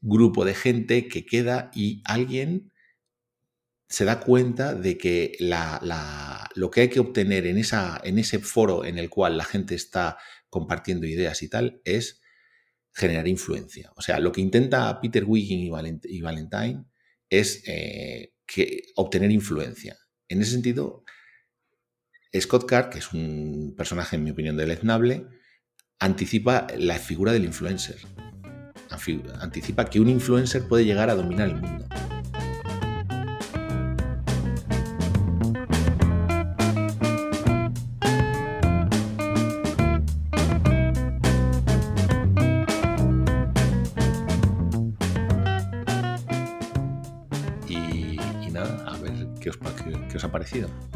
grupo 0.00 0.44
de 0.44 0.54
gente 0.54 1.06
que 1.06 1.24
queda 1.24 1.70
y 1.76 2.02
alguien 2.06 2.72
se 3.88 4.04
da 4.04 4.18
cuenta 4.18 4.74
de 4.74 4.98
que 4.98 5.36
lo 6.56 6.70
que 6.72 6.80
hay 6.80 6.88
que 6.88 6.98
obtener 6.98 7.46
en, 7.46 7.56
esa, 7.56 8.00
en 8.02 8.18
ese 8.18 8.40
foro 8.40 8.84
en 8.84 8.98
el 8.98 9.10
cual 9.10 9.38
la 9.38 9.44
gente 9.44 9.76
está 9.76 10.18
compartiendo 10.50 11.06
ideas 11.06 11.40
y 11.44 11.48
tal 11.48 11.80
es 11.84 12.20
generar 12.92 13.28
influencia. 13.28 13.92
O 13.96 14.02
sea, 14.02 14.18
lo 14.18 14.32
que 14.32 14.40
intenta 14.40 15.00
Peter 15.00 15.24
Wiggin 15.24 15.60
y, 15.60 16.20
Valentine 16.20 16.84
es 17.30 17.62
eh, 17.66 18.32
que, 18.46 18.82
obtener 18.96 19.30
influencia. 19.30 19.96
En 20.28 20.42
ese 20.42 20.52
sentido, 20.52 21.04
Scott 22.38 22.66
Card, 22.66 22.90
que 22.90 22.98
es 22.98 23.12
un 23.12 23.74
personaje, 23.76 24.16
en 24.16 24.24
mi 24.24 24.30
opinión, 24.30 24.56
deleznable, 24.56 25.26
anticipa 25.98 26.66
la 26.76 26.98
figura 26.98 27.32
del 27.32 27.44
influencer. 27.44 27.98
Anticipa 29.40 29.84
que 29.84 30.00
un 30.00 30.08
influencer 30.08 30.66
puede 30.66 30.84
llegar 30.84 31.08
a 31.10 31.14
dominar 31.14 31.48
el 31.48 31.56
mundo. 31.56 31.86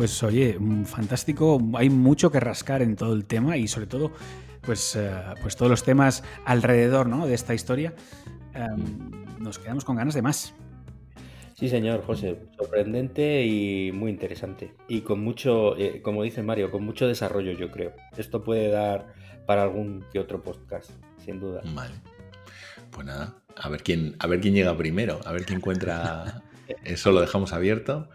Pues 0.03 0.21
oye, 0.25 0.57
mm, 0.59 0.83
fantástico, 0.83 1.63
hay 1.75 1.89
mucho 1.89 2.33
que 2.33 2.41
rascar 2.41 2.83
en 2.83 2.97
todo 2.97 3.15
el 3.15 3.25
tema 3.25 3.57
y 3.57 3.69
sobre 3.69 3.87
todo, 3.87 4.11
pues, 4.61 4.97
eh, 4.97 5.13
pues 5.41 5.55
todos 5.55 5.71
los 5.71 5.85
temas 5.85 6.25
alrededor 6.45 7.07
¿no? 7.07 7.25
de 7.25 7.35
esta 7.35 7.55
historia. 7.55 7.95
Em, 8.53 9.39
nos 9.39 9.61
quedamos 9.61 9.85
con 9.85 9.95
ganas 9.95 10.15
de 10.15 10.23
más. 10.23 10.55
Sí, 11.55 11.69
señor, 11.69 12.03
José, 12.05 12.37
sorprendente 12.59 13.47
y 13.47 13.93
muy 13.93 14.11
interesante. 14.11 14.75
Y 14.89 15.03
con 15.03 15.23
mucho, 15.23 15.77
eh, 15.79 16.03
como 16.03 16.25
dice 16.25 16.43
Mario, 16.43 16.73
con 16.73 16.85
mucho 16.85 17.07
desarrollo, 17.07 17.53
yo 17.53 17.71
creo. 17.71 17.93
Esto 18.17 18.43
puede 18.43 18.71
dar 18.71 19.07
para 19.47 19.63
algún 19.63 20.05
que 20.13 20.19
otro 20.19 20.43
podcast, 20.43 20.91
sin 21.25 21.39
duda. 21.39 21.61
Vale. 21.77 21.95
Pues 22.91 23.07
nada, 23.07 23.37
a 23.55 23.69
ver 23.69 23.85
quién, 23.85 24.17
a 24.19 24.27
ver 24.27 24.41
quién 24.41 24.55
llega 24.55 24.77
primero, 24.77 25.21
a 25.25 25.31
ver 25.31 25.45
quién 25.45 25.59
encuentra. 25.59 26.43
Eso 26.83 27.13
lo 27.13 27.21
dejamos 27.21 27.53
abierto. 27.53 28.09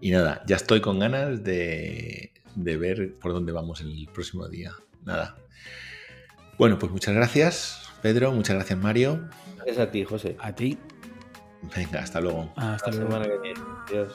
Y 0.00 0.10
nada, 0.10 0.42
ya 0.46 0.56
estoy 0.56 0.80
con 0.80 0.98
ganas 0.98 1.44
de, 1.44 2.32
ver 2.54 3.14
por 3.20 3.32
dónde 3.32 3.52
vamos 3.52 3.80
el 3.80 4.08
próximo 4.12 4.48
día. 4.48 4.72
Nada. 5.04 5.36
Bueno, 6.58 6.78
pues 6.78 6.92
muchas 6.92 7.14
gracias, 7.14 7.90
Pedro. 8.02 8.32
Muchas 8.32 8.56
gracias, 8.56 8.78
Mario. 8.78 9.28
Gracias 9.56 9.78
a 9.78 9.90
ti, 9.90 10.04
José. 10.04 10.36
A 10.38 10.54
ti. 10.54 10.78
Venga, 11.76 12.00
hasta 12.00 12.20
luego. 12.20 12.52
Hasta, 12.56 12.90
luego. 12.90 13.10
semana 13.10 13.26
que 13.26 13.38
viene. 13.38 13.60
Adiós. 13.88 14.12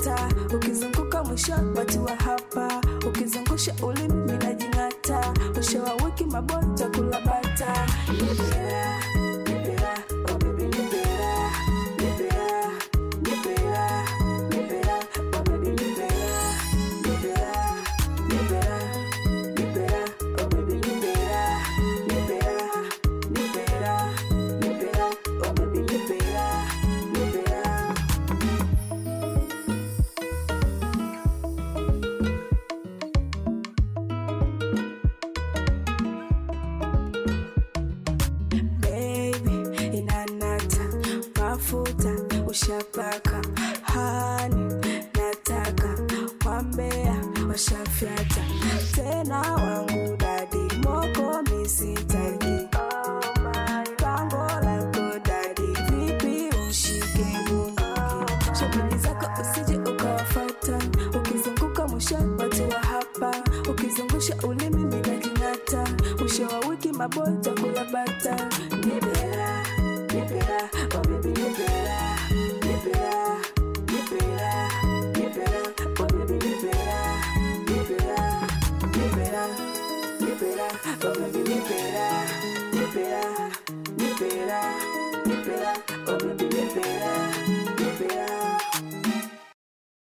Ukawafata, 0.00 0.56
ukizunguka 0.56 1.24
mwisho 1.24 1.52
watu 1.76 2.04
wa 2.04 2.16
hapa, 2.16 2.80
ukizungusha 3.08 3.74
ulimi 3.82 4.14
minajing'ata, 4.32 5.32
mwisho 5.54 5.82
wa 5.82 5.94
wiki 6.04 6.24
mabota 6.24 6.88
kulabata 6.88 7.86
Oh, 8.10 9.09